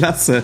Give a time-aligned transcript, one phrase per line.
[0.00, 0.42] Lasse.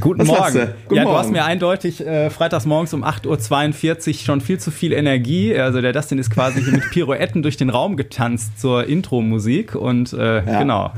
[0.00, 0.40] Guten Was Morgen.
[0.42, 0.74] Lasse?
[0.84, 1.14] Guten ja, Morgen.
[1.14, 5.56] du hast mir eindeutig äh, freitags morgens um 8.42 Uhr schon viel zu viel Energie.
[5.56, 10.12] Also der Dustin ist quasi hier mit Pirouetten durch den Raum getanzt zur Intro-Musik und
[10.12, 10.58] äh, Ja.
[10.58, 10.92] genau.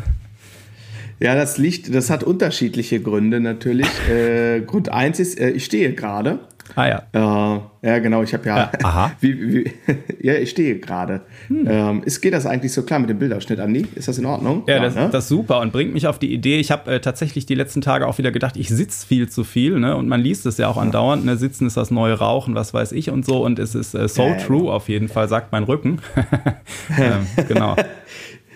[1.18, 3.86] Ja, das liegt, das hat unterschiedliche Gründe natürlich.
[4.10, 6.40] äh, Grund eins ist, äh, ich stehe gerade.
[6.74, 7.02] Ah ja.
[7.12, 8.56] Äh, ja, genau, ich habe ja.
[8.56, 9.12] Ja, aha.
[9.20, 9.72] Wie, wie,
[10.20, 11.22] ja, ich stehe gerade.
[11.48, 13.86] Ähm, ist, geht das eigentlich so klar mit dem Bildausschnitt, Andi?
[13.94, 14.64] Ist das in Ordnung?
[14.66, 15.08] Ja, das, ne?
[15.10, 16.58] das ist super und bringt mich auf die Idee.
[16.58, 19.78] Ich habe äh, tatsächlich die letzten Tage auch wieder gedacht, ich sitze viel zu viel,
[19.78, 19.96] ne?
[19.96, 21.36] Und man liest es ja auch andauernd, ne?
[21.36, 23.44] Sitzen ist das neue Rauchen, was weiß ich und so.
[23.44, 26.00] Und es ist äh, so Ja, ja, true auf jeden Fall, sagt mein Rücken.
[26.98, 27.76] ähm, genau.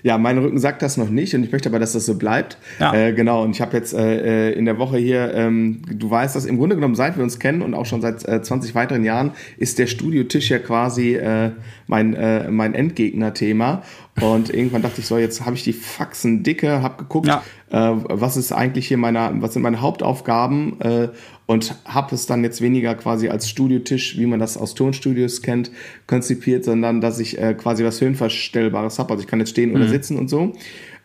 [0.02, 2.58] Ja, mein Rücken sagt das noch nicht und ich möchte aber, dass das so bleibt.
[2.78, 2.94] Ja.
[2.94, 6.36] Äh, genau, und ich habe jetzt äh, äh, in der Woche hier, ähm, du weißt
[6.36, 9.04] das, im Grunde genommen, seit wir uns kennen und auch schon seit äh, 20 weiteren
[9.04, 11.50] Jahren, ist der Studiotisch ja quasi äh,
[11.86, 13.82] mein, äh, mein Endgegner-Thema.
[14.20, 17.42] Und irgendwann dachte ich so, jetzt habe ich die Faxen dicke, habe geguckt, Ja.
[17.70, 21.08] Äh, was ist eigentlich hier meine, was sind meine Hauptaufgaben äh,
[21.46, 25.70] und habe es dann jetzt weniger quasi als Studiotisch, wie man das aus Tonstudios kennt,
[26.06, 29.12] konzipiert, sondern dass ich äh, quasi was Höhenverstellbares habe.
[29.12, 30.52] Also ich kann jetzt stehen oder sitzen und so.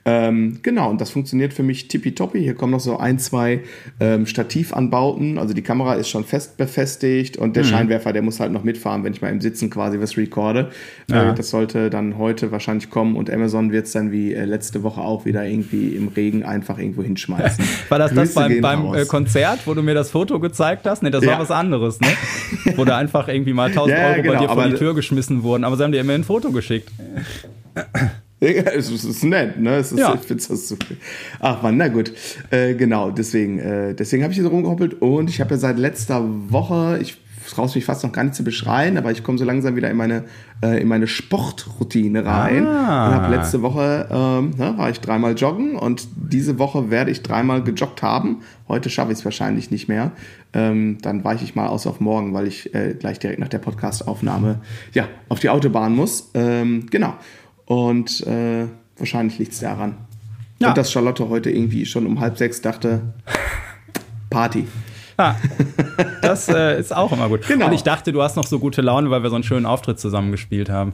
[0.07, 2.39] Ähm, genau, und das funktioniert für mich tippitoppi.
[2.39, 3.61] Hier kommen noch so ein, zwei
[3.99, 5.39] ähm, Stativanbauten.
[5.39, 9.03] Also die Kamera ist schon fest befestigt und der Scheinwerfer, der muss halt noch mitfahren,
[9.03, 10.69] wenn ich mal im Sitzen quasi was recorde.
[11.09, 11.31] Ja.
[11.31, 14.83] Äh, das sollte dann heute wahrscheinlich kommen und Amazon wird es dann wie äh, letzte
[14.83, 17.65] Woche auch wieder irgendwie im Regen einfach irgendwo hinschmeißen.
[17.89, 18.97] War das das Grüße beim, gehen beim raus.
[18.97, 21.01] äh, Konzert, wo du mir das Foto gezeigt hast?
[21.01, 21.39] Ne, das war Ja.
[21.39, 22.07] was anderes, ne?
[22.75, 25.41] wo da einfach irgendwie mal 1000 Ja, Euro bei genau, dir vor die Tür geschmissen
[25.41, 25.63] wurden.
[25.63, 26.91] Aber sie haben dir immerhin ein Foto geschickt.
[28.39, 29.77] Es ist, nett, ne?
[29.77, 30.13] Es ist, Ja.
[30.13, 30.95] Ich find's das super.
[31.39, 32.11] Ach man, na gut.
[32.51, 35.77] Äh, genau, deswegen, äh, deswegen habe ich hier so rumgehoppelt und ich habe ja seit
[35.77, 37.17] letzter Woche, ich
[37.49, 39.97] traue mich fast noch gar nicht zu beschreien, aber ich komme so langsam wieder in
[39.97, 40.23] meine,
[40.63, 42.65] äh, in meine Sportroutine rein.
[42.65, 43.07] Ah.
[43.07, 47.21] Und habe letzte Woche ähm, ne, war ich dreimal joggen und diese Woche werde ich
[47.21, 48.41] dreimal gejoggt haben.
[48.67, 50.11] Heute schaffe ich es wahrscheinlich nicht mehr.
[50.53, 53.59] Ähm, dann weiche ich mal aus auf morgen, weil ich äh, gleich direkt nach der
[53.59, 54.61] Podcast-Aufnahme
[54.93, 56.31] ja, auf die Autobahn muss.
[56.33, 57.13] Ähm, genau.
[57.65, 58.67] Und äh,
[58.97, 59.95] wahrscheinlich liegt es daran.
[60.59, 60.69] Ja.
[60.69, 63.01] Und dass Charlotte heute irgendwie schon um halb sechs dachte,
[64.29, 64.67] Party.
[65.17, 65.35] Ah,
[66.21, 67.47] das äh, ist auch immer gut.
[67.47, 67.67] Genau.
[67.67, 69.97] Und ich dachte, du hast noch so gute Laune, weil wir so einen schönen Auftritt
[69.97, 70.91] zusammen gespielt haben.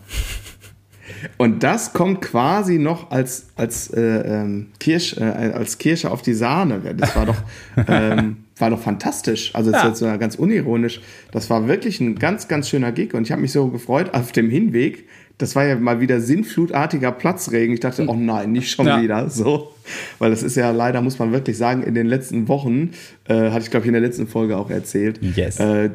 [1.37, 6.35] Und das kommt quasi noch als, als, äh, ähm, Kirsch, äh, als Kirsche auf die
[6.35, 6.81] Sahne.
[6.95, 7.37] Das war doch,
[7.87, 9.55] ähm, war doch fantastisch.
[9.55, 9.89] Also das Ja.
[9.89, 11.01] ist jetzt ganz unironisch.
[11.31, 14.31] Das war wirklich ein ganz, ganz schöner Gig und ich habe mich so gefreut auf
[14.31, 15.07] dem Hinweg.
[15.41, 17.73] Das war ja mal wieder sinnflutartiger Platzregen.
[17.73, 19.01] Ich dachte, oh nein, nicht schon Ja.
[19.01, 19.29] wieder.
[19.29, 19.71] So.
[20.19, 22.91] Weil das ist ja leider, muss man wirklich sagen, in den letzten Wochen,
[23.27, 25.19] äh, hatte ich glaube ich in der letzten Folge auch erzählt.
[25.35, 25.59] Yes.
[25.59, 25.89] Äh,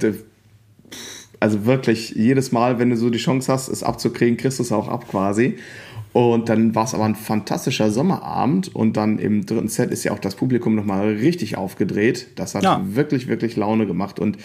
[1.39, 4.73] also wirklich, jedes Mal, wenn du so die Chance hast, es abzukriegen, kriegst du es
[4.73, 5.57] auch ab quasi.
[6.13, 10.13] Und dann war es aber ein fantastischer Sommerabend und dann im dritten Set ist ja
[10.13, 12.28] auch das Publikum nochmal richtig aufgedreht.
[12.37, 12.83] Das hat Ja.
[12.89, 14.39] wirklich, wirklich Laune gemacht und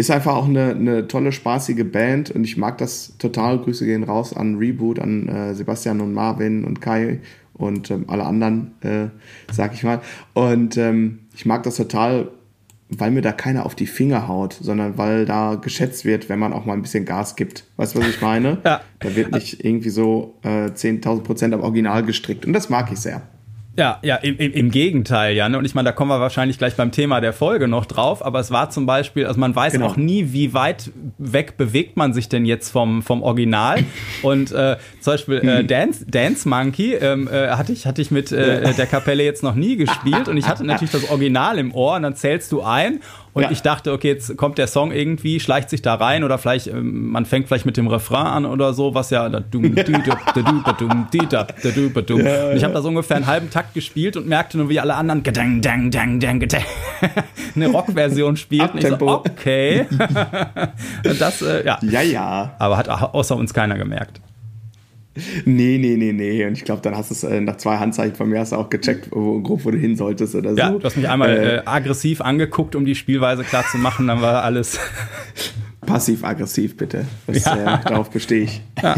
[0.00, 3.58] ist einfach auch eine, eine tolle, spaßige Band und ich mag das total.
[3.58, 7.20] Grüße gehen raus an Reboot, an äh, Sebastian und Marvin und Kai
[7.52, 9.08] und ähm, alle anderen, äh,
[9.52, 10.00] sag ich mal.
[10.32, 12.28] Und ähm, ich mag das total,
[12.88, 16.54] weil mir da keiner auf die Finger haut, sondern weil da geschätzt wird, wenn man
[16.54, 17.64] auch mal ein bisschen Gas gibt.
[17.76, 18.58] Weißt du, was ich meine?
[18.64, 18.80] Ja.
[19.00, 22.98] Da wird nicht irgendwie so äh, 10.000 Prozent am Original gestrickt und das mag ich
[22.98, 23.22] sehr.
[23.80, 25.54] Ja, ja, im, im, im Gegenteil, Jan.
[25.54, 28.22] Und ich meine, da kommen wir wahrscheinlich gleich beim Thema der Folge noch drauf.
[28.22, 29.86] Aber es war zum Beispiel, also man weiß Genau.
[29.86, 33.78] auch nie, wie weit weg bewegt man sich denn jetzt vom, vom Original.
[34.22, 38.30] Und äh, zum Beispiel äh, Dance, Dance Monkey ähm, äh, hatte ich, hatte ich mit
[38.32, 40.28] äh, der Kapelle jetzt noch nie gespielt.
[40.28, 41.96] Und ich hatte natürlich das Original im Ohr.
[41.96, 43.00] Und dann zählst du ein.
[43.32, 43.50] Und Ja.
[43.52, 47.10] ich dachte, okay, jetzt kommt der Song irgendwie, schleicht sich da rein oder vielleicht, ähm,
[47.10, 49.26] man fängt vielleicht mit dem Refrain an oder so, was ja.
[49.26, 49.54] Und
[52.56, 55.22] ich habe da so ungefähr einen halben Takt gespielt und merkte nur, wie alle anderen
[55.22, 56.64] gedang, dang, dang, dang, gedang,
[57.54, 58.78] eine Rockversion spielten.
[58.78, 59.86] Ich so, okay.
[61.18, 61.78] Das, äh, ja.
[61.82, 62.54] Ja, ja.
[62.58, 64.20] Aber hat au- außer uns keiner gemerkt.
[65.44, 66.46] Nee, nee, nee, nee.
[66.46, 68.56] Und ich glaube, dann hast du es äh, nach zwei Handzeichen von mir hast du
[68.56, 70.56] auch gecheckt, wo, grob, wo du hin solltest oder so.
[70.56, 74.06] Ja, du hast mich einmal Äh, äh, aggressiv angeguckt, um die Spielweise klar zu machen,
[74.06, 74.78] dann war alles.
[75.86, 77.06] Passiv-aggressiv, bitte.
[77.26, 77.80] Das, Ja.
[77.80, 78.62] äh, darauf bestehe ich.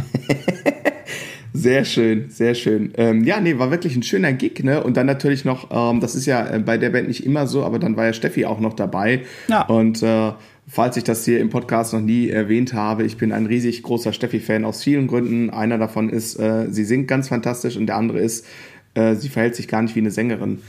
[1.54, 2.92] Sehr schön, sehr schön.
[2.96, 4.82] Ähm, ja, nee, war wirklich ein schöner Gig, ne?
[4.82, 7.62] Und dann natürlich noch, ähm, das ist ja äh, bei der Band nicht immer so,
[7.62, 9.20] aber dann war ja Steffi auch noch dabei.
[9.48, 9.66] Ja.
[9.66, 10.32] Und äh,
[10.72, 14.14] falls ich das hier im Podcast noch nie erwähnt habe, ich bin ein riesig großer
[14.14, 15.50] Steffi-Fan aus vielen Gründen.
[15.50, 18.46] Einer davon ist, äh, sie singt ganz fantastisch und der andere ist,
[18.94, 20.62] äh, sie verhält sich gar nicht wie eine Sängerin.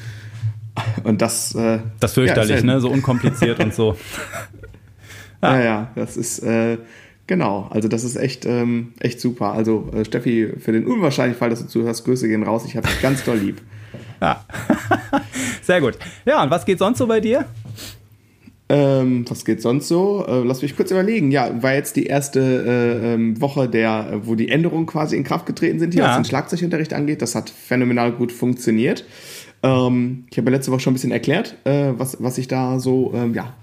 [1.03, 2.81] Und das, äh, Das fürchterlich, ja, ja- ne?
[2.81, 3.95] So unkompliziert und so.
[5.41, 6.77] Ja, ja, das ist äh,
[7.27, 7.67] genau.
[7.69, 9.51] Also das ist echt, ähm, echt super.
[9.51, 12.63] Also äh, Steffi, für den unwahrscheinlichen Fall, dass du zuhörst, Grüße gehen raus.
[12.65, 13.61] Ich habe dich ganz doll lieb.
[14.21, 14.45] Ja.
[15.61, 15.97] Sehr gut.
[16.25, 17.45] Ja, und was geht sonst so bei dir?
[18.73, 20.25] Ähm, was geht sonst so?
[20.27, 21.29] Äh, lass mich kurz überlegen.
[21.29, 25.45] Ja, war jetzt die erste äh, ähm, Woche, der, wo die Änderungen quasi in Kraft
[25.45, 26.09] getreten sind, hier, ja.
[26.09, 27.21] was den Schlagzeugunterricht angeht.
[27.21, 29.05] Das hat phänomenal gut funktioniert.
[29.61, 32.79] Ähm, ich habe ja letzte Woche schon ein bisschen erklärt, äh, was, was sich da
[32.79, 33.53] so ähm, ja,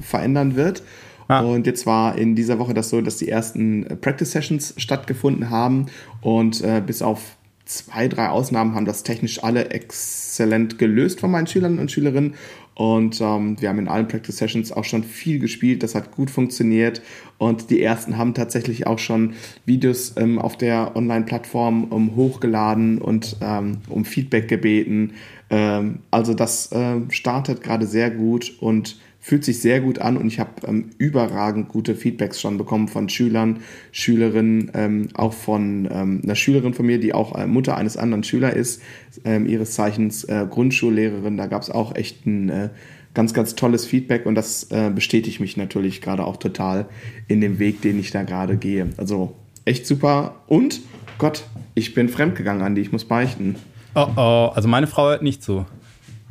[0.00, 0.84] verändern wird.
[1.26, 1.40] Ah.
[1.40, 5.50] Und jetzt war in dieser Woche das so, dass die ersten äh, Practice Sessions stattgefunden
[5.50, 5.86] haben
[6.20, 11.46] und äh, bis auf zwei, drei Ausnahmen haben das technisch alle exzellent gelöst von meinen
[11.46, 12.34] Schülern und Schülerinnen.
[12.74, 15.82] Und ähm, wir haben in allen Practice Sessions auch schon viel gespielt.
[15.82, 17.02] Das hat gut funktioniert.
[17.38, 19.34] Und die ersten haben tatsächlich auch schon
[19.66, 25.14] Videos ähm, auf der Online-Plattform um, hochgeladen und ähm, um Feedback gebeten.
[25.50, 30.26] Ähm, also das äh, startet gerade sehr gut und fühlt sich sehr gut an und
[30.26, 33.60] ich habe ähm, überragend gute Feedbacks schon bekommen von Schülern,
[33.92, 38.24] Schülerinnen, ähm, auch von ähm, einer Schülerin von mir, die auch äh, Mutter eines anderen
[38.24, 38.82] Schülers ist,
[39.24, 41.36] ähm, ihres Zeichens äh, Grundschullehrerin.
[41.36, 42.68] Da gab es auch echt ein äh,
[43.14, 46.86] ganz, ganz tolles Feedback und das äh, bestätigt mich natürlich gerade auch total
[47.28, 48.88] in dem Weg, den ich da gerade gehe.
[48.96, 50.80] Also echt super und
[51.18, 51.44] Gott,
[51.76, 53.54] ich bin fremdgegangen, Andi, ich muss beichten.
[53.94, 55.64] Oh oh, also meine Frau hört nicht zu.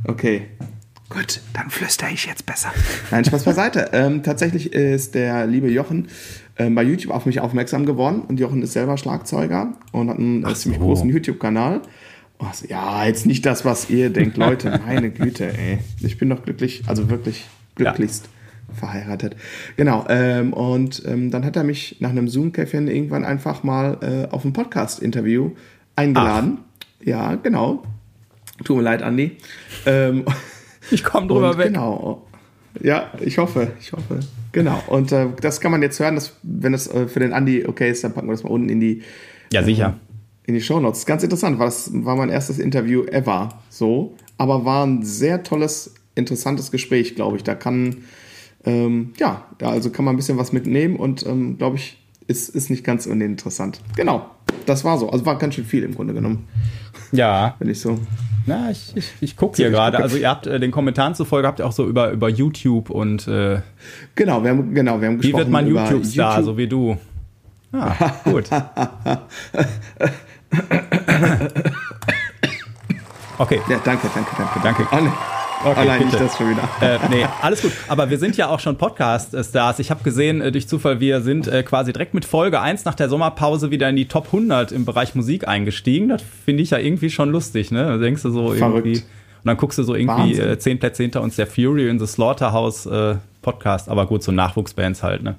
[0.04, 0.48] Okay,
[1.12, 2.72] Gut, dann flüstere ich jetzt besser.
[3.12, 3.90] Nein, Spaß beiseite.
[3.92, 6.08] ähm, tatsächlich ist der liebe Jochen
[6.56, 10.46] äh, bei YouTube auf mich aufmerksam geworden und Jochen ist selber Schlagzeuger und hat einen
[10.46, 11.82] Ach ziemlich großen YouTube-Kanal.
[12.40, 14.80] Oh, ja, jetzt nicht das, was ihr denkt, Leute.
[14.88, 15.80] Meine Güte, ey.
[16.00, 18.30] Ich bin doch glücklich, also wirklich glücklichst
[18.70, 18.76] ja.
[18.76, 19.36] verheiratet.
[19.76, 20.06] Genau.
[20.08, 24.46] Ähm, und ähm, dann hat er mich nach einem Zoom-Käffchen irgendwann einfach mal äh, auf
[24.46, 25.52] ein Podcast-Interview
[25.98, 26.60] eingeladen.
[26.62, 27.06] Ach.
[27.06, 27.84] Ja, genau.
[28.64, 29.38] Tut mir leid, Andi.
[29.86, 30.24] Ähm,
[30.92, 31.68] ich komme drüber und weg.
[31.68, 32.28] Genau.
[32.82, 34.20] Ja, ich hoffe, ich hoffe.
[34.52, 34.82] Genau.
[34.88, 37.92] Und äh, das kann man jetzt hören, dass, wenn das äh, für den Andi okay
[37.92, 39.04] ist, dann packen wir das mal unten in die.
[39.52, 39.98] Ja, sicher.
[39.98, 40.12] Äh,
[40.48, 41.06] in die Show Notes.
[41.06, 43.62] Ganz interessant, weil das war mein erstes Interview ever.
[43.70, 44.16] So.
[44.38, 47.44] Aber war ein sehr tolles, interessantes Gespräch, glaube ich.
[47.44, 47.98] Da kann,
[48.66, 52.50] ähm, ja, da also kann man ein bisschen was mitnehmen und, ähm, glaube ich, ist,
[52.50, 53.82] ist nicht ganz uninteressant.
[53.96, 54.30] Genau.
[54.66, 55.10] Das war so.
[55.10, 56.48] Also war ganz schön viel im Grunde genommen.
[57.12, 57.56] Ja.
[57.60, 58.00] Wenn ich so.
[58.46, 60.00] Na, ich, ich, ich gucke hier gerade.
[60.00, 63.28] Also ihr habt äh, den Kommentaren zufolge habt ihr auch so über, über YouTube und
[63.28, 63.60] äh,
[64.16, 65.34] Genau, wir haben genau, wir haben gesprochen.
[65.34, 66.46] Wie wird man YouTube-Star, YouTube.
[66.46, 66.98] so wie du?
[67.74, 67.94] Ah,
[68.26, 68.50] gut.
[73.38, 73.62] okay.
[73.70, 74.60] Ja, danke, danke, danke.
[74.62, 74.88] Danke.
[74.92, 75.12] danke.
[75.64, 76.12] Okay, Allein bitte.
[76.12, 76.68] nicht das schon wieder.
[76.82, 77.72] Äh, nee, alles gut.
[77.88, 79.78] Aber wir sind ja auch schon Podcast-Stars.
[79.80, 82.96] Ich habe gesehen, äh, durch Zufall, wir sind äh, quasi direkt mit Folge 1 nach
[82.96, 86.10] der Sommerpause wieder in die Top 100 im Bereich Musik eingestiegen.
[86.10, 87.84] Das finde ich ja irgendwie schon lustig, ne?
[87.86, 88.86] Da denkst du so Verrückt.
[88.88, 88.98] irgendwie.
[89.00, 92.08] Und dann guckst du so irgendwie äh, zehn Plätze hinter uns der Fury in the
[92.08, 93.88] Slaughterhouse äh, Podcast.
[93.90, 95.36] Aber gut, so Nachwuchsbands halt, ne?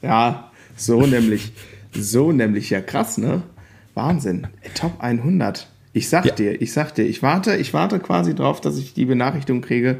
[0.00, 1.52] Ja, so nämlich.
[1.92, 2.70] So nämlich.
[2.70, 3.42] Ja, krass, ne?
[3.94, 4.46] Wahnsinn.
[4.74, 5.68] Top 100.
[5.96, 6.34] Ich sag ja.
[6.34, 9.98] dir, ich sag dir, ich warte, ich warte quasi drauf, dass ich die Benachrichtigung kriege,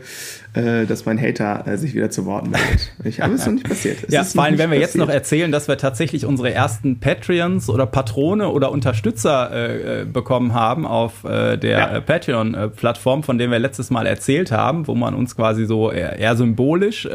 [0.52, 2.92] äh, dass mein Hater äh, sich wieder zu Worten meldet.
[3.04, 3.98] Ich habe es noch nicht passiert.
[4.02, 4.94] Es ja, vor allem, wenn wir passiert.
[4.94, 10.04] jetzt noch erzählen, dass wir tatsächlich unsere ersten Patreons oder Patrone oder Unterstützer äh, äh
[10.04, 11.96] bekommen haben auf äh, der ja.
[11.96, 16.18] Äh, Patreon-Plattform, von der wir letztes Mal erzählt haben, wo man uns quasi so eher,
[16.18, 17.08] eher symbolisch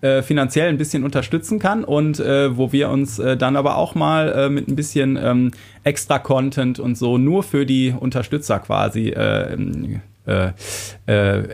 [0.00, 3.94] äh, finanziell ein bisschen unterstützen kann und äh, wo wir uns äh, dann aber auch
[3.94, 5.50] mal äh, mit ein bisschen ähm,
[5.84, 9.56] extra Content und so nur für die Unterstützer quasi äh,
[10.26, 10.52] äh,
[11.06, 11.48] äh,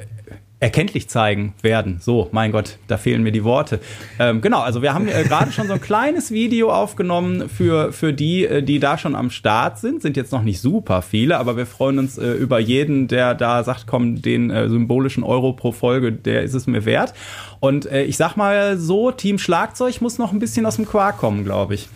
[0.65, 1.99] erkenntlich zeigen werden.
[2.01, 3.81] So, mein Gott, da fehlen mir die Worte.
[4.19, 8.15] Ähm, genau, also wir haben äh, gerade schon so ein kleines Video aufgenommen für, für
[8.15, 10.01] die, äh, die da schon am Start sind.
[10.01, 13.63] Sind jetzt noch nicht super viele, aber wir freuen uns äh, über jeden, der da
[13.63, 17.13] sagt, komm, den äh, symbolischen Euro pro Folge, der ist es mir wert.
[17.61, 21.19] Und äh, ich sag mal so, Team Schlagzeug muss noch ein bisschen aus dem Quark
[21.19, 21.91] kommen, glaube ich.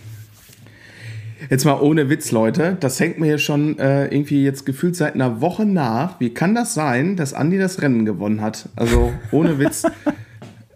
[1.50, 2.76] Jetzt mal ohne Witz, Leute.
[2.80, 6.20] Das hängt mir hier schon äh, irgendwie jetzt gefühlt seit einer Woche nach.
[6.20, 8.68] Wie kann das sein, dass Andi das Rennen gewonnen hat?
[8.76, 9.84] Also ohne Witz.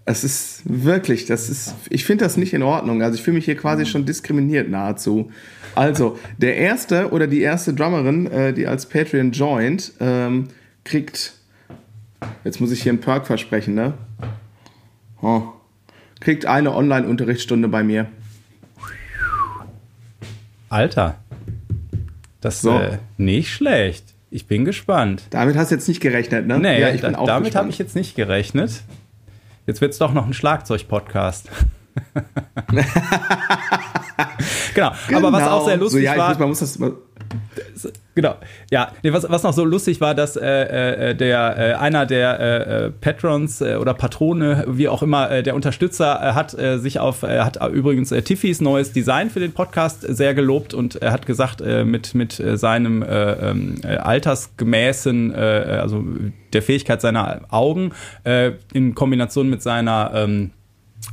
[0.05, 3.03] Es ist wirklich, das ist, ich finde das nicht in Ordnung.
[3.03, 5.31] Also ich fühle mich hier quasi schon diskriminiert nahezu.
[5.77, 10.49] Also, der erste oder die erste Drummerin, äh, die als Patreon joint, ähm,
[10.85, 11.35] kriegt,
[12.43, 13.95] jetzt muss ich hier einen Perk versprechen, ne?
[15.23, 15.43] Oh,
[16.21, 18.09] kriegt eine Online-Unterrichtsstunde bei mir.
[20.73, 21.17] Alter.
[22.41, 22.79] Das ist so.
[22.79, 24.15] äh, nicht schlecht.
[24.31, 25.25] Ich bin gespannt.
[25.29, 26.59] Damit hast du jetzt nicht gerechnet, ne?
[26.59, 28.83] Nee, ja, ich bin da, auch damit habe ich jetzt nicht gerechnet.
[29.67, 31.51] Jetzt wird es doch noch ein Schlagzeug-Podcast.
[34.75, 34.93] genau.
[35.09, 35.19] genau.
[35.19, 36.31] aber was auch sehr lustig so, ja, war.
[36.31, 36.79] Muss, man muss das.
[38.15, 38.37] Genau.
[38.71, 42.41] Ja, nee, was, was noch so lustig war, dass äh, äh, der äh, einer der
[42.41, 46.79] äh, äh Patrons äh, oder Patrone, wie auch immer, äh, der Unterstützer äh, hat äh,
[46.79, 50.97] sich auf, äh, hat übrigens äh, Tiffys neues Design für den Podcast sehr gelobt und
[50.97, 56.05] er hat gesagt, äh, mit, mit äh, seinem äh, äh, altersgemäßen, äh, also
[56.53, 57.93] der Fähigkeit seiner Augen
[58.25, 60.11] äh, in Kombination mit seiner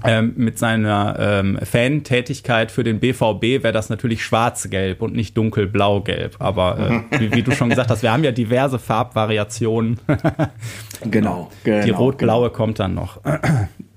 [0.03, 6.37] ähm, mit seiner ähm, Fan-Tätigkeit für den BVB wäre das natürlich schwarz-gelb und nicht dunkel-blau-gelb.
[6.39, 9.99] Aber äh, wie, wie, du schon gesagt hast, wir haben ja diverse Farbvariationen.
[11.09, 11.85] genau, genau.
[11.85, 12.55] Die rot-blaue genau.
[12.55, 13.19] kommt dann noch.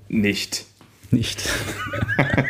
[0.09, 0.65] nicht
[1.13, 1.49] nicht.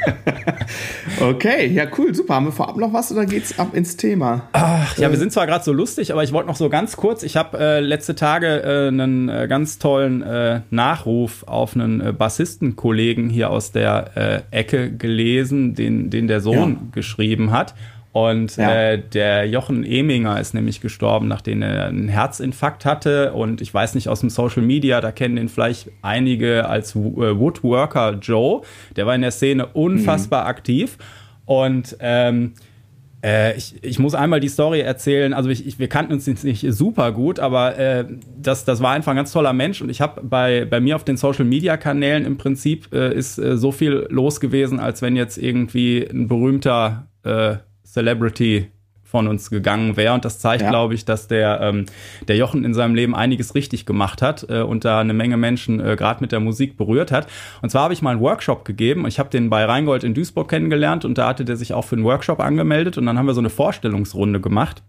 [1.21, 2.35] okay, ja, cool, super.
[2.35, 4.49] Haben wir vorab noch was oder geht's ab ins Thema?
[4.53, 7.23] Ach, ja, wir sind zwar gerade so lustig, aber ich wollte noch so ganz kurz,
[7.23, 12.13] ich habe äh, letzte Tage äh, einen äh, ganz tollen äh, Nachruf auf einen äh,
[12.13, 16.77] Bassistenkollegen hier aus der äh, Ecke gelesen, den, den der Sohn ja.
[16.91, 17.75] geschrieben hat.
[18.13, 18.91] Und ja.
[18.91, 23.33] äh, der Jochen Eminger ist nämlich gestorben, nachdem er einen Herzinfarkt hatte.
[23.33, 26.99] Und ich weiß nicht aus dem Social Media, da kennen ihn vielleicht einige als äh,
[26.99, 28.61] Woodworker Joe.
[28.95, 30.47] Der war in der Szene unfassbar mhm.
[30.47, 30.97] aktiv.
[31.45, 32.53] Und ähm,
[33.23, 35.33] äh, ich, ich muss einmal die Story erzählen.
[35.33, 38.05] Also ich, ich, wir kannten uns nicht super gut, aber äh,
[38.39, 39.81] das, das war einfach ein ganz toller Mensch.
[39.81, 43.39] Und ich habe bei, bei mir auf den Social Media Kanälen im Prinzip äh, ist
[43.39, 47.55] äh, so viel los gewesen, als wenn jetzt irgendwie ein berühmter äh,
[47.93, 48.71] Celebrity
[49.03, 50.15] von uns gegangen wäre.
[50.15, 50.69] Und das zeigt, ja.
[50.69, 51.85] glaube ich, dass der, ähm,
[52.27, 55.79] der Jochen in seinem Leben einiges richtig gemacht hat äh, und da eine Menge Menschen
[55.79, 57.27] äh, gerade mit der Musik berührt hat.
[57.61, 59.05] Und zwar habe ich mal einen Workshop gegeben.
[59.05, 61.95] Ich habe den bei Rheingold in Duisburg kennengelernt und da hatte der sich auch für
[61.95, 64.81] einen Workshop angemeldet und dann haben wir so eine Vorstellungsrunde gemacht.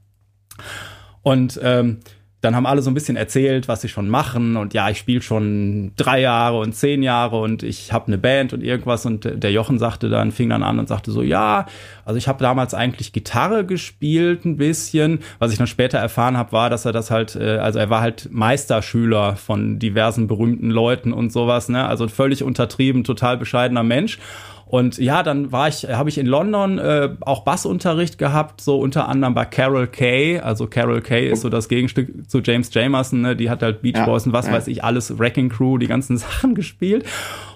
[1.21, 2.01] Und ähm,
[2.45, 5.23] dann haben alle so ein bisschen erzählt, was sie schon machen und ja, ich spiele
[5.23, 9.51] schon drei Jahre und zehn Jahre und ich habe eine Band und irgendwas und der
[9.51, 11.67] Jochen sagte dann, fing dann an und sagte so, ja,
[12.05, 15.21] also ich habe damals eigentlich Gitarre gespielt ein bisschen.
[15.39, 18.01] Was ich dann später erfahren habe, war, dass er das halt, äh, also er war
[18.01, 21.87] halt Meisterschüler von diversen berühmten Leuten und sowas, ne?
[21.87, 24.19] Also völlig untertrieben, total bescheidener Mensch.
[24.75, 29.09] Und ja, dann war ich, habe ich in London äh, auch Bassunterricht gehabt, so unter
[29.09, 30.41] anderem bei Carol Kay.
[30.41, 33.37] Also Carol Kay ist so das Gegenstück zu James Jamerson, ne?
[33.37, 34.53] die hat halt Beach ja, Boys und was ja.
[34.55, 37.07] weiß ich, alles Wrecking Crew, die ganzen Sachen gespielt.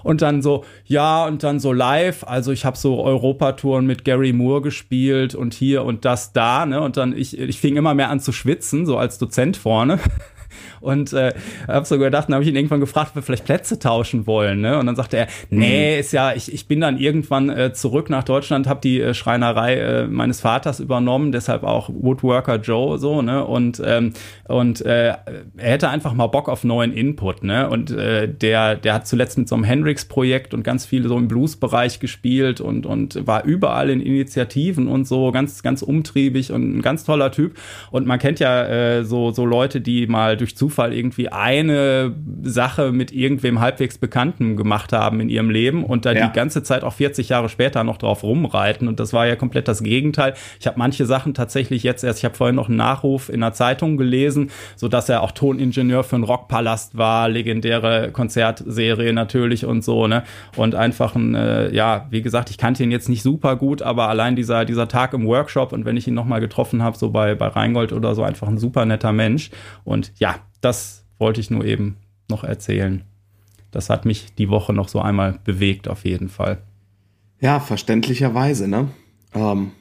[0.01, 4.31] Und dann so, ja, und dann so live, also ich habe so Europatouren mit Gary
[4.31, 6.79] Moore gespielt und hier und das da, ne?
[6.79, 9.99] Und dann ich, ich fing immer mehr an zu schwitzen, so als Dozent vorne.
[10.81, 11.33] Und äh,
[11.67, 14.61] habe so gedacht, dann habe ich ihn irgendwann gefragt, ob wir vielleicht Plätze tauschen wollen.
[14.61, 14.77] Ne?
[14.77, 15.99] Und dann sagte er, nee, mhm.
[15.99, 19.75] ist ja, ich, ich bin dann irgendwann äh, zurück nach Deutschland, habe die äh, Schreinerei
[19.75, 23.45] äh, meines Vaters übernommen, deshalb auch Woodworker Joe so, ne?
[23.45, 24.13] Und, ähm,
[24.47, 25.17] und äh, er
[25.57, 27.69] hätte einfach mal Bock auf neuen Input, ne?
[27.69, 31.27] Und äh, der, der hat zuletzt mit so einem Hendrix-Projekt und ganz viel so im
[31.27, 36.81] Blues-Bereich gespielt und, und war überall in Initiativen und so, ganz, ganz umtriebig und ein
[36.81, 37.57] ganz toller Typ.
[37.91, 42.91] Und man kennt ja äh, so, so Leute, die mal durch Zufall irgendwie eine Sache
[42.91, 46.27] mit irgendwem halbwegs Bekannten gemacht haben in ihrem Leben und da ja.
[46.27, 48.87] die ganze Zeit auch 40 Jahre später noch drauf rumreiten.
[48.87, 50.33] Und das war ja komplett das Gegenteil.
[50.59, 53.53] Ich habe manche Sachen tatsächlich jetzt erst, ich habe vorhin noch einen Nachruf in der
[53.53, 59.83] Zeitung gelesen, so dass er auch Toningenieur für einen Rockpalast war, legendäre Konzertserie natürlich und
[59.83, 60.23] so, ne?
[60.55, 64.09] Und einfach ein, äh, ja, wie gesagt, ich kannte ihn jetzt nicht super gut, aber
[64.09, 67.35] allein dieser, dieser Tag im Workshop und wenn ich ihn nochmal getroffen habe, so bei,
[67.35, 69.49] bei Rheingold oder so, einfach ein super netter Mensch.
[69.83, 71.97] Und ja, das wollte ich nur eben
[72.29, 73.03] noch erzählen.
[73.71, 76.61] Das hat mich die Woche noch so einmal bewegt, auf jeden Fall.
[77.39, 78.89] Ja, verständlicherweise, ne?
[79.33, 79.71] Ähm,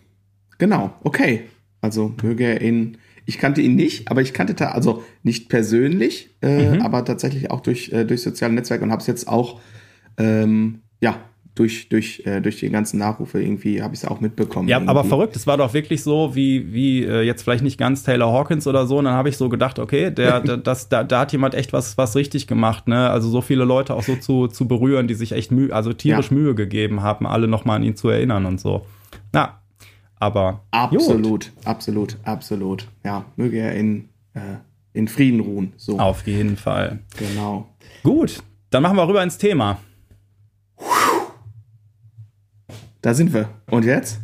[0.58, 1.44] genau, okay.
[1.80, 2.98] Also möge er ihn.
[3.24, 6.82] Ich kannte ihn nicht, aber ich kannte da, also nicht persönlich, äh, mhm.
[6.82, 9.60] aber tatsächlich auch durch, äh, durch soziale Netzwerke und habe es jetzt auch
[10.18, 11.20] ähm, ja,
[11.58, 14.68] durch, durch, äh, durch die ganzen Nachrufe irgendwie habe ich es auch mitbekommen.
[14.68, 14.90] Ja, irgendwie.
[14.90, 18.32] aber verrückt, es war doch wirklich so, wie, wie äh, jetzt vielleicht nicht ganz Taylor
[18.32, 18.98] Hawkins oder so.
[18.98, 21.72] Und dann habe ich so gedacht, okay, der, der, das, da, da hat jemand echt
[21.72, 23.10] was, was richtig gemacht, ne?
[23.10, 26.30] Also so viele Leute auch so zu, zu berühren, die sich echt Mühe, also tierisch
[26.30, 26.36] ja.
[26.36, 28.86] Mühe gegeben haben, alle nochmal an ihn zu erinnern und so.
[29.32, 29.60] Na,
[30.16, 30.64] aber.
[30.70, 31.52] Absolut, gut.
[31.64, 32.88] absolut, absolut.
[33.04, 34.58] Ja, möge er in, äh,
[34.92, 35.72] in Frieden ruhen.
[35.76, 35.98] So.
[35.98, 37.00] Auf jeden Fall.
[37.16, 37.68] Genau.
[38.04, 39.78] Gut, dann machen wir rüber ins Thema.
[43.08, 43.48] Da sind wir.
[43.70, 44.20] Und jetzt?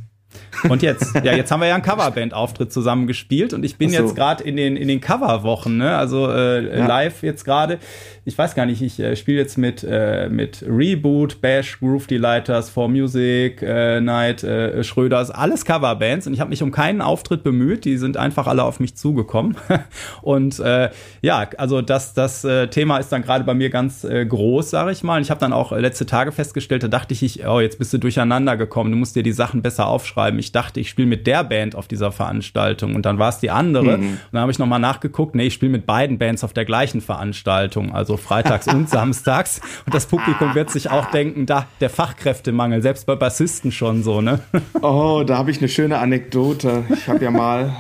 [0.69, 3.97] Und jetzt, ja, jetzt haben wir ja einen Coverband-Auftritt zusammen gespielt und ich bin so.
[3.97, 5.97] jetzt gerade in den, in den Coverwochen, ne?
[5.97, 6.87] Also äh, ja.
[6.87, 7.79] live jetzt gerade
[8.26, 12.71] ich weiß gar nicht, ich äh, spiele jetzt mit, äh, mit Reboot, Bash, Groove Delighters,
[12.71, 17.43] For Music, äh, Night, äh, Schröders, alles Coverbands und ich habe mich um keinen Auftritt
[17.43, 19.57] bemüht, die sind einfach alle auf mich zugekommen.
[20.23, 20.90] und äh,
[21.21, 24.93] ja, also das, das äh, Thema ist dann gerade bei mir ganz äh, groß, sage
[24.93, 25.16] ich mal.
[25.16, 27.99] Und ich habe dann auch letzte Tage festgestellt, da dachte ich, oh, jetzt bist du
[27.99, 30.38] durcheinander gekommen, du musst dir die Sachen besser aufschreiben.
[30.38, 33.50] Ich dachte, ich spiele mit der Band auf dieser Veranstaltung und dann war es die
[33.50, 33.99] andere.
[33.99, 34.04] Mhm.
[34.04, 37.00] Und dann habe ich nochmal nachgeguckt, nee, ich spiele mit beiden Bands auf der gleichen
[37.00, 39.61] Veranstaltung, also freitags und samstags.
[39.87, 44.21] Und das Publikum wird sich auch denken, da, der Fachkräftemangel, selbst bei Bassisten schon so,
[44.21, 44.40] ne?
[44.83, 46.85] Oh, da habe ich eine schöne Anekdote.
[46.90, 47.75] Ich habe ja mal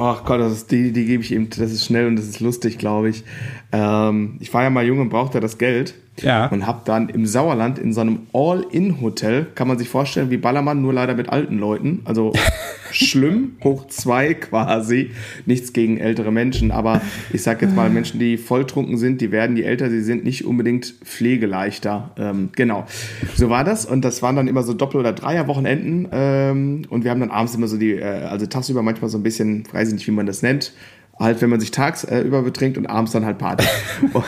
[0.00, 2.38] Ach Gott, das ist, die, die gebe ich ihm, das ist schnell und das ist
[2.38, 3.24] lustig, glaube ich.
[3.72, 5.94] Ähm, ich war ja mal jung und brauchte das Geld.
[6.22, 6.46] Ja.
[6.46, 10.82] Und habe dann im Sauerland in so einem All-In-Hotel, kann man sich vorstellen, wie Ballermann,
[10.82, 12.00] nur leider mit alten Leuten.
[12.04, 12.32] Also
[12.92, 15.10] schlimm, hoch zwei quasi.
[15.46, 17.00] Nichts gegen ältere Menschen, aber
[17.32, 20.44] ich sag jetzt mal, Menschen, die volltrunken sind, die werden, je älter sie sind, nicht
[20.44, 22.10] unbedingt pflegeleichter.
[22.18, 22.86] Ähm, genau.
[23.34, 23.86] So war das.
[23.86, 26.08] Und das waren dann immer so Doppel- oder Dreier-Wochenenden.
[26.12, 29.22] Ähm, und wir haben dann abends immer so die, äh, also tagsüber manchmal so ein
[29.22, 30.72] bisschen, weiß ich nicht, wie man das nennt,
[31.18, 33.66] halt, wenn man sich tagsüber äh, betrinkt und abends dann halt Party.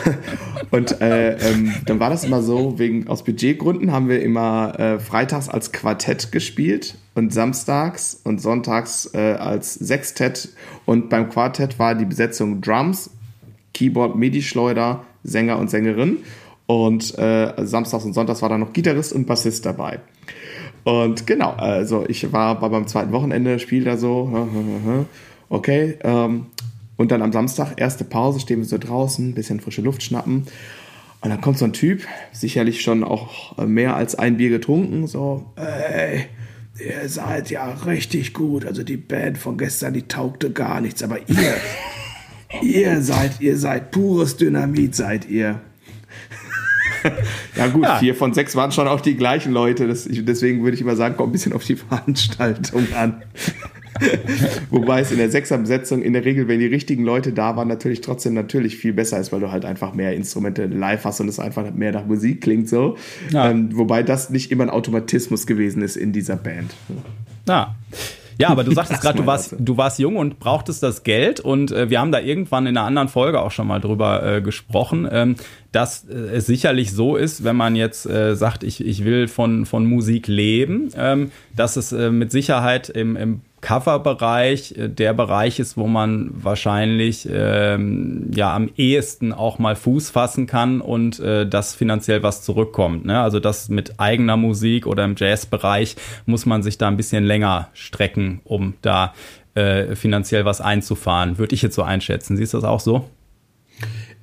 [0.71, 4.99] und äh, ähm, dann war das immer so, wegen aus Budgetgründen haben wir immer äh,
[4.99, 10.49] freitags als Quartett gespielt und samstags und sonntags äh, als Sextett.
[10.85, 13.09] Und beim Quartett war die Besetzung Drums,
[13.73, 16.17] Keyboard, MIDI-Schleuder, Sänger und Sängerin.
[16.65, 19.99] Und äh, samstags und sonntags war dann noch Gitarrist und Bassist dabei.
[20.83, 24.47] Und genau, also ich war, war beim zweiten Wochenende, spiel da so,
[25.49, 26.47] okay, ähm,
[26.97, 30.45] und dann am Samstag, erste Pause, stehen wir so draußen, bisschen frische Luft schnappen.
[31.21, 35.45] Und dann kommt so ein Typ, sicherlich schon auch mehr als ein Bier getrunken, so,
[35.55, 36.25] ey,
[36.79, 38.65] ihr seid ja richtig gut.
[38.65, 41.55] Also die Band von gestern, die taugte gar nichts, aber ihr,
[42.61, 45.61] ihr seid, ihr seid pures Dynamit, seid ihr.
[47.55, 47.97] ja gut, ja.
[47.97, 49.87] vier von sechs waren schon auch die gleichen Leute.
[49.87, 53.23] Das, deswegen würde ich immer sagen, kommt ein bisschen auf die Veranstaltung an.
[54.69, 58.01] Wobei es in der Sechserbesetzung in der Regel, wenn die richtigen Leute da waren, natürlich
[58.01, 61.39] trotzdem natürlich viel besser ist, weil du halt einfach mehr Instrumente live hast und es
[61.39, 62.97] einfach mehr nach Musik klingt so.
[63.31, 63.49] Ja.
[63.49, 66.73] Ähm, wobei das nicht immer ein Automatismus gewesen ist in dieser Band.
[67.47, 67.75] Ja.
[68.37, 71.71] Ja, aber du sagtest gerade, du warst, du warst jung und brauchtest das Geld und
[71.71, 75.07] äh, wir haben da irgendwann in einer anderen Folge auch schon mal drüber äh, gesprochen,
[75.11, 75.35] ähm,
[75.71, 79.67] dass äh, es sicherlich so ist, wenn man jetzt äh, sagt, ich, ich will von,
[79.67, 85.59] von Musik leben, ähm, dass es äh, mit Sicherheit im, im Coverbereich äh, der Bereich
[85.59, 91.47] ist, wo man wahrscheinlich ähm, ja am ehesten auch mal Fuß fassen kann und äh,
[91.47, 93.05] das finanziell was zurückkommt.
[93.05, 93.21] Ne?
[93.21, 95.95] Also das mit eigener Musik oder im Jazzbereich
[96.25, 99.13] muss man sich da ein bisschen länger strecken, um da
[99.53, 101.37] äh, finanziell was einzufahren.
[101.37, 102.37] Würde ich jetzt so einschätzen.
[102.37, 103.05] Siehst du das auch so?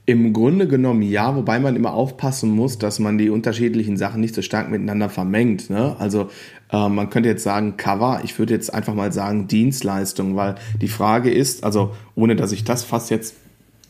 [0.09, 4.35] Im Grunde genommen ja, wobei man immer aufpassen muss, dass man die unterschiedlichen Sachen nicht
[4.35, 5.68] so stark miteinander vermengt.
[5.68, 5.97] Ne?
[5.99, 6.31] Also
[6.73, 10.88] äh, man könnte jetzt sagen Cover, ich würde jetzt einfach mal sagen Dienstleistung, weil die
[10.88, 13.37] Frage ist, also ohne dass ich das fast jetzt,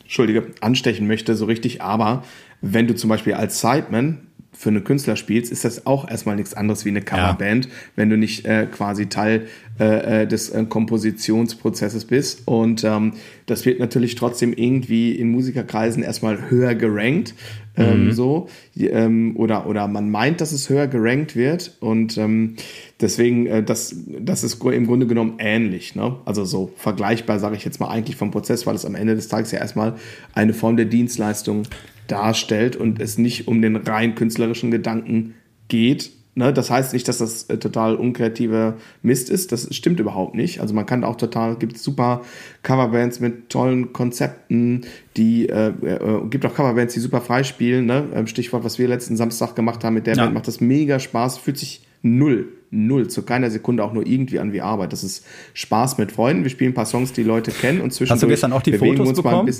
[0.01, 2.23] Entschuldige, anstechen möchte so richtig, aber
[2.59, 4.17] wenn du zum Beispiel als Sideman
[4.59, 7.71] für einen Künstler spielst, ist das auch erstmal nichts anderes wie eine Coverband, ja.
[7.95, 9.47] wenn du nicht äh, quasi Teil
[9.79, 12.41] äh, äh, des äh, Kompositionsprozesses bist.
[12.45, 13.13] Und ähm,
[13.45, 17.35] das wird natürlich trotzdem irgendwie in Musikerkreisen erstmal höher gerankt.
[17.77, 18.11] Ähm, mhm.
[18.11, 22.55] so ähm, oder oder man meint, dass es höher gerankt wird und ähm,
[22.99, 26.17] deswegen äh, das das ist im Grunde genommen ähnlich, ne?
[26.25, 29.29] Also so vergleichbar sage ich jetzt mal eigentlich vom Prozess, weil es am Ende des
[29.29, 29.93] Tages ja erstmal
[30.33, 31.63] eine Form der Dienstleistung
[32.09, 35.35] darstellt und es nicht um den rein künstlerischen Gedanken
[35.67, 36.11] geht.
[36.35, 36.53] Ne?
[36.53, 39.51] Das heißt nicht, dass das äh, total unkreativer Mist ist.
[39.51, 40.61] Das stimmt überhaupt nicht.
[40.61, 42.21] Also man kann auch total, gibt super
[42.63, 44.85] Coverbands mit tollen Konzepten,
[45.17, 47.85] die äh, äh, gibt auch Coverbands, die super frei spielen.
[47.85, 48.05] Ne?
[48.13, 50.23] Ähm, Stichwort, was wir letzten Samstag gemacht haben mit der ja.
[50.23, 54.37] Band, macht das mega Spaß, fühlt sich null null, zu keiner Sekunde auch nur irgendwie
[54.39, 54.93] an wie Arbeit.
[54.93, 56.43] Das ist Spaß mit Freunden.
[56.43, 58.73] Wir spielen ein paar Songs, die Leute kennen und zwischendurch Hast du gestern auch die
[58.73, 59.51] Fotos bekommen?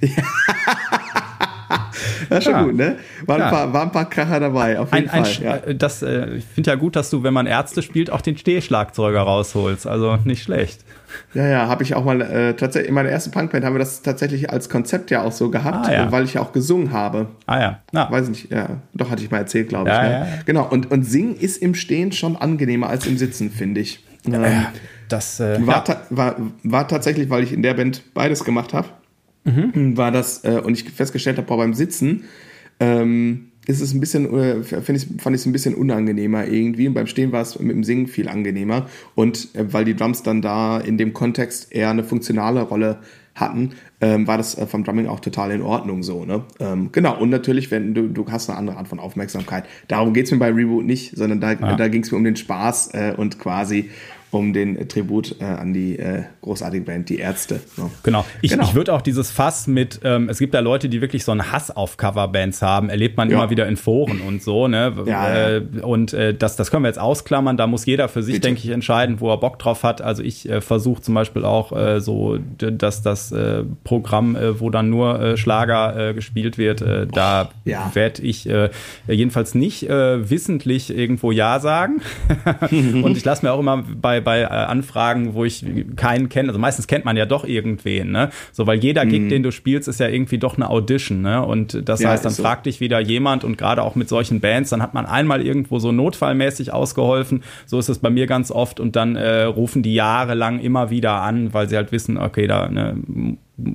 [2.28, 2.62] Das ist schon ja.
[2.62, 2.96] gut, ne?
[3.26, 3.46] Waren, ja.
[3.46, 5.32] ein paar, waren ein paar Kracher dabei, auf jeden ein, Fall.
[5.36, 5.74] Ein, ja.
[5.74, 9.20] das, äh, ich finde ja gut, dass du, wenn man Ärzte spielt, auch den Stehschlagzeuger
[9.20, 9.86] rausholst.
[9.86, 10.84] Also nicht schlecht.
[11.32, 14.02] Ja, ja, habe ich auch mal äh, tatsächlich in meiner ersten Punkband haben wir das
[14.02, 16.12] tatsächlich als Konzept ja auch so gehabt, ah, ja.
[16.12, 17.28] weil ich ja auch gesungen habe.
[17.46, 17.80] Ah ja.
[17.92, 18.10] ja.
[18.10, 19.94] Weiß nicht, ja, doch hatte ich mal erzählt, glaube ich.
[19.94, 20.10] Ja, ne?
[20.10, 24.04] ja, Genau, und, und singen ist im Stehen schon angenehmer als im Sitzen, finde ich.
[24.26, 24.66] Ähm,
[25.08, 28.88] das äh, war, ta war, war tatsächlich, weil ich in der Band beides gemacht habe
[29.44, 29.96] mhm.
[29.96, 32.24] war das, äh, und ich festgestellt habe, beim Sitzen
[32.80, 36.88] ähm, ist es ein bisschen, äh, ich, fand ich es ein bisschen unangenehmer irgendwie.
[36.88, 38.86] Und beim Stehen war es mit dem Singen viel angenehmer.
[39.14, 42.98] Und äh, weil die Drums dann da in dem Kontext eher eine funktionale Rolle
[43.34, 46.24] hatten, ähm, war das äh, vom Drumming auch total in Ordnung so.
[46.24, 46.44] Ne?
[46.60, 49.64] Ähm, genau, und natürlich, wenn du, du hast eine andere Art von Aufmerksamkeit.
[49.88, 51.76] Darum geht es mir bei Reboot nicht, sondern da, ja.
[51.76, 53.90] da ging es mir um den Spaß äh, und quasi
[54.34, 57.60] um den Tribut äh, an die äh, großartige Band, die Ärzte.
[57.76, 57.90] So.
[58.02, 58.24] Genau.
[58.42, 58.64] Ich, genau.
[58.64, 61.52] ich würde auch dieses Fass mit, ähm, es gibt da Leute, die wirklich so einen
[61.52, 63.36] Hass auf Coverbands haben, erlebt man ja.
[63.36, 64.92] immer wieder in Foren und so, ne?
[65.06, 65.84] Ja, äh, ja.
[65.84, 68.70] Und äh, das, das können wir jetzt ausklammern, da muss jeder für sich, denke ich,
[68.70, 70.02] entscheiden, wo er Bock drauf hat.
[70.02, 74.70] Also ich äh, versuche zum Beispiel auch äh, so, dass das äh, Programm, äh, wo
[74.70, 78.70] dann nur äh, Schlager äh, gespielt wird, äh, da werde ich äh,
[79.06, 82.00] jedenfalls nicht äh, wissentlich irgendwo Ja sagen.
[82.70, 85.64] und ich lasse mir auch immer bei bei äh, Anfragen, wo ich
[85.96, 88.30] keinen kenne, also meistens kennt man ja doch irgendwen, ne?
[88.52, 89.28] So, weil jeder Gig, mhm.
[89.28, 91.44] den du spielst, ist ja irgendwie doch eine Audition, ne?
[91.44, 92.42] Und das ja, heißt, dann so.
[92.42, 95.78] fragt dich wieder jemand und gerade auch mit solchen Bands, dann hat man einmal irgendwo
[95.78, 97.42] so notfallmäßig ausgeholfen.
[97.66, 101.20] So ist es bei mir ganz oft und dann äh, rufen die jahrelang immer wieder
[101.20, 102.96] an, weil sie halt wissen, okay, da ne,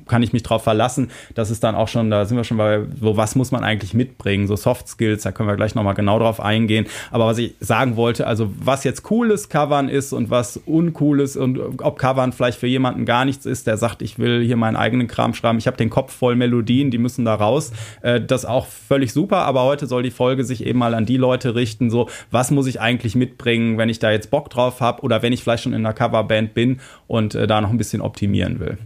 [0.06, 1.10] kann ich mich drauf verlassen.
[1.34, 3.94] Das ist dann auch schon, da sind wir schon bei, wo was muss man eigentlich
[3.94, 6.86] mitbringen, so Soft Skills, da können wir gleich nochmal genau drauf eingehen.
[7.10, 11.58] Aber was ich sagen wollte, also was jetzt cooles Covern ist und was uncooles und
[11.82, 15.08] ob Covern vielleicht für jemanden gar nichts ist, der sagt, ich will hier meinen eigenen
[15.08, 17.72] Kram schreiben, ich habe den Kopf voll Melodien, die müssen da raus.
[18.02, 21.16] Äh, das auch völlig super, aber heute soll die Folge sich eben mal an die
[21.16, 25.02] Leute richten, so was muss ich eigentlich mitbringen, wenn ich da jetzt Bock drauf habe
[25.02, 28.02] oder wenn ich vielleicht schon in einer Coverband bin und äh, da noch ein bisschen
[28.02, 28.78] optimieren will.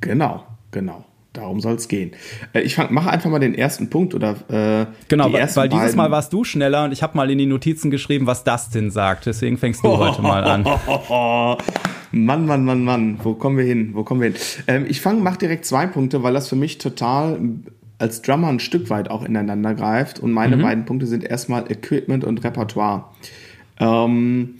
[0.00, 1.04] Genau, genau.
[1.32, 2.10] Darum soll es gehen.
[2.52, 6.10] Äh, ich mache einfach mal den ersten Punkt oder äh, Genau, weil, weil dieses Mal
[6.10, 9.26] warst du schneller und ich habe mal in die Notizen geschrieben, was Dustin sagt.
[9.26, 10.64] Deswegen fängst du oh, heute mal an.
[12.12, 13.90] Mann, Mann, Mann, Mann, wo kommen wir hin?
[13.94, 14.40] Wo kommen wir hin?
[14.66, 17.38] Ähm, ich fange, mach direkt zwei Punkte, weil das für mich total
[17.98, 20.18] als Drummer ein Stück weit auch ineinander greift.
[20.18, 20.62] Und meine mhm.
[20.62, 23.04] beiden Punkte sind erstmal Equipment und Repertoire.
[23.78, 24.56] Ähm,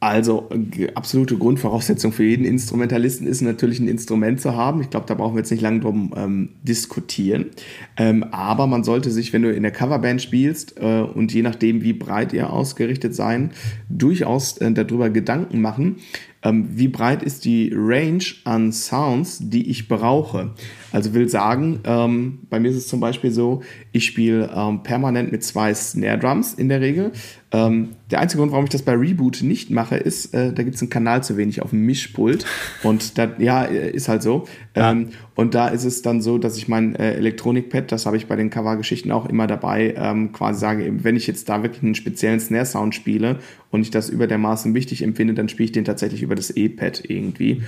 [0.00, 0.48] also
[0.94, 4.80] absolute Grundvoraussetzung für jeden Instrumentalisten ist natürlich ein Instrument zu haben.
[4.80, 7.50] Ich glaube, da brauchen wir jetzt nicht lange drum ähm, diskutieren.
[7.98, 11.82] Ähm, aber man sollte sich, wenn du in der Coverband spielst äh, und je nachdem,
[11.82, 13.50] wie breit ihr ausgerichtet sein,
[13.90, 15.96] durchaus äh, darüber Gedanken machen,
[16.42, 20.52] ähm, wie breit ist die Range an Sounds, die ich brauche.
[20.92, 25.30] Also will sagen, ähm, bei mir ist es zum Beispiel so, ich spiele ähm, permanent
[25.32, 27.12] mit zwei Snare Drums in der Regel.
[27.52, 30.76] Ähm, der einzige Grund, warum ich das bei Reboot nicht mache, ist, äh, da gibt
[30.76, 32.44] es einen Kanal zu wenig auf dem Mischpult.
[32.84, 34.46] Und da, ja, äh, ist halt so.
[34.76, 34.92] Ja.
[34.92, 38.26] Ähm, und da ist es dann so, dass ich mein äh, Elektronikpad, das habe ich
[38.26, 41.94] bei den Cover-Geschichten auch immer dabei, ähm, quasi sage, wenn ich jetzt da wirklich einen
[41.94, 43.38] speziellen Snare-Sound spiele
[43.70, 46.50] und ich das über der Maßen wichtig empfinde, dann spiele ich den tatsächlich über das
[46.50, 47.62] E-Pad irgendwie.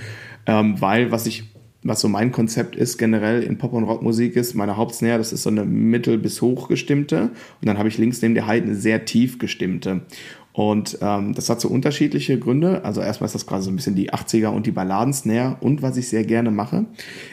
[0.45, 1.52] Ähm, weil, was ich
[1.83, 5.43] was so mein Konzept ist, generell in Pop- und Rockmusik ist, meine Hauptsnare, das ist
[5.43, 7.21] so eine mittel- bis hochgestimmte.
[7.21, 7.31] Und
[7.67, 10.01] dann habe ich links neben der High eine sehr tief gestimmte.
[10.53, 12.85] Und ähm, das hat so unterschiedliche Gründe.
[12.85, 15.57] Also erstmal ist das quasi so ein bisschen die 80er und die Balladen-Snare.
[15.61, 16.85] Und was ich sehr gerne mache,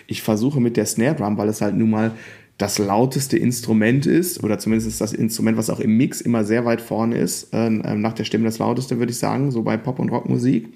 [0.07, 2.13] ich versuche mit der Snare Drum, weil es halt nun mal
[2.61, 6.66] das lauteste Instrument ist, oder zumindest ist das Instrument, was auch im Mix immer sehr
[6.66, 9.99] weit vorne ist, äh, nach der Stimme das lauteste, würde ich sagen, so bei Pop-
[9.99, 10.68] und Rockmusik,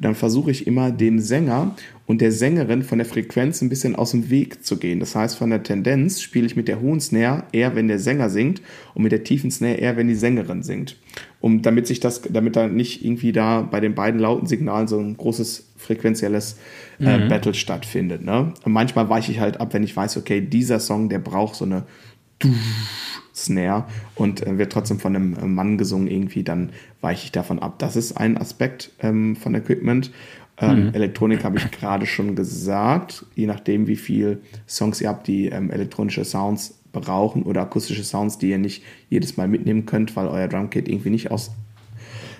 [0.00, 4.10] dann versuche ich immer dem Sänger und der Sängerin von der Frequenz ein bisschen aus
[4.10, 4.98] dem Weg zu gehen.
[4.98, 8.30] Das heißt, von der Tendenz spiele ich mit der hohen Snare eher, wenn der Sänger
[8.30, 8.60] singt
[8.94, 10.96] und mit der tiefen Snare eher, wenn die Sängerin singt.
[11.40, 14.98] Um, damit sich das, damit da nicht irgendwie da bei den beiden lauten Signalen so
[14.98, 16.58] ein großes frequenzielles
[16.98, 17.28] äh, mhm.
[17.28, 18.24] Battle stattfindet.
[18.24, 18.52] Ne?
[18.64, 21.64] Und manchmal weiche ich halt ab, wenn ich weiß, okay, dieser Song, der braucht so
[21.64, 21.84] eine
[23.34, 26.70] Snare und äh, wird trotzdem von einem äh, Mann gesungen irgendwie, dann
[27.00, 27.78] weiche ich davon ab.
[27.78, 30.10] Das ist ein Aspekt ähm, von Equipment.
[30.60, 30.94] Ähm, mhm.
[30.94, 33.26] Elektronik habe ich gerade schon gesagt.
[33.34, 38.38] Je nachdem, wie viel Songs ihr habt, die ähm, elektronische Sounds brauchen oder akustische Sounds,
[38.38, 41.50] die ihr nicht jedes Mal mitnehmen könnt, weil euer Drumkit irgendwie nicht aus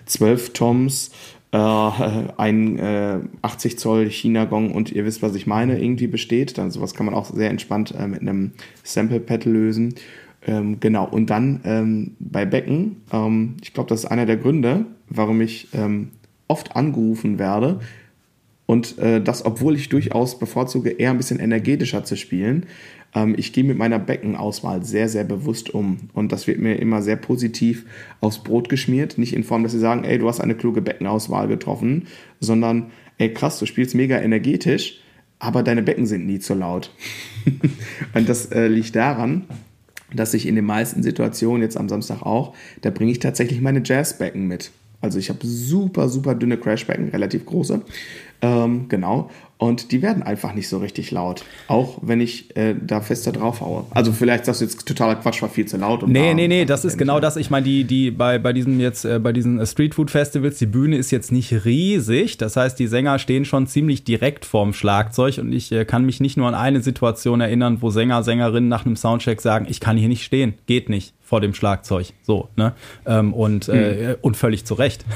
[0.06, 1.10] 12 Toms,
[1.52, 1.56] äh,
[2.36, 6.58] ein äh, 80 Zoll China-Gong und ihr wisst, was ich meine, irgendwie besteht.
[6.58, 9.94] Dann sowas kann man auch sehr entspannt äh, mit einem Sample-Pad lösen.
[10.46, 14.86] Ähm, genau, und dann ähm, bei Becken, ähm, ich glaube, das ist einer der Gründe,
[15.08, 16.10] warum ich ähm,
[16.46, 17.80] oft angerufen werde,
[18.70, 22.66] und äh, das, obwohl ich durchaus bevorzuge, eher ein bisschen energetischer zu spielen.
[23.18, 25.98] Ähm, ich gehe mit meiner Beckenauswahl sehr, sehr bewusst um.
[26.12, 27.84] Und das wird mir immer sehr positiv
[28.20, 29.18] aufs Brot geschmiert.
[29.18, 32.06] Nicht in Form, dass sie sagen, ey, du hast eine kluge Beckenauswahl getroffen,
[32.40, 35.00] sondern, ey, krass, du spielst mega energetisch,
[35.38, 36.92] aber deine Becken sind nie zu laut.
[38.14, 39.44] und das äh, liegt daran,
[40.12, 43.82] dass ich in den meisten Situationen, jetzt am Samstag auch, da bringe ich tatsächlich meine
[43.84, 44.70] Jazzbecken mit.
[45.00, 47.82] Also ich habe super, super dünne Crashbecken, relativ große.
[48.40, 49.30] Ähm, genau.
[49.60, 51.44] Und die werden einfach nicht so richtig laut.
[51.66, 53.86] Auch wenn ich äh, da fester drauf haue.
[53.90, 56.04] Also vielleicht sagst du jetzt totaler Quatsch, war viel zu laut.
[56.04, 57.34] Und nee, nee, nee, das ist genau das.
[57.34, 61.10] Ich meine, die, die bei, bei diesen jetzt, äh, bei diesen Streetfood-Festivals, die Bühne ist
[61.10, 62.38] jetzt nicht riesig.
[62.38, 65.38] Das heißt, die Sänger stehen schon ziemlich direkt vorm Schlagzeug.
[65.38, 68.86] Und ich äh, kann mich nicht nur an eine Situation erinnern, wo Sänger, Sängerinnen nach
[68.86, 70.54] einem Soundcheck sagen, ich kann hier nicht stehen.
[70.66, 72.12] Geht nicht vor dem Schlagzeug.
[72.22, 72.74] So, ne?
[73.06, 74.16] Ähm, und, äh, hm.
[74.22, 75.04] und völlig zu Recht.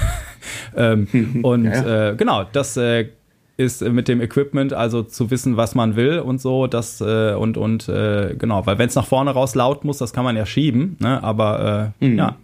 [0.74, 1.06] Ähm,
[1.42, 2.10] und ja, ja.
[2.10, 3.10] Äh, genau, das äh,
[3.56, 7.56] ist mit dem Equipment, also zu wissen, was man will und so, das äh, und
[7.56, 10.46] und äh, genau, weil wenn es nach vorne raus laut muss, das kann man ja
[10.46, 11.22] schieben, ne?
[11.22, 12.18] aber äh, mhm.
[12.18, 12.36] ja.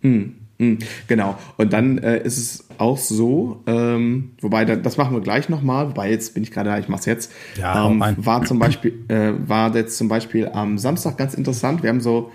[0.00, 0.34] Mhm.
[0.58, 0.78] Mhm.
[1.08, 1.36] Genau.
[1.56, 6.10] Und dann äh, ist es auch so, ähm, wobei das machen wir gleich nochmal, wobei
[6.10, 7.32] jetzt bin ich gerade da, ich mach's jetzt.
[7.58, 11.82] Ja, ähm, war zum Beispiel, äh, war jetzt zum Beispiel am Samstag ganz interessant.
[11.82, 12.30] Wir haben so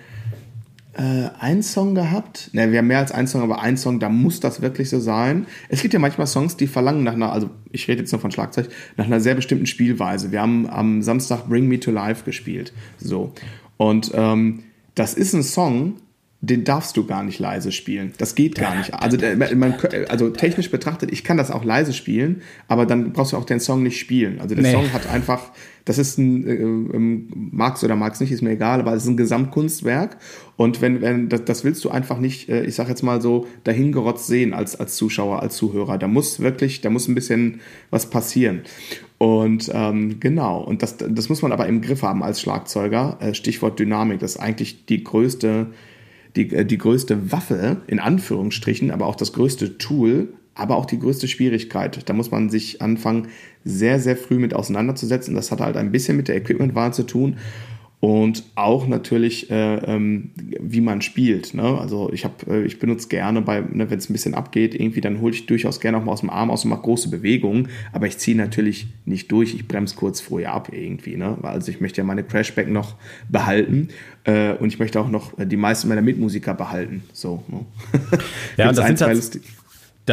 [0.98, 2.50] äh, einen Song gehabt.
[2.54, 5.00] Ne, wir haben mehr als einen Song, aber ein Song, da muss das wirklich so
[5.00, 5.46] sein.
[5.70, 8.32] Es gibt ja manchmal Songs, die verlangen nach einer, also ich rede jetzt nur von
[8.32, 10.32] Schlagzeug, nach einer sehr bestimmten Spielweise.
[10.32, 12.74] Wir haben am Samstag Bring Me to Life gespielt.
[12.98, 13.34] So.
[13.78, 14.64] Und ähm,
[14.96, 15.98] das ist ein Song,
[16.42, 18.14] den darfst du gar nicht leise spielen.
[18.18, 18.94] Das geht gar nicht.
[18.94, 19.18] Also,
[19.56, 19.76] man,
[20.10, 23.60] also technisch betrachtet, ich kann das auch leise spielen, aber dann brauchst du auch den
[23.60, 24.40] Song nicht spielen.
[24.40, 24.72] Also der nee.
[24.72, 25.52] Song hat einfach,
[25.88, 29.10] das ist ein, äh, ähm, magst oder magst nicht, ist mir egal, aber es ist
[29.10, 30.18] ein Gesamtkunstwerk.
[30.58, 33.48] Und wenn, wenn das, das willst du einfach nicht, äh, ich sag jetzt mal so,
[33.64, 35.98] dahingerotzt sehen als, als Zuschauer, als Zuhörer.
[35.98, 38.64] Da muss wirklich, da muss ein bisschen was passieren.
[39.18, 43.18] Und ähm, genau, und das, das muss man aber im Griff haben als Schlagzeuger.
[43.22, 45.68] Äh, Stichwort Dynamik, das ist eigentlich die größte
[46.36, 51.00] die, äh, die größte Waffe, in Anführungsstrichen, aber auch das größte Tool, aber auch die
[51.00, 52.10] größte Schwierigkeit.
[52.10, 53.28] Da muss man sich anfangen,
[53.64, 55.36] sehr, sehr früh mit auseinanderzusetzen.
[55.36, 57.38] Das hat halt ein bisschen mit der Equipmentwahl zu tun
[58.00, 61.56] und auch natürlich, äh, ähm, wie man spielt.
[61.56, 61.64] Ne?
[61.64, 65.02] Also ich habe, äh, ich benutze gerne bei, ne, wenn es ein bisschen abgeht, irgendwie,
[65.02, 67.70] dann hole ich durchaus gerne auch mal aus dem Arm aus und mache große Bewegungen,
[67.92, 71.40] aber ich ziehe natürlich nicht durch, ich bremse kurz vorher ab irgendwie, ne?
[71.42, 72.96] Also ich möchte ja meine Crashback noch
[73.30, 73.88] behalten
[74.26, 77.02] äh, und ich möchte auch noch die meisten meiner Mitmusiker behalten.
[77.14, 77.66] So, ne?
[78.58, 79.32] ja, das sind, das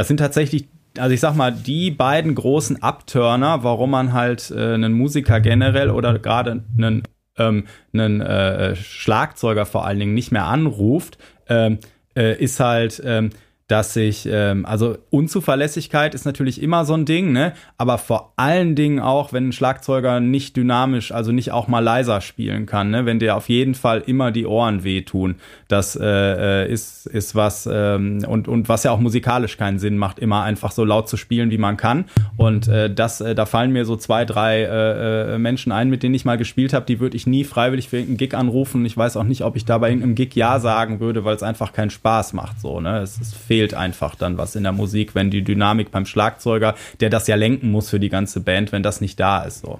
[0.03, 4.93] sind tatsächlich also ich sag mal, die beiden großen Upturner, warum man halt äh, einen
[4.93, 7.03] Musiker generell oder gerade einen
[7.37, 11.79] ähm, einen äh, Schlagzeuger vor allen Dingen nicht mehr anruft, ähm,
[12.17, 13.31] äh, ist halt, ähm,
[13.67, 17.55] dass ich, ähm, also Unzuverlässigkeit ist natürlich immer so ein Ding, ne?
[17.79, 22.21] Aber vor allen Dingen auch, wenn ein Schlagzeuger nicht dynamisch, also nicht auch mal leiser
[22.21, 23.07] spielen kann, ne?
[23.07, 25.37] Wenn dir auf jeden Fall immer die Ohren wehtun.
[25.69, 29.97] Das äh, äh, ist, ist was, ähm, und, und was ja auch musikalisch keinen Sinn
[29.97, 32.05] macht, immer einfach so laut zu spielen, wie man kann.
[32.37, 36.03] Und äh, das, äh, da fallen mir so zwei, drei äh, äh Menschen ein, mit
[36.03, 38.85] denen ich mal gespielt habe, die würde ich nie freiwillig für irgendeinen Gig anrufen.
[38.85, 41.43] Ich weiß auch nicht, ob ich da bei irgendeinem Gig Ja sagen würde, weil es
[41.43, 42.61] einfach keinen Spaß macht.
[42.61, 42.99] So, ne?
[42.99, 47.09] Es ist fehlt einfach dann was in der Musik, wenn die Dynamik beim Schlagzeuger, der
[47.09, 49.61] das ja lenken muss für die ganze Band, wenn das nicht da ist.
[49.61, 49.79] So.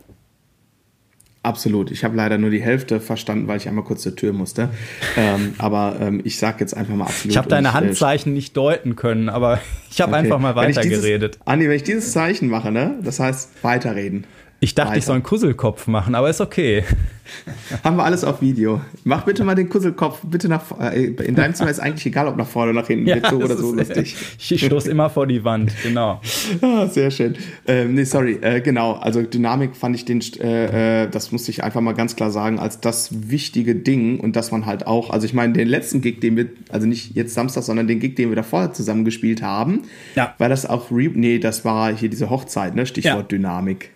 [1.43, 1.91] Absolut.
[1.91, 4.71] Ich habe leider nur die Hälfte verstanden, weil ich einmal kurz zur Tür musste.
[5.17, 7.33] Ähm, aber ähm, ich sage jetzt einfach mal absolut.
[7.33, 9.61] Ich habe deine Handzeichen nicht deuten können, aber
[9.91, 10.21] ich habe okay.
[10.21, 11.41] einfach mal weitergeredet.
[11.45, 14.25] Andi, wenn ich dieses Zeichen mache, ne, das heißt weiterreden.
[14.65, 14.99] Ich dachte, weiter.
[14.99, 16.85] ich soll einen Kusselkopf machen, aber ist okay.
[17.85, 18.81] Haben wir alles auf Video.
[19.05, 22.39] Mach bitte mal den Kusselkopf, bitte nach äh, In deinem Zimmer ist eigentlich egal, ob
[22.39, 23.05] nach vorne oder nach hinten.
[23.15, 24.17] Ja, so oder so lustig.
[24.39, 26.19] Ich stoße immer vor die Wand, genau.
[26.63, 27.37] Ah, sehr schön.
[27.67, 28.93] Ähm, nee, sorry, äh, genau.
[28.95, 32.59] Also Dynamik fand ich den, äh, äh, das musste ich einfach mal ganz klar sagen,
[32.59, 36.23] als das wichtige Ding und dass man halt auch, also ich meine, den letzten Gig,
[36.23, 39.43] den wir, also nicht jetzt Samstag, sondern den Gig, den wir da vorher zusammen gespielt
[39.43, 39.83] haben,
[40.15, 40.35] ja.
[40.39, 42.87] war das auch, nee, das war hier diese Hochzeit, ne?
[42.87, 43.37] Stichwort ja.
[43.37, 43.91] Dynamik.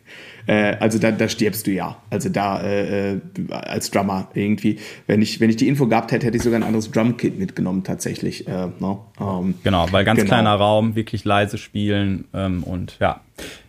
[0.49, 1.97] Äh, also da, da stirbst du ja.
[2.09, 4.79] Also da äh, äh, als Drummer irgendwie.
[5.07, 7.85] Wenn ich, wenn ich die Info gehabt hätte, hätte ich sogar ein anderes Drumkit mitgenommen
[7.85, 8.49] tatsächlich.
[8.49, 9.05] Äh, no?
[9.19, 10.29] um, ähm, genau, weil ganz genau.
[10.29, 13.21] kleiner Raum, wirklich leise spielen ähm, und ja.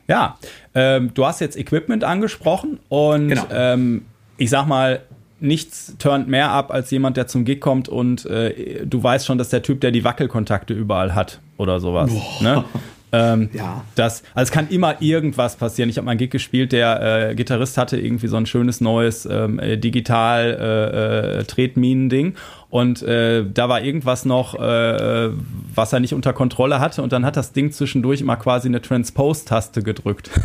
[0.07, 0.39] Ja,
[0.73, 3.45] ähm, du hast jetzt Equipment angesprochen und genau.
[3.51, 4.05] ähm,
[4.37, 5.01] ich sag mal,
[5.41, 9.37] nichts turnt mehr ab als jemand, der zum Gig kommt und äh, du weißt schon,
[9.37, 12.11] dass der Typ, der die Wackelkontakte überall hat oder sowas.
[12.41, 12.63] Ne?
[13.11, 13.83] Ähm, ja.
[13.95, 15.89] Das, also es kann immer irgendwas passieren.
[15.89, 19.25] Ich habe mal einen Gig gespielt, der äh, Gitarrist hatte irgendwie so ein schönes neues
[19.25, 22.35] ähm, äh, digital äh, äh, Tretminen-Ding
[22.69, 25.29] und äh, da war irgendwas noch, äh,
[25.73, 28.81] was er nicht unter Kontrolle hatte und dann hat das Ding zwischendurch immer quasi eine
[28.81, 30.29] Transpose-Taste gedrückt.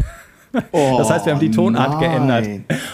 [0.72, 2.00] Oh, das heißt, wir haben die Tonart nein.
[2.00, 2.48] geändert.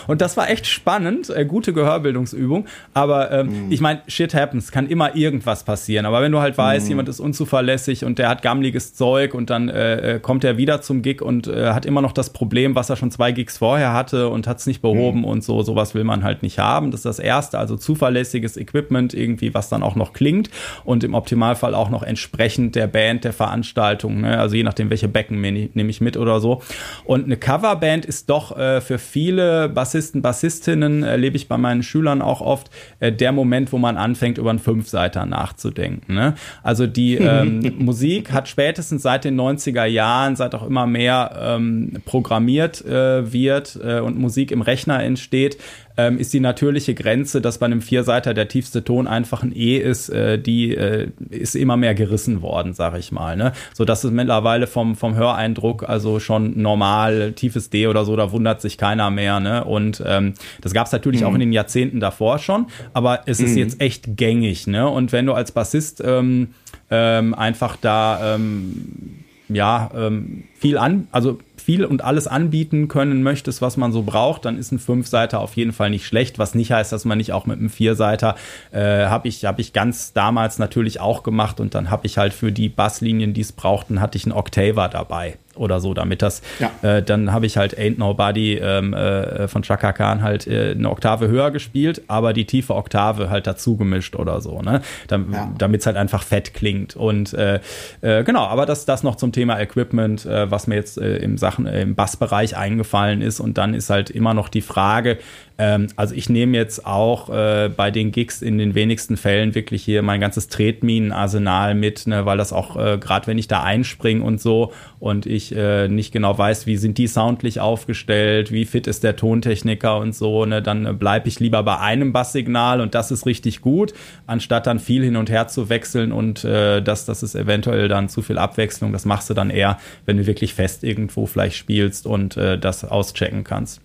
[0.06, 2.66] Und das war echt spannend, äh, gute Gehörbildungsübung.
[2.94, 3.72] Aber ähm, mm.
[3.72, 6.06] ich meine, shit happens, kann immer irgendwas passieren.
[6.06, 6.90] Aber wenn du halt weißt, mm.
[6.90, 10.80] jemand ist unzuverlässig und der hat gammliges Zeug und dann äh, äh, kommt er wieder
[10.80, 13.92] zum Gig und äh, hat immer noch das Problem, was er schon zwei Gigs vorher
[13.92, 15.24] hatte und hat es nicht behoben mm.
[15.24, 16.90] und so, sowas will man halt nicht haben.
[16.90, 20.50] Das ist das Erste, also zuverlässiges Equipment irgendwie, was dann auch noch klingt
[20.84, 24.38] und im Optimalfall auch noch entsprechend der Band, der Veranstaltung, ne?
[24.38, 26.62] also je nachdem, welche Becken nehme ich mit oder so.
[27.04, 32.22] Und eine Coverband ist doch äh, für viele Bassisten, Bassistinnen, erlebe ich bei meinen Schülern
[32.22, 36.14] auch oft, äh, der Moment, wo man anfängt, über einen Fünfseiter nachzudenken.
[36.14, 36.34] Ne?
[36.62, 41.94] Also die ähm, Musik hat spätestens seit den 90er Jahren, seit auch immer mehr ähm,
[42.04, 45.58] programmiert äh, wird äh, und Musik im Rechner entsteht,
[46.06, 49.76] ähm, ist die natürliche Grenze, dass bei einem Vierseiter der tiefste Ton einfach ein E
[49.76, 53.36] ist, äh, die äh, ist immer mehr gerissen worden, sag ich mal.
[53.36, 53.52] Ne?
[53.74, 58.32] So dass es mittlerweile vom, vom Höreindruck also schon normal, tiefes D oder so, da
[58.32, 59.40] wundert sich keiner mehr.
[59.40, 59.64] Ne?
[59.64, 61.26] Und ähm, das gab es natürlich mhm.
[61.26, 63.58] auch in den Jahrzehnten davor schon, aber es ist mhm.
[63.58, 64.66] jetzt echt gängig.
[64.66, 64.88] Ne?
[64.88, 66.48] Und wenn du als Bassist ähm,
[66.90, 73.62] ähm, einfach da ähm, ja ähm, viel an, also viel und alles anbieten können möchtest,
[73.62, 76.38] was man so braucht, dann ist ein Fünfseiter auf jeden Fall nicht schlecht.
[76.38, 78.34] Was nicht heißt, dass man nicht auch mit einem Vierseiter
[78.70, 82.34] äh, habe ich habe ich ganz damals natürlich auch gemacht und dann habe ich halt
[82.34, 86.42] für die Basslinien, die es brauchten, hatte ich einen Octaver dabei oder so, damit das,
[86.58, 86.70] ja.
[86.82, 90.90] äh, dann habe ich halt Ain't Nobody ähm, äh, von Chaka Khan halt äh, eine
[90.90, 94.80] Oktave höher gespielt, aber die tiefe Oktave halt dazu gemischt oder so, ne?
[95.08, 95.52] Dam ja.
[95.58, 96.96] Damit es halt einfach fett klingt.
[96.96, 97.60] Und äh,
[98.00, 101.38] äh, genau, aber das, das noch zum Thema Equipment, äh, was mir jetzt äh, im
[101.38, 103.40] Sachen, äh, im Bassbereich eingefallen ist.
[103.40, 105.18] Und dann ist halt immer noch die Frage,
[105.60, 109.84] ähm, also ich nehme jetzt auch äh, bei den Gigs in den wenigsten Fällen wirklich
[109.84, 114.24] hier mein ganzes Tretminenarsenal mit, ne, weil das auch, äh, gerade wenn ich da einspringe
[114.24, 118.86] und so und ich äh, nicht genau weiß, wie sind die soundlich aufgestellt, wie fit
[118.86, 123.10] ist der Tontechniker und so, ne, dann bleibe ich lieber bei einem Basssignal und das
[123.10, 123.92] ist richtig gut,
[124.26, 128.08] anstatt dann viel hin und her zu wechseln und äh, das, das ist eventuell dann
[128.08, 128.94] zu viel Abwechslung.
[128.94, 132.82] Das machst du dann eher, wenn du wirklich fest irgendwo vielleicht spielst und äh, das
[132.86, 133.82] auschecken kannst.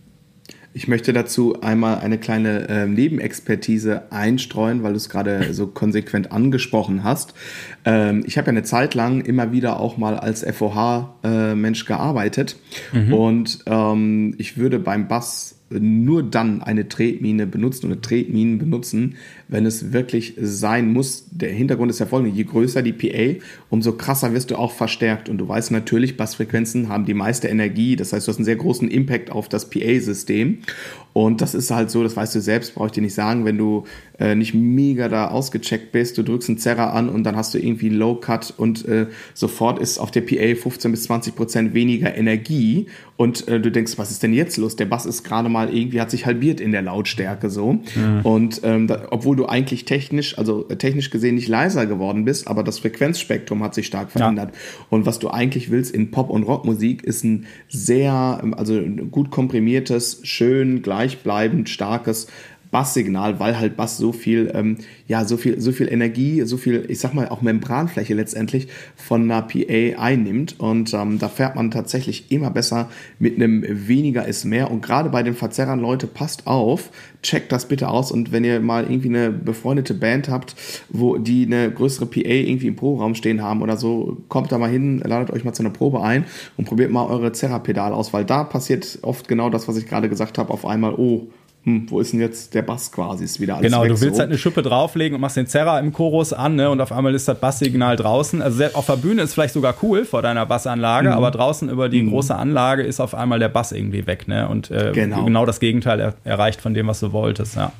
[0.76, 6.34] Ich möchte dazu einmal eine kleine äh, Nebenexpertise einstreuen, weil du es gerade so konsequent
[6.34, 7.34] angesprochen hast.
[7.86, 12.58] Ähm, ich habe ja eine Zeit lang immer wieder auch mal als FOH-Mensch äh, gearbeitet
[12.92, 13.14] mhm.
[13.14, 19.16] und ähm, ich würde beim Bass nur dann eine Tretmine benutzen oder Tretminen benutzen,
[19.48, 21.26] wenn es wirklich sein muss.
[21.32, 25.30] Der Hintergrund ist ja folgende, je größer die PA, umso krasser wirst du auch verstärkt.
[25.30, 28.56] Und du weißt natürlich, Bassfrequenzen haben die meiste Energie, das heißt, du hast einen sehr
[28.56, 30.60] großen Impact auf das PA-System.
[31.14, 33.58] Und das ist halt so, das weißt du selbst, brauche ich dir nicht sagen, wenn
[33.58, 33.86] du
[34.20, 37.58] äh, nicht mega da ausgecheckt bist, du drückst einen Zerrer an und dann hast du
[37.58, 42.16] irgendwie Low Cut und äh, sofort ist auf der PA 15 bis 20 Prozent weniger
[42.16, 44.76] Energie und äh, du denkst, was ist denn jetzt los?
[44.76, 47.80] Der Bass ist gerade mal irgendwie, hat sich halbiert in der Lautstärke so.
[47.96, 48.20] Ja.
[48.24, 52.48] Und ähm, da, obwohl du eigentlich technisch, also äh, technisch gesehen nicht leiser geworden bist,
[52.48, 54.52] aber das Frequenzspektrum hat sich stark verändert.
[54.54, 54.86] Ja.
[54.90, 59.32] Und was du eigentlich willst in Pop- und Rockmusik ist ein sehr, ähm, also gut
[59.32, 62.28] komprimiertes, schön gleichbleibend starkes
[62.76, 66.84] Basssignal, weil halt Bass so viel, ähm, ja, so viel, so viel Energie, so viel,
[66.90, 70.60] ich sag mal, auch Membranfläche letztendlich von einer PA einnimmt.
[70.60, 74.72] Und ähm, da fährt man tatsächlich immer besser mit einem weniger ist mehr.
[74.72, 76.90] Und gerade bei den Verzerrern, Leute, passt auf,
[77.24, 78.12] checkt das bitte aus.
[78.12, 80.58] Und wenn ihr mal irgendwie eine befreundete Band habt,
[80.90, 84.70] wo die eine größere PA irgendwie im Proberaum stehen haben oder so, kommt da mal
[84.70, 86.26] hin, ladet euch mal zu einer Probe ein
[86.58, 90.10] und probiert mal eure Zerrapedale aus, weil da passiert oft genau das, was ich gerade
[90.10, 91.30] gesagt habe, auf einmal, oh,
[91.66, 93.24] hm, wo ist denn jetzt der Bass quasi?
[93.24, 94.20] Ist wieder alles Genau, weg, du willst so.
[94.20, 96.70] halt eine Schippe drauflegen und machst den Zerrer im Chorus an, ne?
[96.70, 98.44] Und auf einmal ist das Basssignal draußen.
[98.44, 101.16] Also auf der Bühne ist vielleicht sogar cool vor deiner Bassanlage, mhm.
[101.16, 102.12] aber draußen über die mhm.
[102.12, 104.48] große Anlage ist auf einmal der Bass irgendwie weg, ne?
[104.48, 105.26] Und äh, genau.
[105.26, 107.72] genau das Gegenteil er erreicht von dem, was du wolltest, ja.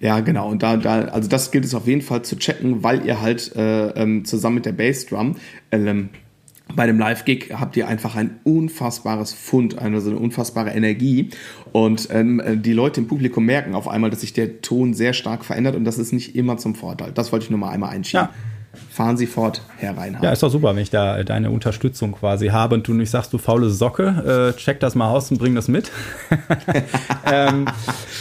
[0.00, 0.48] Ja, genau.
[0.48, 3.54] Und da, da, also das gilt es auf jeden Fall zu checken, weil ihr halt
[3.56, 5.36] äh, ähm, zusammen mit der Bassdrum
[5.70, 6.08] ähm,
[6.74, 11.30] bei dem Live-Gig habt ihr einfach ein unfassbares Fund, also eine unfassbare Energie.
[11.72, 15.44] Und ähm, die Leute im Publikum merken auf einmal, dass sich der Ton sehr stark
[15.44, 17.12] verändert und das ist nicht immer zum Vorteil.
[17.12, 18.28] Das wollte ich nur mal einmal einschieben.
[18.28, 18.34] Ja
[18.90, 20.24] fahren Sie fort, Herr Reinhardt.
[20.24, 23.32] Ja, ist doch super, wenn ich da deine Unterstützung quasi habe und du nicht sagst,
[23.32, 25.90] du faule Socke, äh, check das mal aus und bring das mit.
[27.24, 27.66] ähm,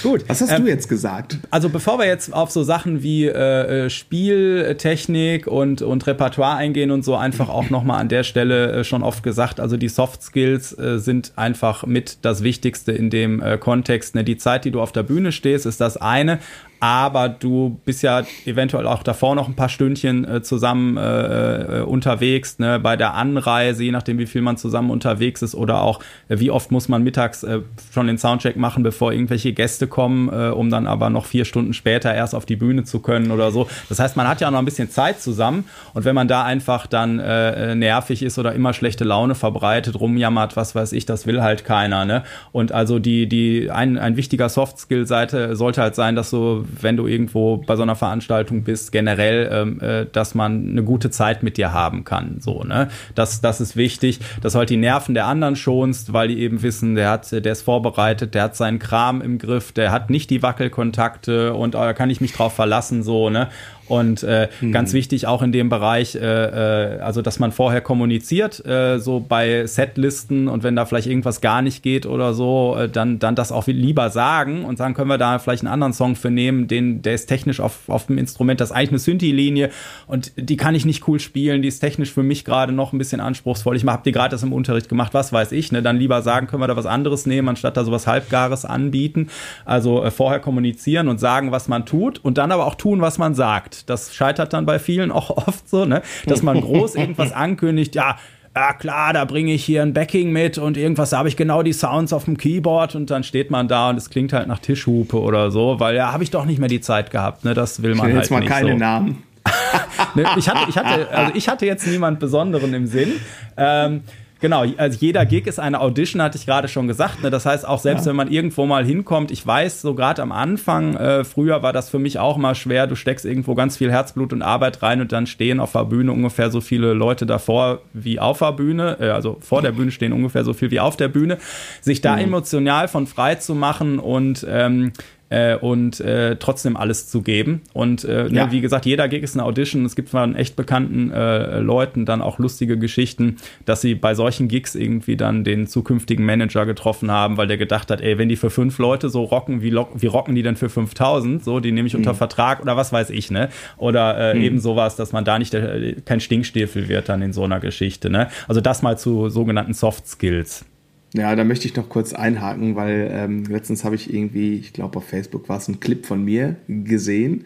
[0.03, 0.23] gut.
[0.27, 1.39] Was hast ähm, du jetzt gesagt?
[1.49, 6.91] Also bevor wir jetzt auf so Sachen wie äh, äh Spieltechnik und, und Repertoire eingehen
[6.91, 10.21] und so, einfach auch nochmal an der Stelle äh, schon oft gesagt, also die Soft
[10.21, 14.15] Skills äh, sind einfach mit das Wichtigste in dem äh, Kontext.
[14.15, 14.23] Ne?
[14.23, 16.39] Die Zeit, die du auf der Bühne stehst, ist das eine,
[16.79, 21.81] aber du bist ja eventuell auch davor noch ein paar Stündchen äh, zusammen äh, äh,
[21.81, 22.79] unterwegs, ne?
[22.79, 26.51] bei der Anreise, je nachdem, wie viel man zusammen unterwegs ist oder auch äh, wie
[26.51, 27.61] oft muss man mittags äh,
[27.93, 31.73] schon den Soundcheck machen, bevor irgendwelche Gäste kommen, äh, um dann aber noch vier Stunden
[31.73, 33.67] später erst auf die Bühne zu können oder so.
[33.89, 36.87] Das heißt, man hat ja noch ein bisschen Zeit zusammen und wenn man da einfach
[36.87, 41.65] dann nervig ist oder immer schlechte Laune verbreitet, rumjammert, was weiß ich, das will halt
[41.65, 42.05] keiner.
[42.05, 42.23] Ne?
[42.51, 47.07] Und also die, die, ein, ein wichtiger Soft-Skill-Seite sollte halt sein, dass so wenn du
[47.07, 51.57] irgendwo bei so einer Veranstaltung bist, generell, ähm, äh, dass man eine gute Zeit mit
[51.57, 52.37] dir haben kann.
[52.39, 52.89] So, ne?
[53.15, 56.95] Das, das ist wichtig, dass halt die Nerven der anderen schonst, weil die eben wissen,
[56.95, 60.43] der hat, der ist vorbereitet, der hat seinen Kram im Griff, der hat nicht die
[60.43, 63.49] Wackelkontakte und da äh, kann ich mich drauf verlassen, so, ne?
[63.87, 64.71] Und äh, mhm.
[64.71, 69.19] ganz wichtig auch in dem Bereich, äh, äh, also dass man vorher kommuniziert, äh, so
[69.19, 73.35] bei Setlisten und wenn da vielleicht irgendwas gar nicht geht oder so, äh, dann, dann
[73.35, 76.67] das auch lieber sagen und sagen, können wir da vielleicht einen anderen Song für nehmen,
[76.67, 79.69] den, der ist technisch auf, auf dem Instrument, das ist eigentlich eine Synthi-Linie
[80.07, 82.97] und die kann ich nicht cool spielen, die ist technisch für mich gerade noch ein
[82.97, 83.75] bisschen anspruchsvoll.
[83.75, 85.81] Ich habe die gerade das im Unterricht gemacht, was weiß ich, ne?
[85.81, 89.29] Dann lieber sagen, können wir da was anderes nehmen, anstatt da sowas Halbgares anbieten.
[89.65, 93.17] Also äh, vorher kommunizieren und sagen, was man tut und dann aber auch tun, was
[93.17, 93.76] man sagt.
[93.85, 96.01] Das scheitert dann bei vielen auch oft so, ne?
[96.25, 98.17] dass man groß irgendwas ankündigt, ja,
[98.55, 101.61] ja klar, da bringe ich hier ein Backing mit und irgendwas, da habe ich genau
[101.61, 104.59] die Sounds auf dem Keyboard und dann steht man da und es klingt halt nach
[104.59, 107.53] Tischhupe oder so, weil ja, habe ich doch nicht mehr die Zeit gehabt, ne?
[107.53, 108.77] Das will man ich halt jetzt mal nicht keine so.
[108.77, 109.23] Namen.
[110.15, 113.13] ne, ich, hatte, ich, hatte, also ich hatte jetzt niemand Besonderen im Sinn.
[113.55, 114.01] Ähm,
[114.39, 117.23] Genau, also jeder Gig ist eine Audition, hatte ich gerade schon gesagt.
[117.23, 117.29] Ne?
[117.29, 118.09] Das heißt, auch selbst ja.
[118.09, 121.89] wenn man irgendwo mal hinkommt, ich weiß, so gerade am Anfang, äh, früher war das
[121.89, 122.87] für mich auch mal schwer.
[122.87, 126.11] Du steckst irgendwo ganz viel Herzblut und Arbeit rein und dann stehen auf der Bühne
[126.11, 128.97] ungefähr so viele Leute davor wie auf der Bühne.
[128.99, 131.37] Äh, also vor der Bühne stehen ungefähr so viel wie auf der Bühne.
[131.81, 132.23] Sich da mhm.
[132.23, 134.91] emotional von frei zu machen und ähm,
[135.29, 137.61] äh, und äh, trotzdem alles zu geben.
[137.73, 138.45] Und äh, ne, ja.
[138.45, 139.85] ne, wie gesagt, jeder Gig ist eine Audition.
[139.85, 144.47] Es gibt von echt bekannten äh, Leuten dann auch lustige Geschichten, dass sie bei solchen
[144.47, 148.35] Gigs irgendwie dann den zukünftigen Manager getroffen haben, weil der gedacht hat, ey, wenn die
[148.35, 151.43] für fünf Leute so rocken, wie, wie rocken die denn für 5000?
[151.43, 152.17] So, die nehme ich unter mhm.
[152.17, 153.49] Vertrag oder was weiß ich, ne?
[153.77, 154.41] Oder äh, mhm.
[154.41, 158.09] eben sowas, dass man da nicht der, kein Stinkstiefel wird dann in so einer Geschichte,
[158.09, 158.29] ne?
[158.47, 160.65] Also das mal zu sogenannten Soft Skills.
[161.13, 164.97] Ja, da möchte ich noch kurz einhaken, weil ähm, letztens habe ich irgendwie, ich glaube
[164.97, 167.45] auf Facebook war es ein Clip von mir gesehen,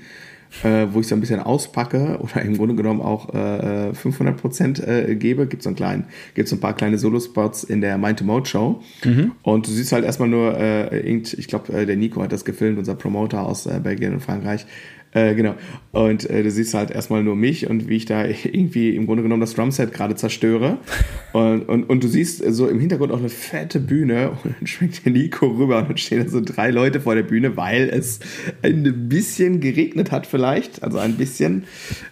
[0.64, 4.80] äh, wo ich so ein bisschen auspacke oder im Grunde genommen auch äh, 500 Prozent
[4.80, 5.47] äh, gebe.
[5.47, 8.82] Gibt es ein, gibt's ein paar kleine Solo-Spots in der Mind to Mode Show.
[9.05, 9.34] Mhm.
[9.43, 12.45] Und du siehst halt erstmal nur, äh, irgend, ich glaube, äh, der Nico hat das
[12.45, 14.66] gefilmt, unser Promoter aus äh, Belgien und Frankreich.
[15.14, 15.55] Äh, genau.
[15.91, 19.24] Und äh, du siehst halt erstmal nur mich und wie ich da irgendwie im Grunde
[19.24, 20.78] genommen das Drumset gerade zerstöre.
[21.34, 25.05] Und, und, und du siehst so im Hintergrund auch eine fette Bühne und dann schwingt
[25.05, 28.20] der Nico rüber und dann stehen da so drei Leute vor der Bühne, weil es
[28.62, 30.82] ein bisschen geregnet hat vielleicht.
[30.82, 31.66] Also ein bisschen,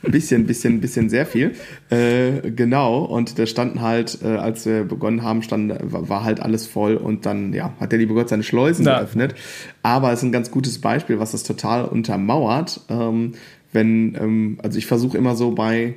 [0.04, 1.54] ein bisschen, bisschen, bisschen sehr viel.
[1.90, 3.06] Äh, genau.
[3.06, 7.26] Und da standen halt, äh, als wir begonnen haben, stand, war halt alles voll und
[7.26, 9.00] dann, ja, hat der liebe Gott seine Schleusen ja.
[9.00, 9.36] geöffnet.
[9.82, 12.82] Aber es ist ein ganz gutes Beispiel, was das total untermauert.
[12.90, 13.34] Ähm,
[13.72, 15.96] wenn, ähm, also ich versuche immer so bei,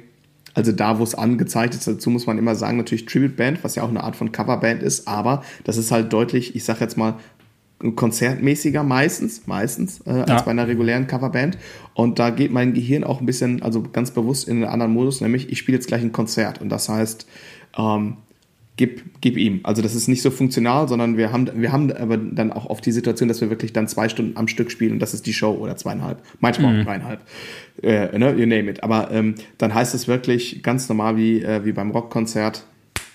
[0.55, 3.75] also da, wo es angezeigt ist, dazu muss man immer sagen, natürlich Tribute Band, was
[3.75, 6.97] ja auch eine Art von Coverband ist, aber das ist halt deutlich, ich sag jetzt
[6.97, 7.15] mal,
[7.97, 10.43] konzertmäßiger meistens, meistens, äh, als ja.
[10.43, 11.59] bei einer regulären Coverband.
[11.95, 15.21] Und da geht mein Gehirn auch ein bisschen, also ganz bewusst in einen anderen Modus,
[15.21, 16.61] nämlich ich spiele jetzt gleich ein Konzert.
[16.61, 17.27] Und das heißt,
[17.77, 18.19] ähm,
[18.77, 19.61] gib, gib ihm.
[19.65, 22.85] Also das ist nicht so funktional, sondern wir haben, wir haben aber dann auch oft
[22.85, 25.33] die Situation, dass wir wirklich dann zwei Stunden am Stück spielen und das ist die
[25.33, 26.81] Show oder zweieinhalb, manchmal mhm.
[26.81, 27.21] auch dreieinhalb,
[27.83, 28.83] äh, ne, you name it.
[28.83, 32.67] Aber ähm, dann heißt es wirklich ganz normal wie, äh, wie beim Rockkonzert,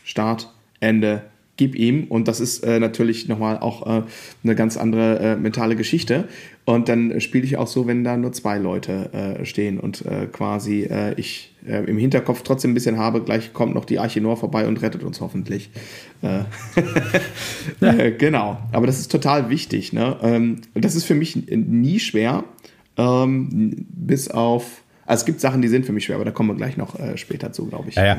[0.04, 1.24] Start, Ende,
[1.58, 2.06] gib ihm.
[2.06, 4.04] Und das ist äh, natürlich nochmal auch äh,
[4.44, 6.28] eine ganz andere äh, mentale Geschichte.
[6.66, 10.28] Und dann spiele ich auch so, wenn da nur zwei Leute äh, stehen und äh,
[10.28, 14.22] quasi äh, ich äh, im Hinterkopf trotzdem ein bisschen habe, gleich kommt noch die Arche
[14.36, 15.70] vorbei und rettet uns hoffentlich.
[16.22, 16.42] Äh,
[18.08, 19.94] äh, genau, aber das ist total wichtig.
[19.94, 20.18] Ne?
[20.22, 22.44] Ähm, das ist für mich nie schwer,
[22.98, 26.50] ähm, bis auf also es gibt Sachen, die sind für mich schwer, aber da kommen
[26.50, 27.96] wir gleich noch äh, später zu, glaube ich.
[27.96, 28.18] Ja, ja.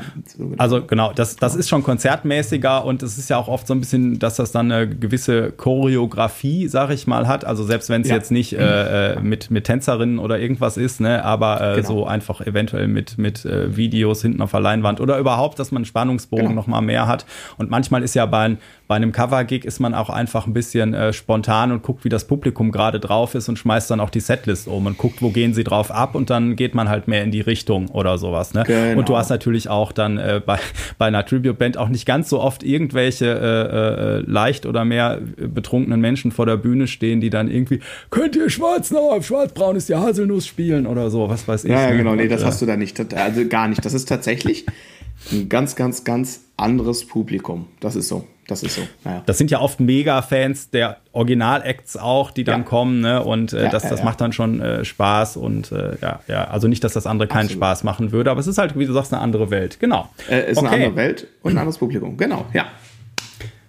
[0.57, 3.79] Also genau, das, das ist schon konzertmäßiger und es ist ja auch oft so ein
[3.79, 7.45] bisschen, dass das dann eine gewisse Choreografie, sag ich mal, hat.
[7.45, 8.15] Also selbst wenn es ja.
[8.15, 11.87] jetzt nicht äh, äh, mit, mit Tänzerinnen oder irgendwas ist, ne, aber äh, genau.
[11.87, 15.81] so einfach eventuell mit, mit äh, Videos hinten auf der Leinwand oder überhaupt, dass man
[15.81, 16.55] einen Spannungsbogen genau.
[16.55, 17.27] noch mal mehr hat.
[17.57, 18.57] Und manchmal ist ja bei,
[18.89, 22.25] bei einem Cover-Gig ist man auch einfach ein bisschen äh, spontan und guckt, wie das
[22.25, 25.53] Publikum gerade drauf ist und schmeißt dann auch die Setlist um und guckt, wo gehen
[25.53, 28.55] sie drauf ab und dann geht man halt mehr in die Richtung oder sowas.
[28.55, 28.63] Ne?
[28.65, 28.97] Genau.
[28.97, 30.57] Und du hast natürlich auch dann äh, bei,
[30.97, 36.01] bei einer Tribute-Band auch nicht ganz so oft irgendwelche äh, äh, leicht oder mehr betrunkenen
[36.01, 39.95] Menschen vor der Bühne stehen, die dann irgendwie, könnt ihr schwarz auf schwarzbraun ist die
[39.95, 41.69] Haselnuss spielen oder so, was weiß ich.
[41.69, 41.97] Ja, ja ne?
[41.97, 43.85] genau, nee, das hast du da nicht, also gar nicht.
[43.85, 44.65] Das ist tatsächlich
[45.31, 47.67] ein ganz, ganz, ganz anderes Publikum.
[47.79, 48.25] Das ist so.
[48.47, 48.81] Das ist so.
[49.03, 49.21] Naja.
[49.27, 52.65] Das sind ja oft Mega-Fans der Original-Acts auch, die dann ja.
[52.65, 53.23] kommen, ne?
[53.23, 56.45] Und äh, ja, das, das ja, macht dann schon äh, Spaß und äh, ja, ja,
[56.45, 57.63] also nicht, dass das andere keinen Absolut.
[57.63, 59.79] Spaß machen würde, aber es ist halt, wie du sagst, eine andere Welt.
[59.79, 60.09] Genau.
[60.27, 60.67] Äh, ist okay.
[60.67, 62.17] eine andere Welt und ein anderes Publikum.
[62.17, 62.65] Genau, ja.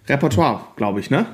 [0.08, 1.26] Repertoire, glaube ich, ne?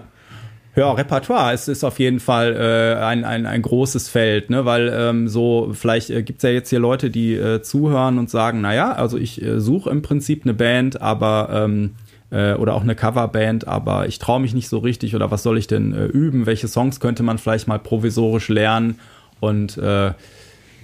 [0.76, 4.66] Ja, Repertoire es ist auf jeden Fall äh, ein, ein, ein großes Feld, ne?
[4.66, 8.28] weil ähm, so vielleicht äh, gibt es ja jetzt hier Leute, die äh, zuhören und
[8.28, 11.94] sagen, naja, also ich äh, suche im Prinzip eine Band, aber ähm,
[12.30, 15.56] äh, oder auch eine Coverband, aber ich traue mich nicht so richtig oder was soll
[15.56, 16.44] ich denn äh, üben?
[16.44, 19.00] Welche Songs könnte man vielleicht mal provisorisch lernen?
[19.40, 20.12] Und äh,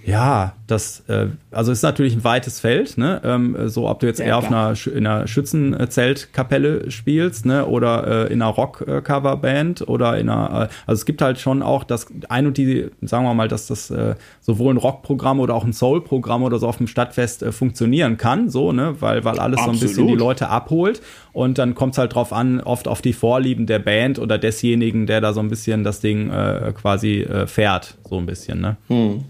[0.04, 3.20] Ja, das, äh, also ist natürlich ein weites Feld, ne?
[3.24, 7.66] Ähm, so, ob du jetzt ja, eher auf einer, in einer Schützenzeltkapelle spielst, ne?
[7.66, 11.84] Oder äh, in einer Rock-Coverband oder in einer, äh, also es gibt halt schon auch
[11.84, 15.64] das ein und die, sagen wir mal, dass das äh, sowohl ein Rockprogramm oder auch
[15.64, 18.96] ein Soul-Programm oder so auf dem Stadtfest äh, funktionieren kann, so, ne?
[19.00, 19.78] Weil, weil alles Absolut.
[19.78, 21.00] so ein bisschen die Leute abholt.
[21.32, 25.06] Und dann kommt es halt drauf an, oft auf die Vorlieben der Band oder desjenigen,
[25.06, 28.76] der da so ein bisschen das Ding äh, quasi äh, fährt, so ein bisschen, ne?
[28.88, 29.24] Hm.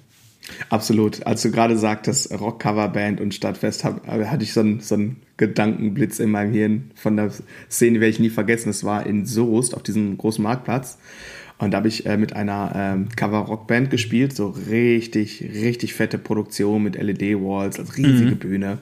[0.70, 1.24] Absolut.
[1.26, 6.18] Als du gerade sagtest, Rock-Cover-Band und Stadtfest, hab, hatte ich so einen, so einen Gedankenblitz
[6.18, 7.30] in meinem Hirn von der
[7.70, 8.68] Szene, werde ich nie vergessen.
[8.68, 10.98] Es war in Soest auf diesem großen Marktplatz.
[11.58, 16.82] Und da habe ich äh, mit einer ähm, Cover-Rock-Band gespielt, so richtig, richtig fette Produktion
[16.82, 18.38] mit LED-Walls, also riesige mhm.
[18.38, 18.78] Bühne,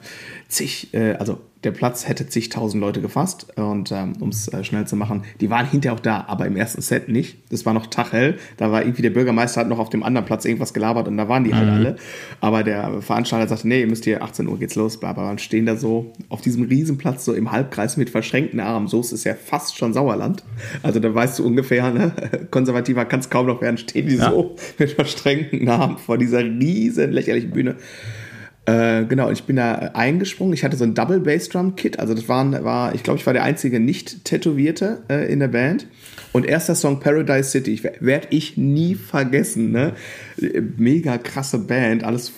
[0.51, 3.47] zig, äh, also der Platz hätte zigtausend Leute gefasst.
[3.55, 6.55] Und ähm, um es äh, schnell zu machen, die waren hinterher auch da, aber im
[6.55, 7.37] ersten Set nicht.
[7.51, 8.37] Das war noch taghell.
[8.57, 11.27] Da war irgendwie der Bürgermeister hat noch auf dem anderen Platz irgendwas gelabert und da
[11.29, 11.71] waren die halt mhm.
[11.71, 11.95] halt alle.
[12.39, 15.29] Aber der Veranstalter sagte, nee, ihr müsst hier 18 Uhr geht's los, bla bla.
[15.29, 18.87] Und stehen da so auf diesem Riesenplatz so im Halbkreis mit verschränkten Armen.
[18.87, 20.43] So ist es ja fast schon Sauerland.
[20.83, 22.11] Also da weißt du ungefähr, ne?
[22.51, 24.31] konservativer kann es kaum noch werden, stehen die ja.
[24.31, 27.75] so mit verschränkten Armen vor dieser riesen lächerlichen Bühne.
[28.65, 30.53] Äh, genau, ich bin da eingesprungen.
[30.53, 31.99] Ich hatte so ein Double Bass Drum Kit.
[31.99, 35.87] Also das waren, war, ich glaube, ich war der einzige Nicht-Tätowierte äh, in der Band.
[36.31, 39.71] Und erster Song Paradise City, werde ich nie vergessen.
[39.71, 39.93] Ne?
[40.77, 42.31] Mega krasse Band, alles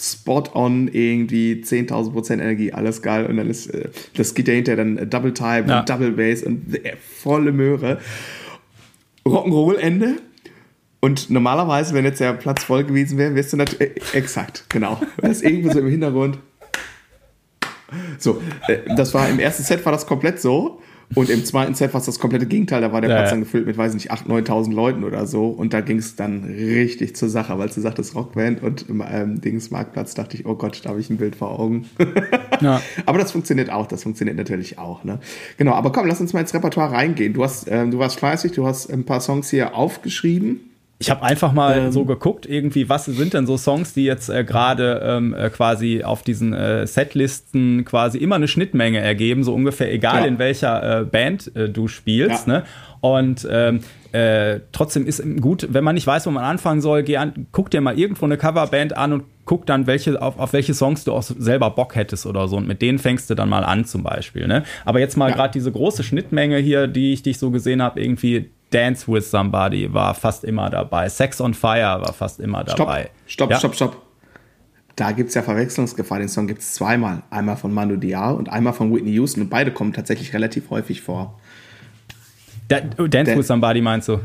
[0.00, 3.26] spot on, irgendwie 10.000 Prozent Energie, alles geil.
[3.26, 5.80] Und dann ist, äh, das geht ja hinterher dann Double Type ja.
[5.80, 7.98] und Double Bass und äh, volle Möhre.
[9.26, 10.16] Rock'n'Roll Ende
[11.00, 14.14] und normalerweise, wenn jetzt der Platz voll gewesen wäre, wärst du natürlich.
[14.14, 15.00] Äh, exakt, genau.
[15.18, 16.38] Das ist irgendwo so im Hintergrund.
[18.18, 20.80] So, äh, das war im ersten Set war das komplett so.
[21.14, 22.82] Und im zweiten Set war es das komplette Gegenteil.
[22.82, 25.46] Da war der ja, Platz dann gefüllt mit, weiß nicht, 8.000, 9.000 Leuten oder so.
[25.46, 29.40] Und da ging es dann richtig zur Sache, weil du sagtest Rockband und im ähm,
[29.40, 31.86] Dings Marktplatz dachte ich, oh Gott, da habe ich ein Bild vor Augen.
[32.60, 32.82] ja.
[33.06, 35.02] Aber das funktioniert auch, das funktioniert natürlich auch.
[35.04, 35.18] Ne?
[35.56, 37.32] Genau, aber komm, lass uns mal ins Repertoire reingehen.
[37.32, 40.67] Du, hast, ähm, du warst fleißig, du hast ein paar Songs hier aufgeschrieben.
[41.00, 44.28] Ich habe einfach mal ähm, so geguckt, irgendwie, was sind denn so Songs, die jetzt
[44.28, 49.54] äh, gerade ähm, äh, quasi auf diesen äh, Setlisten quasi immer eine Schnittmenge ergeben, so
[49.54, 50.26] ungefähr, egal ja.
[50.26, 52.48] in welcher äh, Band äh, du spielst.
[52.48, 52.54] Ja.
[52.54, 52.64] Ne?
[53.00, 53.80] Und ähm,
[54.10, 57.70] äh, trotzdem ist gut, wenn man nicht weiß, wo man anfangen soll, geh an, guck
[57.70, 61.12] dir mal irgendwo eine Coverband an und guck dann, welche, auf, auf welche Songs du
[61.12, 62.56] auch selber Bock hättest oder so.
[62.56, 64.48] Und mit denen fängst du dann mal an, zum Beispiel.
[64.48, 64.64] Ne?
[64.84, 65.36] Aber jetzt mal ja.
[65.36, 69.92] gerade diese große Schnittmenge hier, die ich dich so gesehen habe, irgendwie Dance with Somebody
[69.92, 71.08] war fast immer dabei.
[71.08, 73.10] Sex on Fire war fast immer dabei.
[73.26, 73.58] Stopp, stopp, ja?
[73.58, 74.02] stopp, stopp.
[74.96, 76.18] Da gibt es ja Verwechslungsgefahr.
[76.18, 77.22] Den Song gibt es zweimal.
[77.30, 79.42] Einmal von Manu Diao und einmal von Whitney Houston.
[79.42, 81.38] Und beide kommen tatsächlich relativ häufig vor.
[82.66, 84.20] Da, oh, Dance Dan with Somebody meinst du?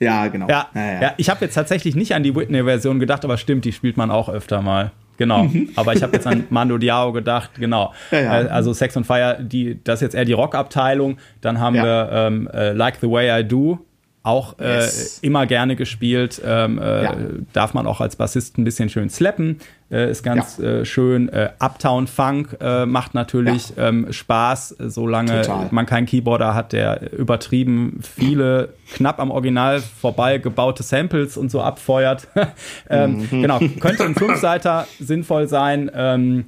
[0.00, 0.48] Ja, genau.
[0.48, 1.02] Ja, ja, ja.
[1.02, 4.10] ja ich habe jetzt tatsächlich nicht an die Whitney-Version gedacht, aber stimmt, die spielt man
[4.10, 4.92] auch öfter mal.
[5.16, 5.44] Genau.
[5.44, 5.70] Mhm.
[5.76, 7.92] Aber ich habe jetzt an Mando Diao gedacht, genau.
[8.10, 8.42] Ja, ja.
[8.42, 11.18] Äh, also Sex on Fire, die, das ist jetzt eher die Rockabteilung.
[11.40, 11.84] Dann haben ja.
[11.84, 13.78] wir ähm, äh, Like the Way I Do,
[14.24, 15.18] auch äh, yes.
[15.20, 16.40] immer gerne gespielt.
[16.44, 17.16] Ähm, äh, ja.
[17.52, 19.60] Darf man auch als Bassist ein bisschen schön slappen.
[19.90, 20.80] Äh, ist ganz ja.
[20.80, 21.28] äh, schön.
[21.28, 23.88] Äh, Uptown Funk äh, macht natürlich ja.
[23.88, 25.68] ähm, Spaß, solange Total.
[25.70, 31.60] man keinen Keyboarder hat, der übertrieben viele knapp am Original vorbei gebaute Samples und so
[31.60, 32.26] abfeuert.
[32.88, 33.42] ähm, mhm.
[33.42, 36.44] Genau, könnte ein Fünfseiter sinnvoll sein.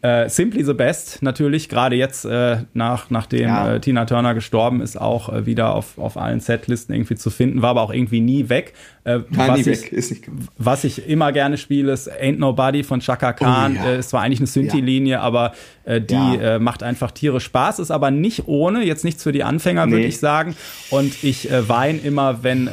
[0.00, 3.74] Äh, Simply the Best natürlich, gerade jetzt, äh, nach, nachdem ja.
[3.74, 7.62] äh, Tina Turner gestorben ist, auch äh, wieder auf, auf allen Setlisten irgendwie zu finden,
[7.62, 8.74] war aber auch irgendwie nie weg.
[9.02, 9.92] Äh, was, nie ich, weg.
[9.92, 10.24] Ist nicht
[10.56, 13.76] was ich immer gerne spiele, ist Ain't Nobody von Chaka oh Khan.
[13.76, 13.94] Oh, ja.
[13.94, 15.20] es war eigentlich eine Synthi-Linie, ja.
[15.20, 15.52] aber
[15.86, 19.92] die macht einfach Tiere Spaß, ist aber nicht ohne, jetzt nichts für die Anfänger, nee.
[19.92, 20.54] würde ich sagen.
[20.90, 22.68] Und ich weine immer, wenn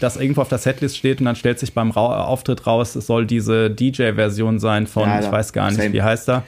[0.00, 3.06] das irgendwo auf der Setlist steht und dann stellt sich beim Ra Auftritt raus, es
[3.06, 5.94] soll diese DJ-Version sein von, ich weiß gar nicht, Same.
[5.94, 6.44] wie heißt er?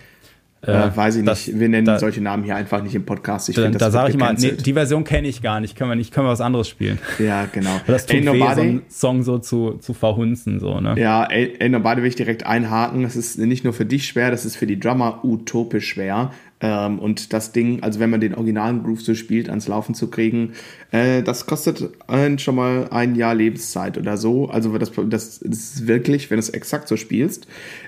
[0.66, 1.58] Äh, äh, weiß ich das, nicht.
[1.58, 3.48] Wir nennen da, solche Namen hier einfach nicht im Podcast.
[3.48, 5.74] Ich da, find, da sage ich mal, nee, die Version kenne ich gar nicht.
[5.74, 6.98] Können wir nicht, können wir was anderes spielen?
[7.18, 7.80] Ja, genau.
[7.86, 10.94] Das tut weh, so einen Song so zu, zu verhunzen, so, ne?
[10.98, 13.02] Ja, ey Nobody will ich direkt einhaken.
[13.02, 16.30] Das ist nicht nur für dich schwer, das ist für die Drummer utopisch schwer.
[16.60, 20.08] Ähm, und das Ding, also wenn man den originalen Groove so spielt, ans Laufen zu
[20.08, 20.52] kriegen,
[20.90, 24.50] äh, das kostet einen schon mal ein Jahr Lebenszeit oder so.
[24.50, 27.46] Also das, das, das ist wirklich, wenn du es exakt so spielst.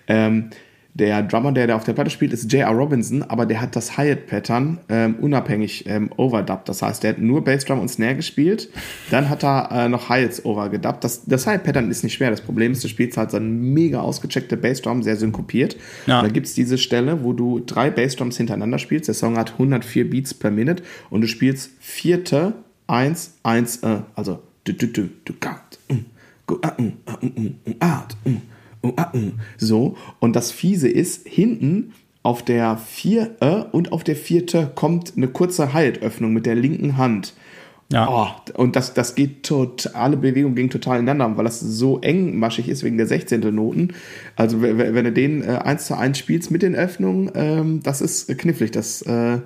[0.09, 0.51] Ähm,
[0.95, 2.71] der Drummer, der da auf der Platte spielt, ist J.R.
[2.71, 6.69] Robinson, aber der hat das Hi-Hat-Pattern ähm, unabhängig ähm, overdubbed.
[6.69, 8.69] Das heißt, der hat nur Bassdrum und Snare gespielt.
[9.11, 11.03] Dann hat er äh, noch Hi-Hats overgedubbt.
[11.03, 12.31] Das, das Hi-Hat-Pattern ist nicht schwer.
[12.31, 15.77] Das Problem ist, du spielst halt so ein mega ausgecheckte Bassdrum, sehr synkopiert.
[16.07, 16.21] Ja.
[16.21, 19.09] Und da gibt es diese Stelle, wo du drei Bassdrums hintereinander spielst.
[19.09, 22.53] Der Song hat 104 Beats per Minute und du spielst vierte,
[22.87, 25.33] eins, eins, äh, also du, du, du, du, du,
[25.89, 25.97] du,
[26.49, 27.55] du, du, du,
[28.25, 28.43] du,
[29.59, 29.97] so.
[30.19, 35.29] Und das Fiese ist, hinten auf der 4 äh, und auf der vierte kommt eine
[35.29, 37.35] kurze Haltöffnung mit der linken Hand.
[37.93, 38.09] Ja.
[38.09, 42.69] Oh, und das, das geht total, alle Bewegungen gehen total ineinander, weil das so engmaschig
[42.69, 43.41] ist wegen der 16.
[43.55, 43.89] Noten.
[44.35, 48.01] Also wenn, wenn du den äh, 1 zu 1 spielst mit den Öffnungen, ähm, das
[48.01, 48.71] ist knifflig.
[48.71, 49.41] Das äh,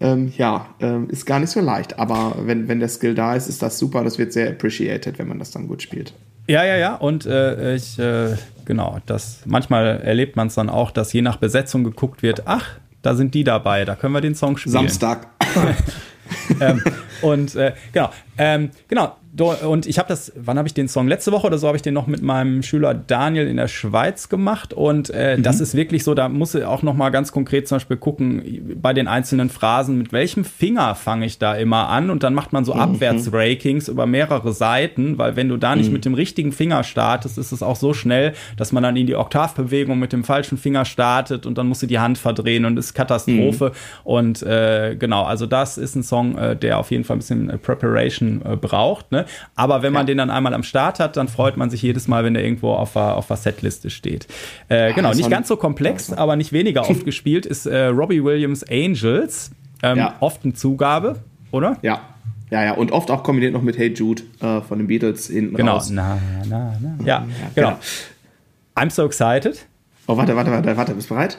[0.00, 1.98] ähm, ja, äh, ist gar nicht so leicht.
[1.98, 4.02] Aber wenn, wenn der Skill da ist, ist das super.
[4.04, 6.14] Das wird sehr appreciated, wenn man das dann gut spielt.
[6.46, 6.94] Ja, ja, ja.
[6.94, 11.36] Und äh, ich, äh, genau, das manchmal erlebt man es dann auch, dass je nach
[11.36, 12.68] Besetzung geguckt wird, ach,
[13.02, 14.72] da sind die dabei, da können wir den Song spielen.
[14.72, 15.26] Samstag.
[16.60, 16.82] ähm,
[17.20, 21.08] und äh, genau, ähm, genau, und ich habe das, wann habe ich den Song?
[21.08, 24.28] Letzte Woche oder so habe ich den noch mit meinem Schüler Daniel in der Schweiz
[24.28, 24.74] gemacht.
[24.74, 25.42] Und äh, mhm.
[25.42, 28.76] das ist wirklich so, da muss ich auch noch mal ganz konkret zum Beispiel gucken,
[28.82, 32.10] bei den einzelnen Phrasen, mit welchem Finger fange ich da immer an?
[32.10, 32.80] Und dann macht man so mhm.
[32.80, 35.94] Abwärtsrakings über mehrere Seiten, weil wenn du da nicht mhm.
[35.94, 39.16] mit dem richtigen Finger startest, ist es auch so schnell, dass man dann in die
[39.16, 42.92] Oktavbewegung mit dem falschen Finger startet und dann musst du die Hand verdrehen und ist
[42.92, 43.68] Katastrophe.
[43.70, 44.00] Mhm.
[44.04, 47.48] Und äh, genau, also das ist ein Song, äh, der auf jeden Fall ein bisschen
[47.48, 49.10] äh, Preparation äh, braucht.
[49.10, 49.21] Ne?
[49.54, 50.06] Aber wenn man ja.
[50.06, 52.72] den dann einmal am Start hat, dann freut man sich jedes Mal, wenn der irgendwo
[52.72, 54.26] auf der, auf der Setliste steht.
[54.68, 58.22] Äh, ja, genau, nicht ganz so komplex, aber nicht weniger oft gespielt ist äh, Robbie
[58.22, 59.50] Williams Angels.
[59.82, 60.14] Ähm, ja.
[60.20, 61.20] Oft eine Zugabe,
[61.50, 61.76] oder?
[61.82, 62.00] Ja.
[62.50, 65.56] Ja, ja, und oft auch kombiniert noch mit Hey Jude äh, von den Beatles hinten
[65.56, 65.72] genau.
[65.72, 65.88] raus.
[65.88, 66.96] Na, na, na.
[67.02, 67.68] Ja, ja genau.
[67.68, 67.78] genau.
[68.76, 69.66] I'm so excited.
[70.06, 71.38] Oh, warte, warte, warte, warte, bist du bereit?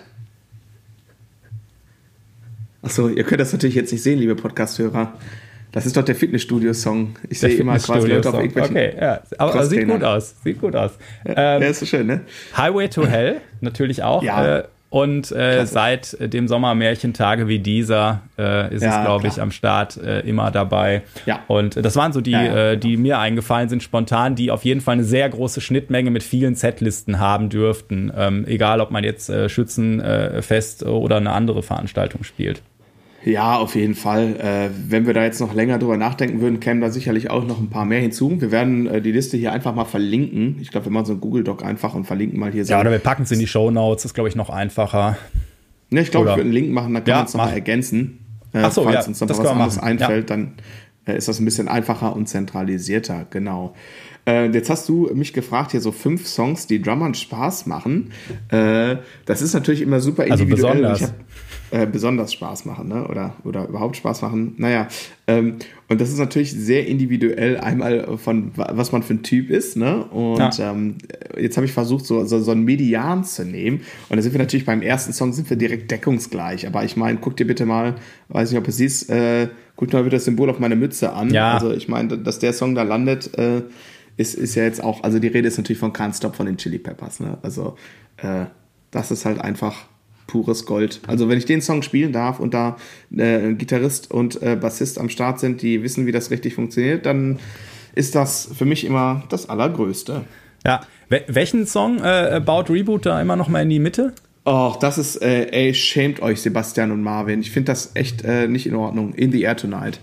[2.82, 5.14] Achso, ihr könnt das natürlich jetzt nicht sehen, liebe Podcast-Hörer.
[5.74, 7.15] Das ist doch der Fitnessstudio-Song.
[7.30, 8.78] Ich sehe immer quasi Leute auf irgendwelchen.
[8.78, 9.21] Okay, ja.
[9.39, 10.36] Aber, aber sieht gut aus.
[10.43, 10.91] Sieht gut aus.
[11.28, 12.21] Ja, ähm, ist so schön, ne?
[12.55, 14.21] Highway to Hell, natürlich auch.
[14.21, 14.59] Ja.
[14.59, 19.41] Äh, und äh, seit dem Sommer Märchentage wie dieser äh, ist ja, es, glaube ich,
[19.41, 21.01] am Start äh, immer dabei.
[21.26, 21.39] Ja.
[21.47, 24.63] Und das waren so die, ja, ja, äh, die mir eingefallen sind, spontan, die auf
[24.63, 28.13] jeden Fall eine sehr große Schnittmenge mit vielen Setlisten haben dürften.
[28.15, 32.61] Ähm, egal, ob man jetzt äh, Schützenfest oder eine andere Veranstaltung spielt.
[33.26, 34.36] Ja, auf jeden Fall.
[34.38, 37.59] Äh, wenn wir da jetzt noch länger drüber nachdenken würden, kämen da sicherlich auch noch
[37.59, 38.41] ein paar mehr hinzu.
[38.41, 40.57] Wir werden äh, die Liste hier einfach mal verlinken.
[40.61, 42.63] Ich glaube, wir machen so ein Google Doc einfach und verlinken mal hier.
[42.63, 44.05] Ja, oder wir packen es in die Show Notes.
[44.05, 45.17] ist, glaube ich, noch einfacher.
[45.89, 48.19] Ne, ich glaube, ich würde einen Link machen, dann kann ja, man es nochmal ergänzen.
[48.51, 50.36] Äh, Ach so, falls ja, uns noch was anderes einfällt, ja.
[50.36, 50.53] dann
[51.05, 53.26] äh, ist das ein bisschen einfacher und zentralisierter.
[53.30, 53.74] Genau.
[54.26, 58.11] Äh, jetzt hast du mich gefragt, hier so fünf Songs, die Drummern Spaß machen.
[58.49, 60.86] Äh, das ist natürlich immer super also individuell.
[60.86, 61.13] Also besonders.
[61.74, 63.07] Äh, besonders Spaß machen, ne?
[63.07, 64.53] Oder, oder überhaupt Spaß machen.
[64.57, 64.88] Naja,
[65.26, 65.55] ähm,
[65.89, 70.03] und das ist natürlich sehr individuell, einmal von was man für ein Typ ist, ne?
[70.03, 70.69] Und ja.
[70.69, 70.99] ähm,
[71.36, 73.82] jetzt habe ich versucht, so, so, so ein Median zu nehmen.
[74.09, 76.67] Und da sind wir natürlich beim ersten Song sind wir direkt deckungsgleich.
[76.67, 77.95] Aber ich meine, guck dir bitte mal,
[78.28, 81.34] weiß nicht, ob du siehst, äh, guck mal bitte das Symbol auf meine Mütze an.
[81.34, 81.53] Ja.
[81.53, 83.63] Also ich meine, dass der Song da landet, äh,
[84.15, 86.57] ist, ist ja jetzt auch, also die Rede ist natürlich von Can't Stop von den
[86.57, 87.39] Chili Peppers, ne?
[87.41, 87.78] Also
[88.17, 88.45] äh,
[88.91, 89.88] das ist halt einfach
[90.28, 91.01] pures Gold.
[91.07, 92.78] Also wenn ich den Song spielen darf und da
[93.15, 97.39] äh, Gitarrist und äh, Bassist am Start sind, die wissen, wie das richtig funktioniert, dann
[97.95, 100.24] ist das für mich immer das Allergrößte.
[100.65, 104.13] Ja, Wel welchen Song äh, baut Reboot da immer noch mal in die Mitte?
[104.45, 107.41] Och, das ist, äh, ey, schämt euch, Sebastian und Marvin.
[107.41, 109.13] Ich finde das echt äh, nicht in Ordnung.
[109.13, 109.99] In the Air Tonight.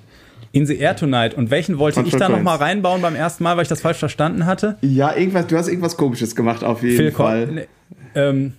[0.52, 1.34] In the Air Tonight.
[1.34, 4.46] Und welchen wollte ich da nochmal reinbauen beim ersten Mal, weil ich das falsch verstanden
[4.46, 4.78] hatte?
[4.82, 7.46] Ja, irgendwas, du hast irgendwas komisches gemacht, auf jeden Phil Fall.
[7.48, 7.66] Ne,
[8.14, 8.52] ähm,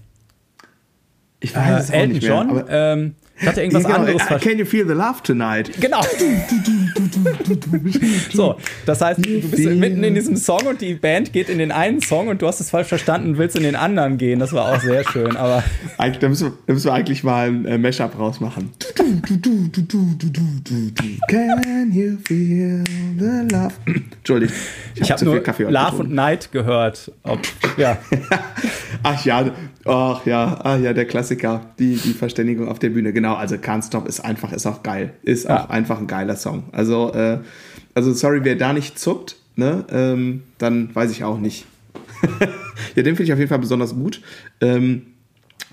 [1.41, 2.63] ich weiß äh, es auch Elton nicht mehr, John.
[2.69, 4.47] Ähm, ich hatte irgendwas genau, anderes verstanden.
[4.47, 5.71] Can you feel the love tonight?
[5.81, 6.01] Genau.
[8.33, 11.71] so, das heißt, du bist mitten in diesem Song und die Band geht in den
[11.71, 14.39] einen Song und du hast es falsch verstanden und willst in den anderen gehen.
[14.39, 15.63] Das war auch sehr schön, aber.
[15.97, 18.71] Da müssen wir, da müssen wir eigentlich mal ein äh, Mashup rausmachen.
[21.27, 22.83] Can you feel
[23.17, 23.73] the love?
[23.85, 24.55] Entschuldigung.
[24.93, 27.11] Ich, ich habe nur Kaffee Love und Night gehört.
[27.23, 27.39] Ob,
[27.77, 27.97] ja.
[29.03, 29.51] Ach ja,
[29.85, 33.13] ach ja, ach ja, der Klassiker, die, die Verständigung auf der Bühne.
[33.13, 35.13] Genau, also Can't Stop ist einfach, ist auch geil.
[35.23, 35.65] Ist ja.
[35.65, 36.63] auch einfach ein geiler Song.
[36.71, 37.39] Also, äh,
[37.93, 41.65] also sorry, wer da nicht zuckt, ne, ähm, dann weiß ich auch nicht.
[42.95, 44.21] ja, den finde ich auf jeden Fall besonders gut.
[44.59, 45.03] Ähm,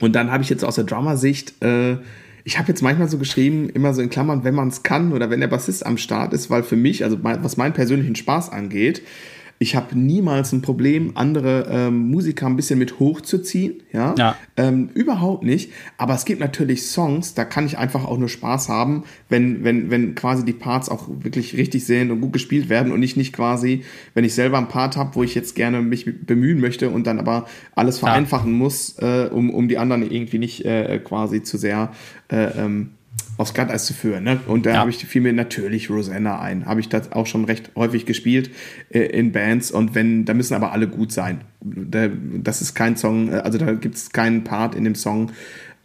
[0.00, 1.96] und dann habe ich jetzt aus der Drummer-Sicht, äh,
[2.44, 5.28] ich habe jetzt manchmal so geschrieben, immer so in Klammern, wenn man es kann oder
[5.28, 9.02] wenn der Bassist am Start ist, weil für mich, also was meinen persönlichen Spaß angeht,
[9.60, 13.82] ich habe niemals ein Problem, andere ähm, Musiker ein bisschen mit hochzuziehen.
[13.92, 14.36] Ja, ja.
[14.56, 15.72] Ähm, überhaupt nicht.
[15.96, 19.90] Aber es gibt natürlich Songs, da kann ich einfach auch nur Spaß haben, wenn, wenn,
[19.90, 23.32] wenn quasi die Parts auch wirklich richtig sind und gut gespielt werden und ich nicht
[23.32, 23.82] quasi,
[24.14, 27.18] wenn ich selber einen Part habe, wo ich jetzt gerne mich bemühen möchte und dann
[27.18, 28.58] aber alles vereinfachen ja.
[28.58, 31.90] muss, äh, um, um die anderen irgendwie nicht äh, quasi zu sehr
[32.30, 32.90] äh, ähm,
[33.36, 34.24] aufs Glatteis zu führen.
[34.24, 34.40] Ne?
[34.46, 34.76] Und da ja.
[34.78, 36.66] habe ich fiel mir natürlich Rosanna ein.
[36.66, 38.50] Habe ich das auch schon recht häufig gespielt
[38.90, 39.70] äh, in Bands.
[39.70, 41.42] Und wenn, da müssen aber alle gut sein.
[41.60, 45.32] Da, das ist kein Song, äh, also da gibt es keinen Part in dem Song,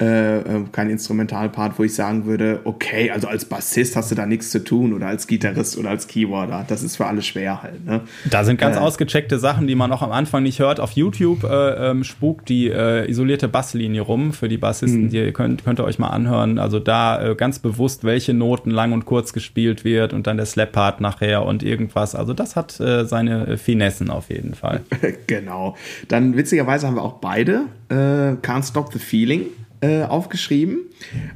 [0.03, 4.25] äh, äh, kein Instrumentalpart, wo ich sagen würde, okay, also als Bassist hast du da
[4.25, 6.65] nichts zu tun oder als Gitarrist oder als Keyboarder.
[6.67, 7.85] Das ist für alle schwer halt.
[7.85, 8.01] Ne?
[8.29, 10.81] Da sind ganz äh, ausgecheckte Sachen, die man auch am Anfang nicht hört.
[10.81, 15.03] Auf YouTube äh, ähm, spukt die äh, isolierte Basslinie rum für die Bassisten.
[15.03, 15.09] Mhm.
[15.09, 16.59] Die könnt, könnt ihr euch mal anhören.
[16.59, 20.45] Also da äh, ganz bewusst, welche Noten lang und kurz gespielt wird und dann der
[20.45, 22.13] Slap-Part nachher und irgendwas.
[22.13, 24.81] Also das hat seine Finessen auf jeden Fall.
[25.27, 25.75] genau.
[26.07, 29.45] Dann witzigerweise haben wir auch beide Can't Stop the Feeling
[29.83, 30.79] äh, aufgeschrieben.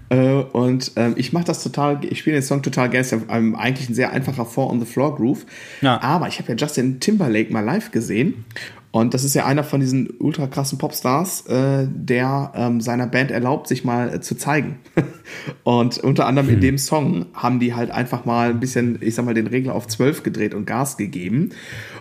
[0.07, 3.01] Äh, und ähm, ich mache das total, ich spiele den Song total gerne.
[3.01, 5.45] Ist ja ähm, eigentlich ein sehr einfacher Four on the Floor Groove.
[5.81, 6.01] Ja.
[6.01, 8.45] Aber ich habe ja Justin Timberlake mal live gesehen.
[8.91, 13.31] Und das ist ja einer von diesen ultra krassen Popstars, äh, der ähm, seiner Band
[13.31, 14.79] erlaubt, sich mal äh, zu zeigen.
[15.63, 16.55] und unter anderem hm.
[16.55, 19.75] in dem Song haben die halt einfach mal ein bisschen, ich sag mal, den Regler
[19.75, 21.49] auf 12 gedreht und Gas gegeben.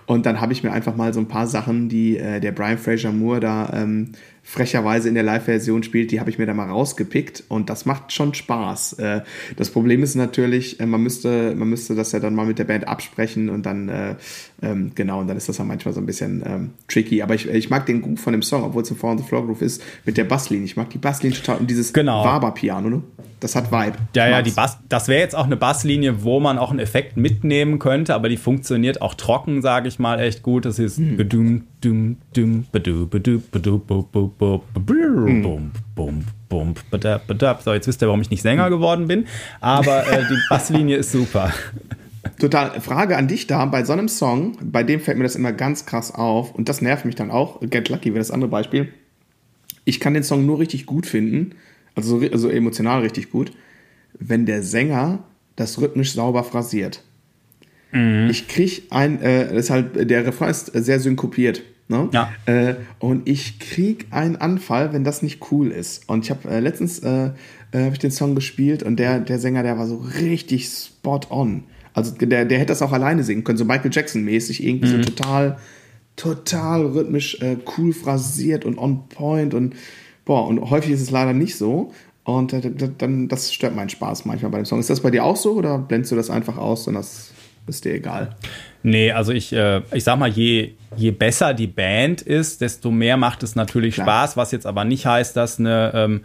[0.06, 2.78] Und dann habe ich mir einfach mal so ein paar Sachen, die äh, der Brian
[2.78, 4.12] Fraser Moore da ähm,
[4.48, 8.12] frecherweise in der Live-Version spielt, die habe ich mir da mal rausgepickt und das macht
[8.12, 8.92] schon Spaß.
[8.94, 9.22] Äh,
[9.56, 12.64] das Problem ist natürlich, äh, man müsste, man müsste das ja dann mal mit der
[12.64, 14.14] Band absprechen und dann, äh,
[14.62, 17.22] ähm, genau, und dann ist das ja manchmal so ein bisschen ähm, tricky.
[17.22, 19.24] Aber ich, ich mag den Groove von dem Song, obwohl es ein Four on the
[19.24, 20.64] Floor Groove ist, mit der Basslinie.
[20.64, 22.24] Ich mag die Basslinie total und dieses genau.
[22.24, 23.02] Waber-Piano, ne?
[23.40, 23.98] Das hat Vibe.
[24.14, 27.18] Ja, ja, die Bass, das wäre jetzt auch eine Basslinie, wo man auch einen Effekt
[27.18, 30.64] mitnehmen könnte, aber die funktioniert auch trocken, sage ich mal, echt gut.
[30.64, 31.16] Das ist hm.
[31.18, 34.32] bedum, dum, dum, badu, badu, bum, bum, bum,
[37.64, 39.26] So, jetzt wisst ihr, warum ich nicht Sänger geworden bin,
[39.60, 41.52] aber äh, die Basslinie ist super.
[42.38, 42.80] Total.
[42.80, 45.86] Frage an dich da, bei so einem Song, bei dem fällt mir das immer ganz
[45.86, 47.60] krass auf und das nervt mich dann auch.
[47.60, 48.92] Get Lucky wäre das andere Beispiel.
[49.84, 51.54] Ich kann den Song nur richtig gut finden,
[51.94, 53.52] also, also emotional richtig gut,
[54.18, 55.20] wenn der Sänger
[55.54, 57.02] das rhythmisch sauber phrasiert.
[57.92, 58.28] Mhm.
[58.30, 61.62] Ich krieg ein, äh, deshalb, der Refrain ist sehr synkopiert.
[61.88, 62.08] Ne?
[62.12, 62.32] Ja.
[62.46, 66.08] Äh, und ich krieg einen Anfall, wenn das nicht cool ist.
[66.08, 67.30] Und ich habe äh, letztens äh,
[67.72, 71.20] äh hab ich den Song gespielt und der, der Sänger, der war so richtig spot
[71.30, 71.62] on.
[71.94, 75.02] Also der, der hätte das auch alleine singen können, so Michael Jackson-mäßig, irgendwie mhm.
[75.02, 75.58] so total,
[76.16, 79.74] total rhythmisch äh, cool phrasiert und on point und
[80.24, 81.92] boah, und häufig ist es leider nicht so.
[82.24, 84.80] Und äh, dann, das stört meinen Spaß manchmal bei dem Song.
[84.80, 87.30] Ist das bei dir auch so oder blendest du das einfach aus und das
[87.68, 88.36] ist dir egal?
[88.86, 93.16] Nee, also ich, äh, ich sag mal, je, je besser die Band ist, desto mehr
[93.16, 94.06] macht es natürlich Klar.
[94.06, 96.20] Spaß, was jetzt aber nicht heißt, dass eine, ähm,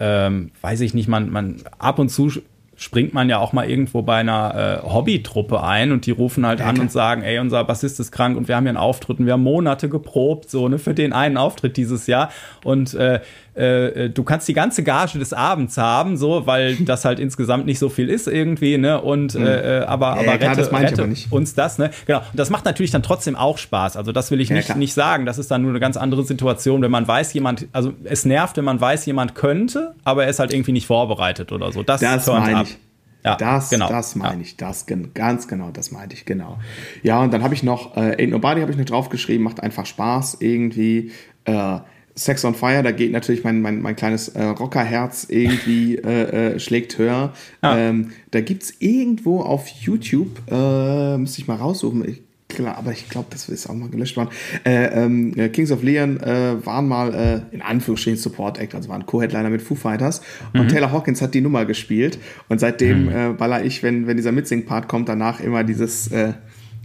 [0.00, 2.30] ähm, weiß ich nicht, man, man ab und zu
[2.74, 6.60] springt man ja auch mal irgendwo bei einer äh, Hobbytruppe ein und die rufen halt
[6.60, 9.18] ja, an und sagen, ey, unser Bassist ist krank und wir haben hier einen Auftritt
[9.18, 12.30] und wir haben Monate geprobt, so, ne, für den einen Auftritt dieses Jahr
[12.64, 13.20] und äh,
[13.56, 17.78] äh, du kannst die ganze Gage des Abends haben, so, weil das halt insgesamt nicht
[17.78, 19.00] so viel ist irgendwie, ne?
[19.00, 19.46] Und mhm.
[19.46, 21.90] äh, aber, aber ja, klar, rette, rette aber uns das, ne?
[22.06, 22.18] Genau.
[22.18, 23.96] Und das macht natürlich dann trotzdem auch Spaß.
[23.96, 25.26] Also das will ich ja, nicht, nicht sagen.
[25.26, 28.56] Das ist dann nur eine ganz andere Situation, wenn man weiß, jemand, also es nervt,
[28.56, 31.82] wenn man weiß, jemand könnte, aber er ist halt irgendwie nicht vorbereitet oder so.
[31.82, 32.78] Das, das meine ich.
[33.24, 33.88] Ja, das, genau.
[33.88, 36.58] das meine ich, das ganz genau, das meinte ich, genau.
[37.02, 39.84] Ja, und dann habe ich noch, äh, Ain't Nobody habe ich noch draufgeschrieben, macht einfach
[39.84, 41.10] Spaß irgendwie.
[41.44, 41.80] Äh,
[42.18, 46.58] Sex on Fire, da geht natürlich mein, mein, mein kleines äh, Rockerherz irgendwie äh, äh,
[46.58, 47.34] schlägt höher.
[47.60, 47.76] Ah.
[47.76, 53.10] Ähm, da gibt's irgendwo auf YouTube, äh, müsste ich mal raussuchen, ich, klar, aber ich
[53.10, 54.30] glaube, das ist auch mal gelöscht worden.
[54.64, 58.88] Äh, ähm, äh, Kings of Leon äh, waren mal äh, in Anführungsstrichen Support Act, also
[58.88, 60.22] waren Co-Headliner mit Foo Fighters.
[60.54, 60.68] Und mhm.
[60.68, 62.18] Taylor Hawkins hat die Nummer gespielt.
[62.48, 63.36] Und seitdem mhm.
[63.36, 66.10] baller ich, wenn, wenn dieser Mitsing-Part kommt, danach immer dieses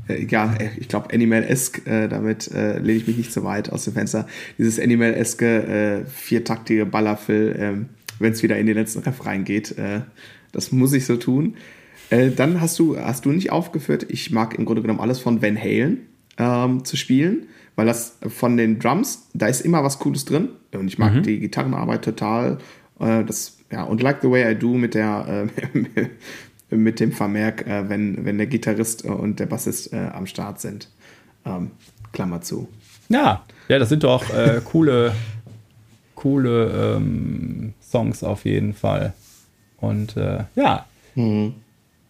[0.07, 3.43] äh, äh, ja, äh, ich glaube, Animal-esque, äh, damit äh, lehne ich mich nicht so
[3.43, 4.27] weit aus dem Fenster,
[4.57, 7.85] dieses Animal-eske äh, viertaktige Ballerfill, äh,
[8.19, 10.01] wenn es wieder in den letzten Refrain geht, äh,
[10.51, 11.55] das muss ich so tun.
[12.09, 15.41] Äh, dann hast du, hast du nicht aufgeführt, ich mag im Grunde genommen alles von
[15.41, 15.99] Van Halen
[16.37, 20.87] ähm, zu spielen, weil das von den Drums, da ist immer was Cooles drin und
[20.87, 21.23] ich mag mhm.
[21.23, 22.57] die Gitarrenarbeit total.
[22.99, 26.07] Äh, das, ja, und Like the Way I Do mit der, äh,
[26.71, 30.89] mit dem Vermerk, äh, wenn, wenn der Gitarrist und der Bassist äh, am Start sind.
[31.45, 31.71] Ähm,
[32.11, 32.67] Klammer zu.
[33.09, 35.13] Ja, ja, das sind doch äh, coole,
[36.15, 39.13] coole ähm, Songs auf jeden Fall.
[39.77, 40.85] Und äh, ja.
[41.15, 41.53] Mhm.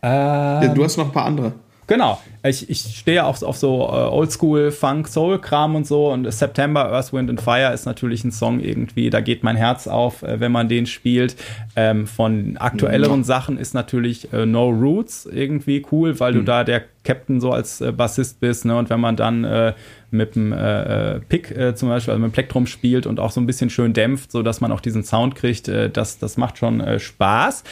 [0.03, 0.67] ja.
[0.73, 1.53] Du hast noch ein paar andere.
[1.87, 2.19] Genau.
[2.43, 6.91] Ich, ich stehe auch auf so äh, Oldschool Funk Soul Kram und so und September
[6.91, 10.39] Earth Wind and Fire ist natürlich ein Song irgendwie, da geht mein Herz auf, äh,
[10.39, 11.35] wenn man den spielt.
[11.75, 13.25] Ähm, von aktuelleren mhm.
[13.25, 16.37] Sachen ist natürlich äh, No Roots irgendwie cool, weil mhm.
[16.37, 18.77] du da der Captain so als äh, Bassist bist, ne?
[18.77, 19.73] Und wenn man dann äh,
[20.11, 23.47] mit dem äh, Pick zum Beispiel, also mit dem Plektrum spielt und auch so ein
[23.47, 25.69] bisschen schön dämpft, so dass man auch diesen Sound kriegt.
[25.69, 27.63] Das, das macht schon Spaß.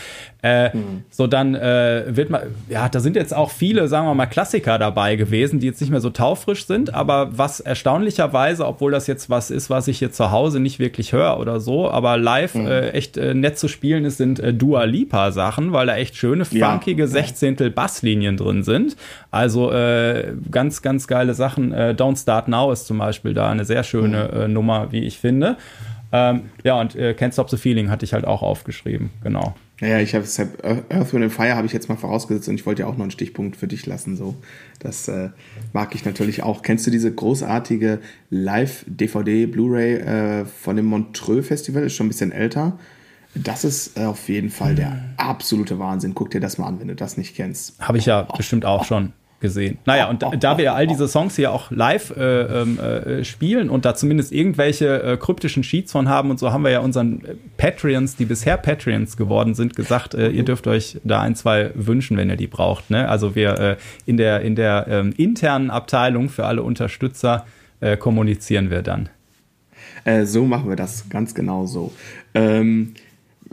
[0.42, 1.04] Mhm.
[1.10, 5.16] So, dann wird man, ja, da sind jetzt auch viele, sagen wir mal, Klassiker dabei
[5.16, 9.52] gewesen, die jetzt nicht mehr so taufrisch sind, aber was erstaunlicherweise, obwohl das jetzt was
[9.52, 12.68] ist, was ich hier zu Hause nicht wirklich höre oder so, aber live mhm.
[12.68, 16.16] äh, echt äh, nett zu spielen ist, sind äh, Dua Lipa Sachen, weil da echt
[16.16, 17.08] schöne, funkige ja.
[17.08, 18.96] Sechzehntel Basslinien drin sind.
[19.32, 21.72] Also äh, ganz, ganz geile Sachen.
[21.72, 24.42] Äh, Don't Start Now ist zum Beispiel da eine sehr schöne mhm.
[24.42, 25.58] äh, Nummer, wie ich finde.
[26.12, 29.56] Ähm, ja, und äh, Can't Stop the Feeling hatte ich halt auch aufgeschrieben, genau.
[29.82, 30.26] Naja, ich habe
[30.90, 33.12] Earth, Wind Fire habe ich jetzt mal vorausgesetzt und ich wollte ja auch noch einen
[33.12, 34.18] Stichpunkt für dich lassen.
[34.18, 34.36] So,
[34.80, 35.30] das äh,
[35.72, 36.62] mag ich natürlich auch.
[36.62, 38.00] Kennst du diese großartige
[38.30, 41.84] Live-DVD Blu-ray äh, von dem Montreux Festival?
[41.84, 42.78] Ist schon ein bisschen älter.
[43.36, 46.14] Das ist äh, auf jeden Fall der absolute Wahnsinn.
[46.16, 47.80] Guck dir das mal an, wenn du das nicht kennst.
[47.80, 49.78] Habe ich ja oh, bestimmt auch oh, schon gesehen.
[49.86, 53.70] Naja, und da wir ja all diese Songs hier auch live äh, ähm, äh, spielen
[53.70, 57.22] und da zumindest irgendwelche äh, kryptischen Sheets von haben und so, haben wir ja unseren
[57.58, 62.18] Patreons, die bisher Patreons geworden sind, gesagt, äh, ihr dürft euch da ein, zwei wünschen,
[62.18, 62.90] wenn ihr die braucht.
[62.90, 63.08] Ne?
[63.08, 67.46] Also wir äh, in der, in der ähm, internen Abteilung für alle Unterstützer
[67.80, 69.10] äh, kommunizieren wir dann.
[70.24, 71.92] so machen wir das, ganz genau so.
[72.34, 72.94] Ähm,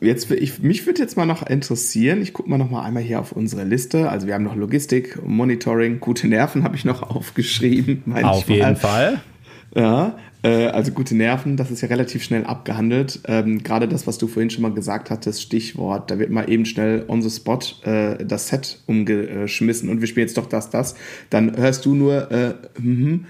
[0.01, 3.19] Jetzt, ich, mich würde jetzt mal noch interessieren, ich gucke mal noch mal einmal hier
[3.19, 4.11] auf unsere Liste.
[4.11, 8.03] Also wir haben noch Logistik, Monitoring, gute Nerven habe ich noch aufgeschrieben.
[8.23, 9.21] Auf jeden Fall.
[9.75, 13.21] Ja, äh, also gute Nerven, das ist ja relativ schnell abgehandelt.
[13.27, 16.67] Ähm, Gerade das, was du vorhin schon mal gesagt hattest, Stichwort, da wird mal eben
[16.67, 20.95] schnell on the spot äh, das Set umgeschmissen und wir spielen jetzt doch das, das.
[21.31, 23.27] Dann hörst du nur, äh, mm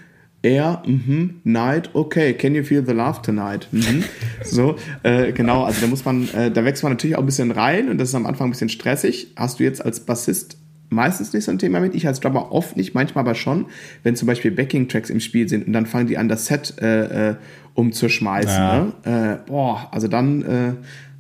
[0.47, 3.67] Air, mhm, Night, okay, can you feel the love tonight?
[3.73, 4.05] Mhm.
[4.45, 7.51] So, äh, genau, also da muss man, äh, da wächst man natürlich auch ein bisschen
[7.51, 9.33] rein und das ist am Anfang ein bisschen stressig.
[9.35, 10.57] Hast du jetzt als Bassist
[10.89, 13.67] meistens nicht so ein Thema mit, ich als Drummer oft nicht, manchmal aber schon,
[14.05, 17.31] wenn zum Beispiel Backing-Tracks im Spiel sind und dann fangen die an, das Set äh,
[17.31, 17.35] äh,
[17.75, 18.63] umzuschmeißen.
[18.63, 18.93] Ja.
[19.05, 19.41] Ne?
[19.45, 20.73] Äh, boah, also dann äh,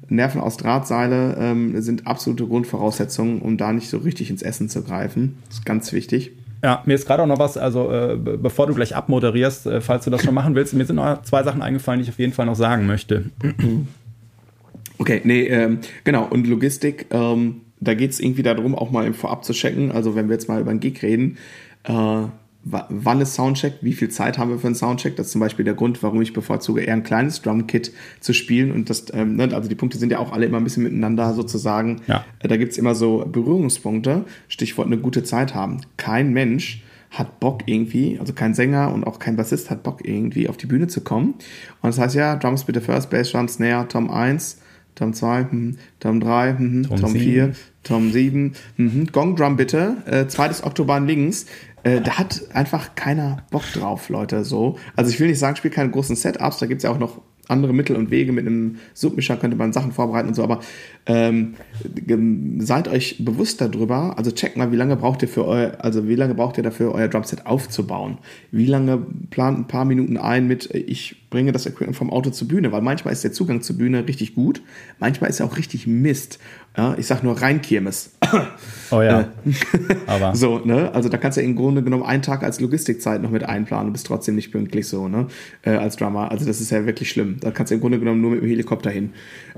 [0.09, 4.83] Nerven aus Drahtseile ähm, sind absolute Grundvoraussetzungen, um da nicht so richtig ins Essen zu
[4.83, 5.39] greifen.
[5.49, 6.31] Das ist ganz wichtig.
[6.63, 10.05] Ja, mir ist gerade auch noch was, also äh, bevor du gleich abmoderierst, äh, falls
[10.05, 12.33] du das schon machen willst, mir sind noch zwei Sachen eingefallen, die ich auf jeden
[12.33, 13.27] Fall noch sagen möchte.
[14.99, 19.13] Okay, nee, ähm, genau, und Logistik, ähm, da geht es irgendwie darum, auch mal im
[19.13, 21.37] Vorab zu checken, also wenn wir jetzt mal über einen Gig reden,
[21.85, 22.23] äh,
[22.69, 25.15] wann ist Soundcheck, wie viel Zeit haben wir für einen Soundcheck.
[25.15, 28.73] Das ist zum Beispiel der Grund, warum ich bevorzuge, eher ein kleines Drumkit zu spielen.
[28.73, 31.33] Und das, ähm, ne, also die Punkte sind ja auch alle immer ein bisschen miteinander
[31.35, 32.03] sozusagen.
[32.09, 32.25] Ja.
[32.41, 34.25] Äh, da gibt's immer so Berührungspunkte.
[34.49, 35.81] Stichwort eine gute Zeit haben.
[35.97, 40.49] Kein Mensch hat Bock irgendwie, also kein Sänger und auch kein Bassist hat Bock irgendwie
[40.49, 41.35] auf die Bühne zu kommen.
[41.83, 44.59] Und das heißt ja, Drums bitte First, Bass, Drum, Snare, Tom 1,
[44.97, 47.53] Tom 2, hm, Tom 3, hm, Tom, Tom 4,
[47.85, 51.47] Tom 7, hm, Gong Drum bitte, äh, zweites Oktoban links.
[51.85, 54.45] Äh, da hat einfach keiner Bock drauf, Leute.
[54.45, 54.77] So.
[54.97, 57.21] Also ich will nicht sagen, spiel keine großen Setups, da gibt es ja auch noch
[57.49, 58.33] andere Mittel und Wege.
[58.33, 60.61] Mit einem Submischer könnte man Sachen vorbereiten und so, aber
[61.07, 61.55] ähm,
[62.59, 64.19] seid euch bewusst darüber.
[64.19, 66.93] Also checkt mal, wie lange braucht ihr für euer, also wie lange braucht ihr dafür,
[66.93, 68.19] euer Drumset aufzubauen?
[68.51, 68.99] Wie lange
[69.31, 72.83] plant ein paar Minuten ein mit, ich bringe das Equipment vom Auto zur Bühne, weil
[72.83, 74.63] manchmal ist der Zugang zur Bühne richtig gut,
[74.99, 76.39] manchmal ist er auch richtig Mist.
[76.77, 78.11] Ja, ich sag nur rein Kirmes.
[78.91, 79.21] Oh ja.
[79.21, 79.25] Äh,
[80.07, 80.35] Aber.
[80.35, 80.93] So, ne?
[80.95, 83.93] Also da kannst du im Grunde genommen einen Tag als Logistikzeit noch mit einplanen und
[83.93, 85.27] bist trotzdem nicht pünktlich so, ne?
[85.63, 86.31] Äh, als Drummer.
[86.31, 87.39] Also das ist ja wirklich schlimm.
[87.41, 89.13] Da kannst du im Grunde genommen nur mit dem Helikopter hin.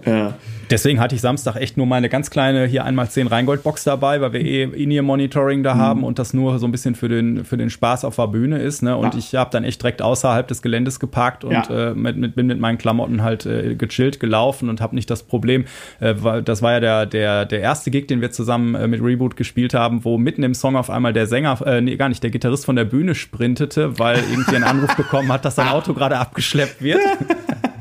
[0.05, 0.31] Äh,
[0.71, 4.33] Deswegen hatte ich Samstag echt nur meine ganz kleine hier einmal 10 Rheingold-Box dabei, weil
[4.33, 5.79] wir eh In-Ear-Monitoring da mhm.
[5.79, 8.59] haben und das nur so ein bisschen für den, für den Spaß auf der Bühne
[8.59, 8.83] ist.
[8.83, 8.97] Ne?
[8.97, 9.19] Und ja.
[9.19, 11.91] ich habe dann echt direkt außerhalb des Geländes geparkt und ja.
[11.91, 15.23] äh, mit, mit, bin mit meinen Klamotten halt äh, gechillt gelaufen und habe nicht das
[15.23, 15.65] Problem.
[16.01, 19.75] Das war ja der, der, der erste Gig, den wir zusammen äh, mit Reboot gespielt
[19.75, 22.65] haben, wo mitten im Song auf einmal der Sänger, äh, nee, gar nicht, der Gitarrist
[22.65, 26.83] von der Bühne sprintete, weil irgendwie ein Anruf bekommen hat, dass sein Auto gerade abgeschleppt
[26.83, 27.01] wird.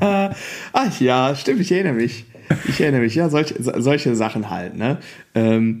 [0.00, 2.24] Ach ja, stimmt, ich erinnere mich.
[2.66, 4.98] Ich erinnere mich, ja, solche, solche Sachen halt, ne?
[5.34, 5.80] Ähm,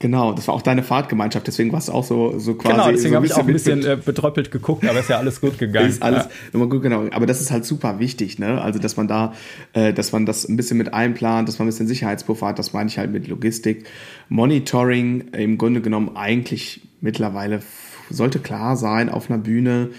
[0.00, 2.74] Genau, das war auch deine Fahrtgemeinschaft, deswegen warst du auch so, so quasi.
[2.74, 5.40] Genau, deswegen so habe ich auch ein bisschen äh, betröppelt geguckt, aber ist ja alles
[5.40, 5.88] gut gegangen.
[5.88, 6.64] ist alles ja.
[6.66, 7.06] gut, genau.
[7.10, 8.62] Aber das ist halt super wichtig, ne?
[8.62, 9.32] Also, dass man da,
[9.72, 12.72] äh, dass man das ein bisschen mit einplant, dass man ein bisschen Sicherheitspuffer hat, das
[12.72, 13.86] meine ich halt mit Logistik.
[14.28, 17.60] Monitoring im Grunde genommen eigentlich mittlerweile
[18.08, 19.90] sollte klar sein auf einer Bühne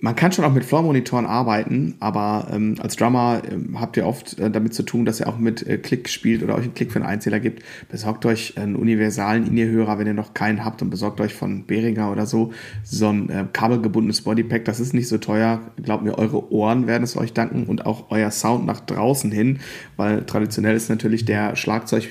[0.00, 4.38] man kann schon auch mit Floor-Monitoren arbeiten, aber ähm, als Drummer ähm, habt ihr oft
[4.38, 6.90] äh, damit zu tun, dass ihr auch mit äh, Klick spielt oder euch einen Klick
[6.90, 7.62] für einen Einzähler gibt.
[7.90, 12.10] Besorgt euch einen universalen In-Ear-Hörer, wenn ihr noch keinen habt und besorgt euch von Behringer
[12.10, 14.64] oder so so ein äh, kabelgebundenes Bodypack.
[14.64, 15.60] Das ist nicht so teuer.
[15.82, 19.60] Glaubt mir, eure Ohren werden es euch danken und auch euer Sound nach draußen hin,
[19.96, 22.08] weil traditionell ist natürlich der Schlagzeug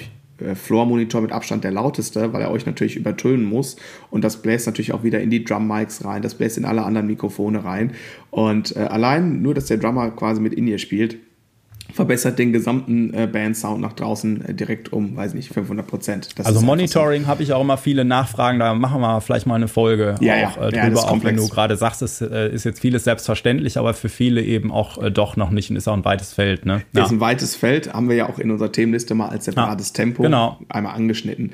[0.55, 3.75] Floor-Monitor mit Abstand der lauteste, weil er euch natürlich übertönen muss.
[4.09, 7.07] Und das bläst natürlich auch wieder in die Drum-Mics rein, das bläst in alle anderen
[7.07, 7.93] Mikrofone rein.
[8.31, 11.17] Und äh, allein nur, dass der Drummer quasi mit in ihr spielt,
[11.93, 16.29] verbessert den gesamten äh, Band-Sound nach draußen äh, direkt um, weiß nicht, 500 Prozent.
[16.43, 17.27] Also Monitoring so.
[17.27, 20.57] habe ich auch immer viele Nachfragen, da machen wir vielleicht mal eine Folge ja, auch
[20.57, 20.67] ja.
[20.67, 23.93] Äh, drüber, ja, auch wenn du gerade sagst, es äh, ist jetzt vieles selbstverständlich, aber
[23.93, 26.65] für viele eben auch äh, doch noch nicht und ist auch ein weites Feld.
[26.65, 26.81] Ne?
[26.93, 27.05] Ja.
[27.05, 30.23] Ist ein weites Feld, haben wir ja auch in unserer Themenliste mal als separates Tempo
[30.23, 30.59] genau.
[30.69, 31.51] einmal angeschnitten.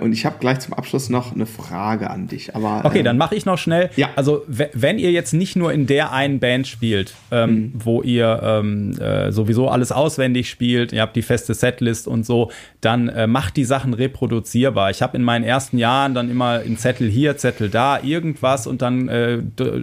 [0.00, 2.54] Und ich habe gleich zum Abschluss noch eine Frage an dich.
[2.54, 3.90] Aber, okay, ähm, dann mache ich noch schnell.
[3.96, 4.10] Ja.
[4.16, 7.72] Also wenn ihr jetzt nicht nur in der einen Band spielt, ähm, mhm.
[7.74, 8.98] wo ihr ähm,
[9.30, 12.50] sowieso alles auswendig spielt, ihr habt die feste Setlist und so,
[12.80, 14.90] dann äh, macht die Sachen reproduzierbar.
[14.90, 18.82] Ich habe in meinen ersten Jahren dann immer einen Zettel hier, Zettel da, irgendwas und
[18.82, 19.38] dann äh,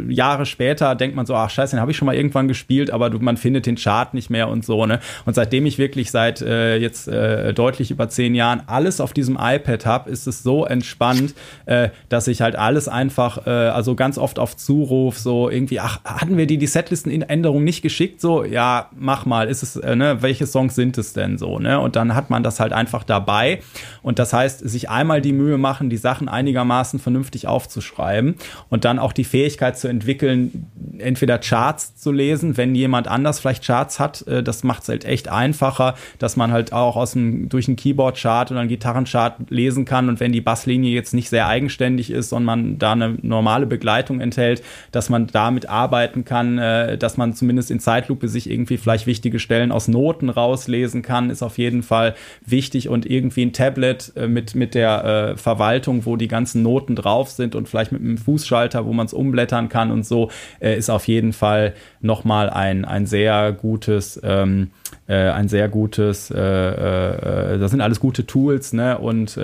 [0.07, 3.09] Jahre später denkt man so, ach scheiße, den habe ich schon mal irgendwann gespielt, aber
[3.09, 4.85] du, man findet den Chart nicht mehr und so.
[4.85, 4.99] Ne?
[5.25, 9.37] Und seitdem ich wirklich seit äh, jetzt äh, deutlich über zehn Jahren alles auf diesem
[9.39, 11.33] iPad habe, ist es so entspannt,
[11.65, 16.03] äh, dass ich halt alles einfach, äh, also ganz oft auf Zuruf so irgendwie, ach,
[16.03, 18.21] hatten wir die, die Setlisten-Änderung nicht geschickt?
[18.21, 21.79] So, ja, mach mal, ist es, äh, ne, welches Songs sind es denn so, ne?
[21.79, 23.59] Und dann hat man das halt einfach dabei.
[24.01, 28.35] Und das heißt, sich einmal die Mühe machen, die Sachen einigermaßen vernünftig aufzuschreiben
[28.69, 30.67] und dann auch die Fähigkeit zu entwickeln,
[30.99, 34.27] entweder Charts zu lesen, wenn jemand anders vielleicht Charts hat.
[34.27, 37.77] Äh, das macht es halt echt einfacher, dass man halt auch aus dem, durch einen
[37.77, 40.09] Keyboard-Chart oder einen Gitarrenchart lesen kann.
[40.09, 44.21] Und wenn die Basslinie jetzt nicht sehr eigenständig ist und man da eine normale Begleitung
[44.21, 49.07] enthält, dass man damit arbeiten kann, äh, dass man zumindest in Zeitlupe sich irgendwie vielleicht
[49.07, 53.53] wichtige Stellen aus Noten raus rauslesen kann, ist auf jeden Fall wichtig und irgendwie ein
[53.53, 55.03] Tablet äh, mit, mit der
[55.33, 59.05] äh, Verwaltung, wo die ganzen Noten drauf sind und vielleicht mit einem Fußschalter, wo man
[59.05, 64.19] es umblättern kann und so, äh, ist auf jeden Fall nochmal ein, ein sehr gutes,
[64.23, 64.71] ähm,
[65.07, 68.97] äh, ein sehr gutes, äh, äh, das sind alles gute Tools, ne?
[68.97, 69.37] Und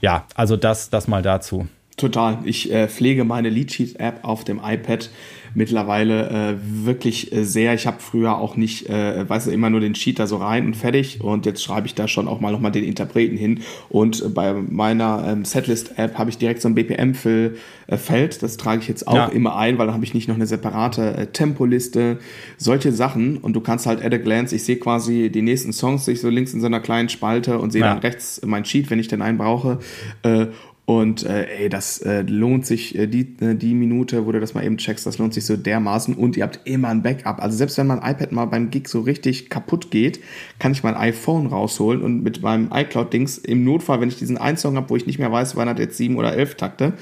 [0.00, 1.68] ja, also das, das mal dazu.
[1.96, 2.38] Total.
[2.44, 5.10] Ich äh, pflege meine Leadsheet-App auf dem iPad
[5.54, 7.74] mittlerweile äh, wirklich äh, sehr.
[7.74, 10.66] Ich habe früher auch nicht, äh, weißt du, immer nur den Cheat da so rein
[10.66, 11.20] und fertig.
[11.20, 13.60] Und jetzt schreibe ich da schon auch mal nochmal den Interpreten hin.
[13.88, 17.56] Und bei meiner ähm, Setlist-App habe ich direkt so ein BPM-Feld.
[17.88, 19.26] Äh, das trage ich jetzt auch ja.
[19.26, 22.18] immer ein, weil dann habe ich nicht noch eine separate äh, Tempoliste.
[22.56, 23.36] Solche Sachen.
[23.38, 26.20] Und du kannst halt at a glance, ich sehe quasi die nächsten Songs, sehe ich
[26.20, 27.88] so links in so einer kleinen Spalte und sehe ja.
[27.88, 29.78] dann rechts mein Cheat, wenn ich den einen brauche.
[30.22, 30.46] Äh,
[30.84, 34.54] und äh, ey, das äh, lohnt sich, äh, die, äh, die Minute, wo du das
[34.54, 36.14] mal eben checkst, das lohnt sich so dermaßen.
[36.14, 37.40] Und ihr habt immer ein Backup.
[37.40, 40.18] Also selbst wenn mein iPad mal beim Gig so richtig kaputt geht,
[40.58, 44.56] kann ich mein iPhone rausholen und mit meinem iCloud-Dings im Notfall, wenn ich diesen einen
[44.56, 46.94] Song habe, wo ich nicht mehr weiß, wann hat jetzt sieben oder elf Takte,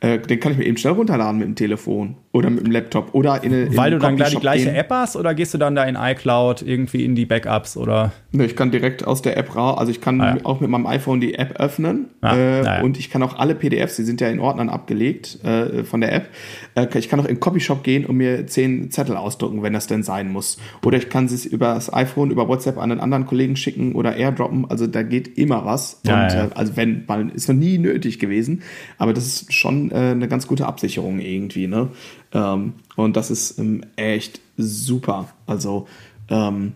[0.00, 3.14] äh, den kann ich mir eben schnell runterladen mit dem Telefon oder mit dem Laptop
[3.14, 4.74] oder in eine Weil du dann gleich die gleiche gehen.
[4.76, 8.12] App hast oder gehst du dann da in iCloud irgendwie in die Backups oder?
[8.30, 10.44] Ne, ich kann direkt aus der App raus, also ich kann ah, ja.
[10.44, 12.82] auch mit meinem iPhone die App öffnen ah, äh, ja.
[12.82, 16.12] und ich kann auch alle PDFs, die sind ja in Ordnern abgelegt äh, von der
[16.12, 16.28] App,
[16.74, 20.02] äh, ich kann auch in Copyshop gehen und mir zehn Zettel ausdrucken, wenn das denn
[20.02, 20.58] sein muss.
[20.84, 24.16] Oder ich kann es über das iPhone, über WhatsApp an einen anderen Kollegen schicken oder
[24.16, 26.00] airdroppen, also da geht immer was.
[26.06, 28.62] Ja, und, äh, also wenn, mal, ist noch nie nötig gewesen,
[28.98, 31.88] aber das ist schon äh, eine ganz gute Absicherung irgendwie, ne?
[32.32, 35.28] Ähm, und das ist ähm, echt super.
[35.46, 35.86] Also,
[36.28, 36.74] ähm,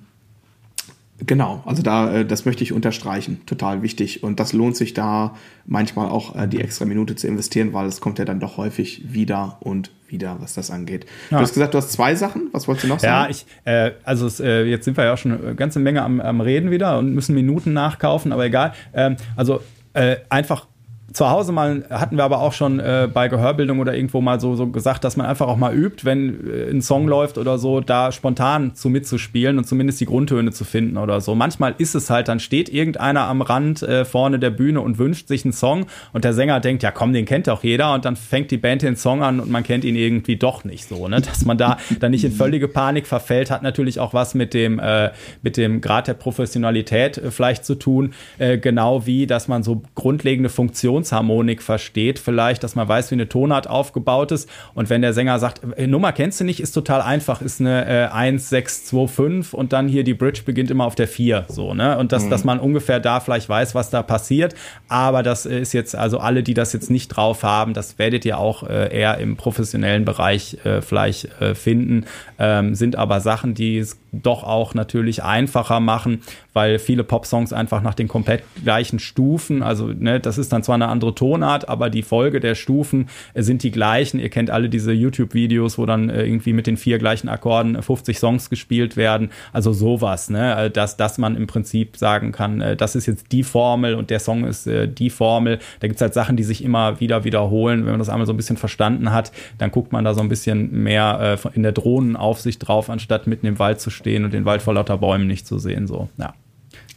[1.19, 3.43] genau, also da, äh, das möchte ich unterstreichen.
[3.47, 4.23] Total wichtig.
[4.23, 5.35] Und das lohnt sich da
[5.67, 9.13] manchmal auch äh, die extra Minute zu investieren, weil es kommt ja dann doch häufig
[9.13, 11.07] wieder und wieder, was das angeht.
[11.31, 11.39] Ja.
[11.39, 12.49] Du hast gesagt, du hast zwei Sachen.
[12.53, 13.25] Was wolltest du noch sagen?
[13.25, 16.03] Ja, ich, äh, also es, äh, jetzt sind wir ja auch schon eine ganze Menge
[16.03, 18.75] am, am Reden wieder und müssen Minuten nachkaufen, aber egal.
[18.93, 19.61] Ähm, also
[19.95, 20.67] äh, einfach
[21.13, 24.55] zu Hause mal hatten wir aber auch schon äh, bei Gehörbildung oder irgendwo mal so,
[24.55, 27.81] so gesagt, dass man einfach auch mal übt, wenn äh, ein Song läuft oder so,
[27.81, 31.35] da spontan zu mitzuspielen und zumindest die Grundtöne zu finden oder so.
[31.35, 35.29] Manchmal ist es halt, dann steht irgendeiner am Rand äh, vorne der Bühne und wünscht
[35.29, 38.17] sich einen Song und der Sänger denkt, ja komm, den kennt doch jeder und dann
[38.17, 41.21] fängt die Band den Song an und man kennt ihn irgendwie doch nicht so, ne?
[41.33, 44.79] Dass man da dann nicht in völlige Panik verfällt, hat natürlich auch was mit dem,
[44.79, 45.11] äh,
[45.43, 49.83] mit dem Grad der Professionalität äh, vielleicht zu tun, äh, genau wie, dass man so
[49.95, 54.49] grundlegende Funktionen Funktionsharmonik versteht, vielleicht, dass man weiß, wie eine Tonart aufgebaut ist.
[54.75, 57.87] Und wenn der Sänger sagt, äh, Nummer kennst du nicht, ist total einfach, ist eine
[57.87, 61.47] äh, 1, 6, 2, 5 und dann hier die Bridge beginnt immer auf der 4.
[61.49, 61.99] So, ne?
[61.99, 62.31] Und das, mhm.
[62.31, 64.55] dass man ungefähr da vielleicht weiß, was da passiert.
[64.89, 68.39] Aber das ist jetzt, also alle, die das jetzt nicht drauf haben, das werdet ihr
[68.39, 72.07] auch äh, eher im professionellen Bereich äh, vielleicht äh, finden,
[72.39, 76.21] ähm, sind aber Sachen, die doch auch natürlich einfacher machen,
[76.53, 80.75] weil viele Popsongs einfach nach den komplett gleichen Stufen, also ne, das ist dann zwar
[80.75, 84.21] eine andere Tonart, aber die Folge der Stufen sind die gleichen.
[84.21, 88.19] Ihr kennt alle diese YouTube-Videos, wo dann äh, irgendwie mit den vier gleichen Akkorden 50
[88.19, 89.31] Songs gespielt werden.
[89.55, 93.33] Also sowas, ne, äh, dass, dass man im Prinzip sagen kann, äh, das ist jetzt
[93.33, 95.59] die Formel und der Song ist die Formel.
[95.81, 97.85] Da gibt's halt Sachen, die sich immer wieder wiederholen.
[97.85, 100.29] Wenn man das einmal so ein bisschen verstanden hat, dann guckt man da so ein
[100.29, 104.63] bisschen mehr in der Drohnenaufsicht drauf, anstatt mitten im Wald zu stehen und den Wald
[104.63, 105.87] vor lauter Bäumen nicht zu sehen.
[105.87, 106.35] So, ja.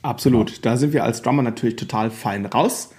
[0.01, 0.65] Absolut.
[0.65, 2.91] Da sind wir als Drummer natürlich total fein raus.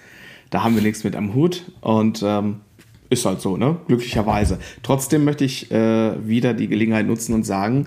[0.49, 2.61] Da haben wir nichts mit am Hut und ähm,
[3.09, 3.77] ist halt so, ne?
[3.87, 4.59] Glücklicherweise.
[4.83, 7.85] Trotzdem möchte ich äh, wieder die Gelegenheit nutzen und sagen,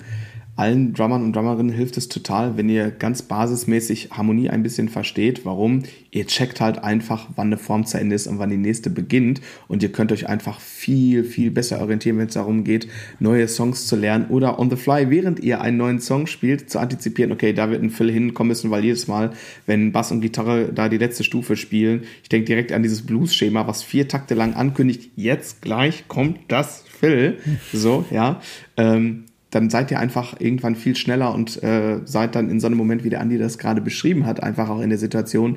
[0.61, 5.47] allen Drummern und Drummerinnen hilft es total, wenn ihr ganz basismäßig Harmonie ein bisschen versteht.
[5.47, 5.85] Warum?
[6.11, 9.41] Ihr checkt halt einfach, wann eine Form zu Ende ist und wann die nächste beginnt.
[9.69, 12.89] Und ihr könnt euch einfach viel, viel besser orientieren, wenn es darum geht,
[13.21, 16.79] neue Songs zu lernen oder on the fly, während ihr einen neuen Song spielt, zu
[16.79, 19.33] antizipieren, okay, da wird ein Fill hinkommen müssen, weil jedes Mal,
[19.65, 23.67] wenn Bass und Gitarre da die letzte Stufe spielen, ich denke direkt an dieses Blues-Schema,
[23.67, 27.39] was vier Takte lang ankündigt, jetzt gleich kommt das Fill.
[27.73, 28.43] So, ja.
[28.77, 32.77] Ähm, dann seid ihr einfach irgendwann viel schneller und äh, seid dann in so einem
[32.77, 35.57] Moment, wie der Andi das gerade beschrieben hat, einfach auch in der Situation,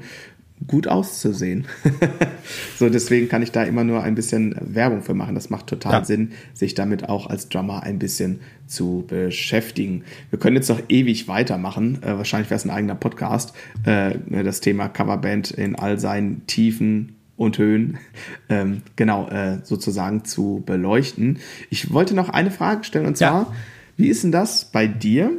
[0.68, 1.66] gut auszusehen.
[2.78, 5.36] so, deswegen kann ich da immer nur ein bisschen Werbung für machen.
[5.36, 6.06] Das macht total ja.
[6.06, 10.04] Sinn, sich damit auch als Drummer ein bisschen zu beschäftigen.
[10.30, 12.02] Wir können jetzt noch ewig weitermachen.
[12.02, 13.54] Äh, wahrscheinlich wäre es ein eigener Podcast.
[13.86, 17.98] Äh, das Thema Coverband in all seinen Tiefen und Höhen
[18.50, 21.40] ähm, genau äh, sozusagen zu beleuchten.
[21.70, 23.54] Ich wollte noch eine Frage stellen und zwar, ja.
[23.98, 25.32] Wie ist denn das bei dir,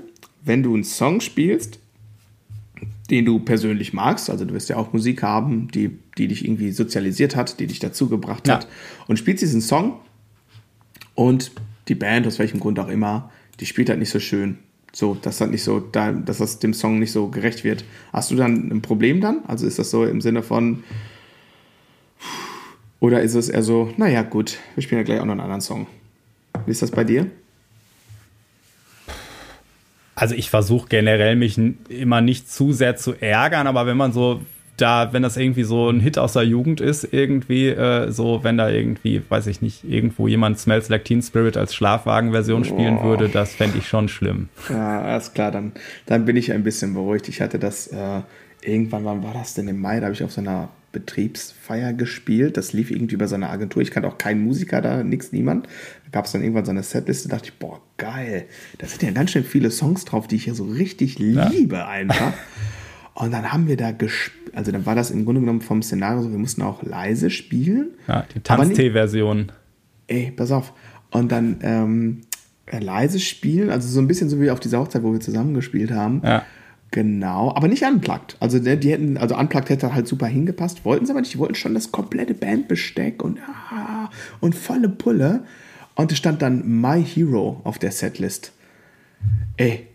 [0.44, 1.78] wenn du einen Song spielst,
[3.10, 4.30] den du persönlich magst?
[4.30, 7.78] Also du wirst ja auch Musik haben, die, die dich irgendwie sozialisiert hat, die dich
[7.78, 8.54] dazu gebracht ja.
[8.54, 8.68] hat.
[9.06, 9.98] Und spielst diesen Song
[11.14, 11.52] und
[11.88, 13.30] die Band, aus welchem Grund auch immer,
[13.60, 14.58] die spielt halt nicht so schön.
[14.92, 17.84] So, dass das nicht so, dass das dem Song nicht so gerecht wird.
[18.12, 19.44] Hast du dann ein Problem dann?
[19.48, 20.84] Also ist das so im Sinne von,
[23.00, 25.60] oder ist es eher so, naja, gut, wir spielen ja gleich auch noch einen anderen
[25.60, 25.88] Song.
[26.64, 27.28] Wie ist das bei dir?
[30.14, 31.58] Also ich versuche generell mich
[31.88, 34.40] immer nicht zu sehr zu ärgern, aber wenn man so
[34.76, 38.56] da, wenn das irgendwie so ein Hit aus der Jugend ist, irgendwie äh, so, wenn
[38.56, 43.04] da irgendwie, weiß ich nicht, irgendwo jemand Smells Like Teen Spirit als Schlafwagen-Version spielen oh.
[43.04, 44.48] würde, das fände ich schon schlimm.
[44.68, 45.72] Ja, alles klar, dann,
[46.06, 47.28] dann bin ich ein bisschen beruhigt.
[47.28, 48.22] Ich hatte das äh,
[48.62, 50.00] irgendwann, wann war das denn im Mai?
[50.00, 52.56] Da habe ich auf so einer Betriebsfeier gespielt.
[52.56, 53.82] Das lief irgendwie über seine Agentur.
[53.82, 55.66] Ich kannte auch keinen Musiker da, nix, niemand.
[56.04, 57.28] Da gab es dann irgendwann so eine Setliste.
[57.28, 58.46] Da dachte ich, boah, geil.
[58.78, 61.48] Da sind ja ganz schön viele Songs drauf, die ich ja so richtig ja.
[61.48, 62.32] liebe einfach.
[63.14, 66.22] Und dann haben wir da gespielt, also dann war das im Grunde genommen vom Szenario
[66.22, 67.90] so, wir mussten auch leise spielen.
[68.08, 69.52] Ja, die Tanz-T-Version.
[70.06, 70.72] Ey, pass auf.
[71.10, 72.20] Und dann ähm,
[72.70, 75.92] leise spielen, also so ein bisschen so wie auf dieser Hochzeit, wo wir zusammen gespielt
[75.92, 76.22] haben.
[76.24, 76.44] Ja.
[76.94, 78.36] Genau, aber nicht unplugged.
[78.38, 81.34] Also die hätten, also unplugged hätte halt super hingepasst, wollten sie aber nicht.
[81.34, 85.42] Die wollten schon das komplette Bandbesteck und, ah, und volle Pulle.
[85.96, 88.52] Und es stand dann My Hero auf der Setlist.
[89.56, 89.88] Ey.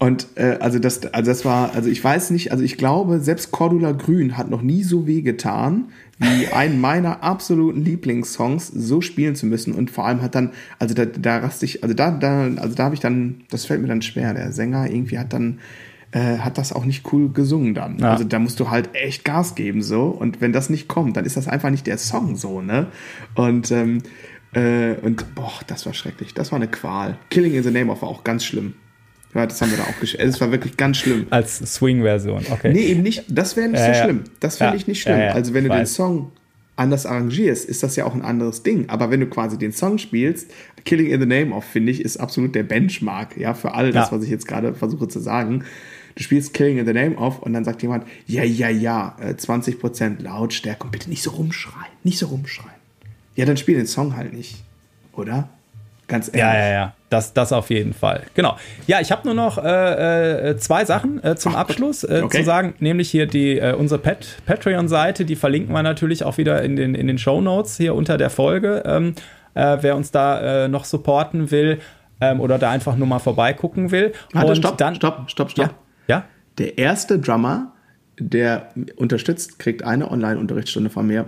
[0.00, 3.52] Und äh, also das, also das war, also ich weiß nicht, also ich glaube, selbst
[3.52, 5.84] Cordula Grün hat noch nie so weh getan,
[6.18, 9.72] wie einen meiner absoluten Lieblingssongs so spielen zu müssen.
[9.72, 12.82] Und vor allem hat dann, also da, da raste ich, also da, da, also da
[12.82, 14.34] habe ich dann, das fällt mir dann schwer.
[14.34, 15.60] Der Sänger irgendwie hat dann
[16.14, 17.98] äh, hat das auch nicht cool gesungen dann.
[17.98, 18.12] Ja.
[18.12, 20.04] Also da musst du halt echt Gas geben so.
[20.04, 22.86] Und wenn das nicht kommt, dann ist das einfach nicht der Song so, ne?
[23.34, 24.02] Und ähm,
[24.54, 26.32] äh, und boah, das war schrecklich.
[26.32, 27.18] Das war eine Qual.
[27.30, 28.74] Killing in the Name of war auch ganz schlimm.
[29.34, 30.28] Ja, das haben wir da auch geschrieben.
[30.28, 31.26] Es war wirklich ganz schlimm.
[31.30, 32.72] Als Swing-Version, okay.
[32.72, 33.24] Nee, eben nicht.
[33.28, 34.22] Das wäre nicht äh, so schlimm.
[34.38, 34.76] Das fände ja.
[34.80, 35.18] ich nicht schlimm.
[35.18, 35.80] Ja, also wenn du weiß.
[35.80, 36.30] den Song
[36.76, 38.88] anders arrangierst, ist das ja auch ein anderes Ding.
[38.88, 40.52] Aber wenn du quasi den Song spielst,
[40.84, 44.12] Killing in the Name of, finde ich, ist absolut der Benchmark, ja, für all das,
[44.12, 45.64] was ich jetzt gerade versuche zu sagen
[46.14, 50.20] du spielst Killing in the Name of und dann sagt jemand, ja, ja, ja, 20%
[50.20, 52.70] äh, Lautstärke und bitte nicht so rumschreien, nicht so rumschreien.
[53.36, 54.62] Ja, dann spiel den Song halt nicht,
[55.12, 55.48] oder?
[56.06, 56.40] Ganz ehrlich.
[56.40, 56.94] Ja, ja, ja.
[57.08, 58.24] Das, das auf jeden Fall.
[58.34, 58.56] Genau.
[58.86, 62.38] Ja, ich habe nur noch äh, äh, zwei Sachen äh, zum Ach, Abschluss äh, okay.
[62.38, 66.62] zu sagen, nämlich hier die äh, unsere Pat Patreon-Seite, die verlinken wir natürlich auch wieder
[66.62, 68.82] in den, in den Show Notes hier unter der Folge.
[68.84, 69.14] Ähm,
[69.54, 71.78] äh, wer uns da noch supporten will
[72.20, 74.12] ähm, oder da einfach nur mal vorbeigucken will.
[74.32, 75.66] Warte, und stopp, dann, stopp, stopp, stopp.
[75.66, 75.74] Ja?
[76.06, 76.24] Ja?
[76.58, 77.72] Der erste Drummer,
[78.18, 81.26] der unterstützt, kriegt eine Online-Unterrichtsstunde von mir.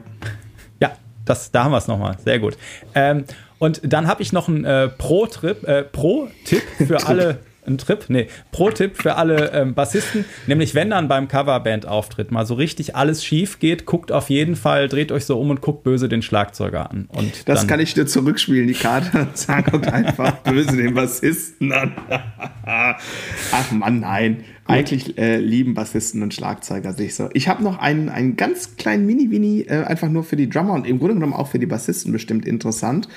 [0.81, 0.93] Ja,
[1.25, 2.17] das, da haben wir es nochmal.
[2.25, 2.57] Sehr gut.
[2.95, 3.25] Ähm,
[3.59, 8.29] und dann habe ich noch einen äh, Pro-Trip, äh, Pro-Tipp für alle ein Trip, nee,
[8.53, 13.59] Pro-Tipp für alle ähm, Bassisten, nämlich wenn dann beim Coverband-Auftritt mal so richtig alles schief
[13.59, 17.09] geht, guckt auf jeden Fall, dreht euch so um und guckt böse den Schlagzeuger an.
[17.09, 19.29] Und das kann ich dir zurückspielen, die Karte.
[19.35, 21.93] Sag guckt einfach böse den Bassisten an.
[22.67, 24.45] Ach Mann, nein.
[24.69, 27.29] Eigentlich äh, lieben Bassisten und Schlagzeuger sich so.
[27.35, 30.87] Ich habe noch einen, einen ganz kleinen Mini-Wini, äh, einfach nur für die Drummer und
[30.87, 33.09] im Grunde genommen auch für die Bassisten bestimmt interessant.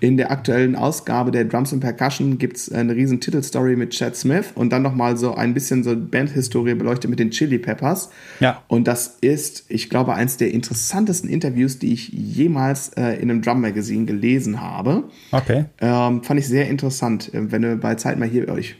[0.00, 4.46] In der aktuellen Ausgabe der Drums and Percussion gibt's eine riesen Titelstory mit Chad Smith
[4.54, 8.10] und dann nochmal so ein bisschen so Bandhistorie beleuchtet mit den Chili Peppers.
[8.40, 8.62] Ja.
[8.68, 13.42] Und das ist, ich glaube, eins der interessantesten Interviews, die ich jemals äh, in einem
[13.42, 15.04] Drum Magazine gelesen habe.
[15.30, 15.66] Okay.
[15.80, 17.32] Ähm, fand ich sehr interessant.
[17.32, 18.76] Äh, wenn du bei Zeit mal hier euch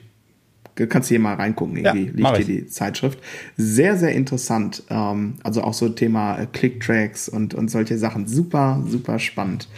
[0.85, 3.19] kannst du hier mal reingucken, irgendwie Ja, liegt hier die Zeitschrift.
[3.57, 4.83] Sehr, sehr interessant.
[4.91, 8.27] Ähm, also auch so Thema äh, Click-Tracks und, und solche Sachen.
[8.27, 9.69] Super, super spannend.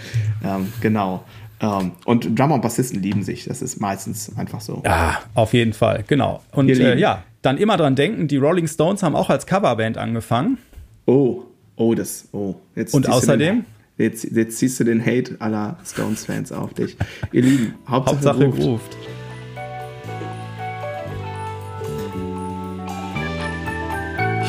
[0.44, 1.24] Ähm, genau.
[1.60, 3.44] Ähm, und Drummer und Bassisten lieben sich.
[3.44, 4.82] Das ist meistens einfach so.
[4.84, 6.42] Ja, auf jeden Fall, genau.
[6.52, 10.58] Und äh, ja, dann immer dran denken, die Rolling Stones haben auch als Coverband angefangen.
[11.06, 11.44] Oh,
[11.76, 12.56] oh, das, oh.
[12.74, 13.56] Jetzt Und außerdem?
[13.56, 13.64] Den,
[13.96, 16.96] jetzt, jetzt ziehst du den Hate aller Stones-Fans auf dich.
[17.32, 18.62] Ihr Lieben, Hauptsache, Hauptsache ruft.
[18.62, 18.96] ruft.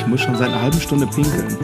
[0.10, 1.56] Muss schon seit einer halben Stunde pinkeln.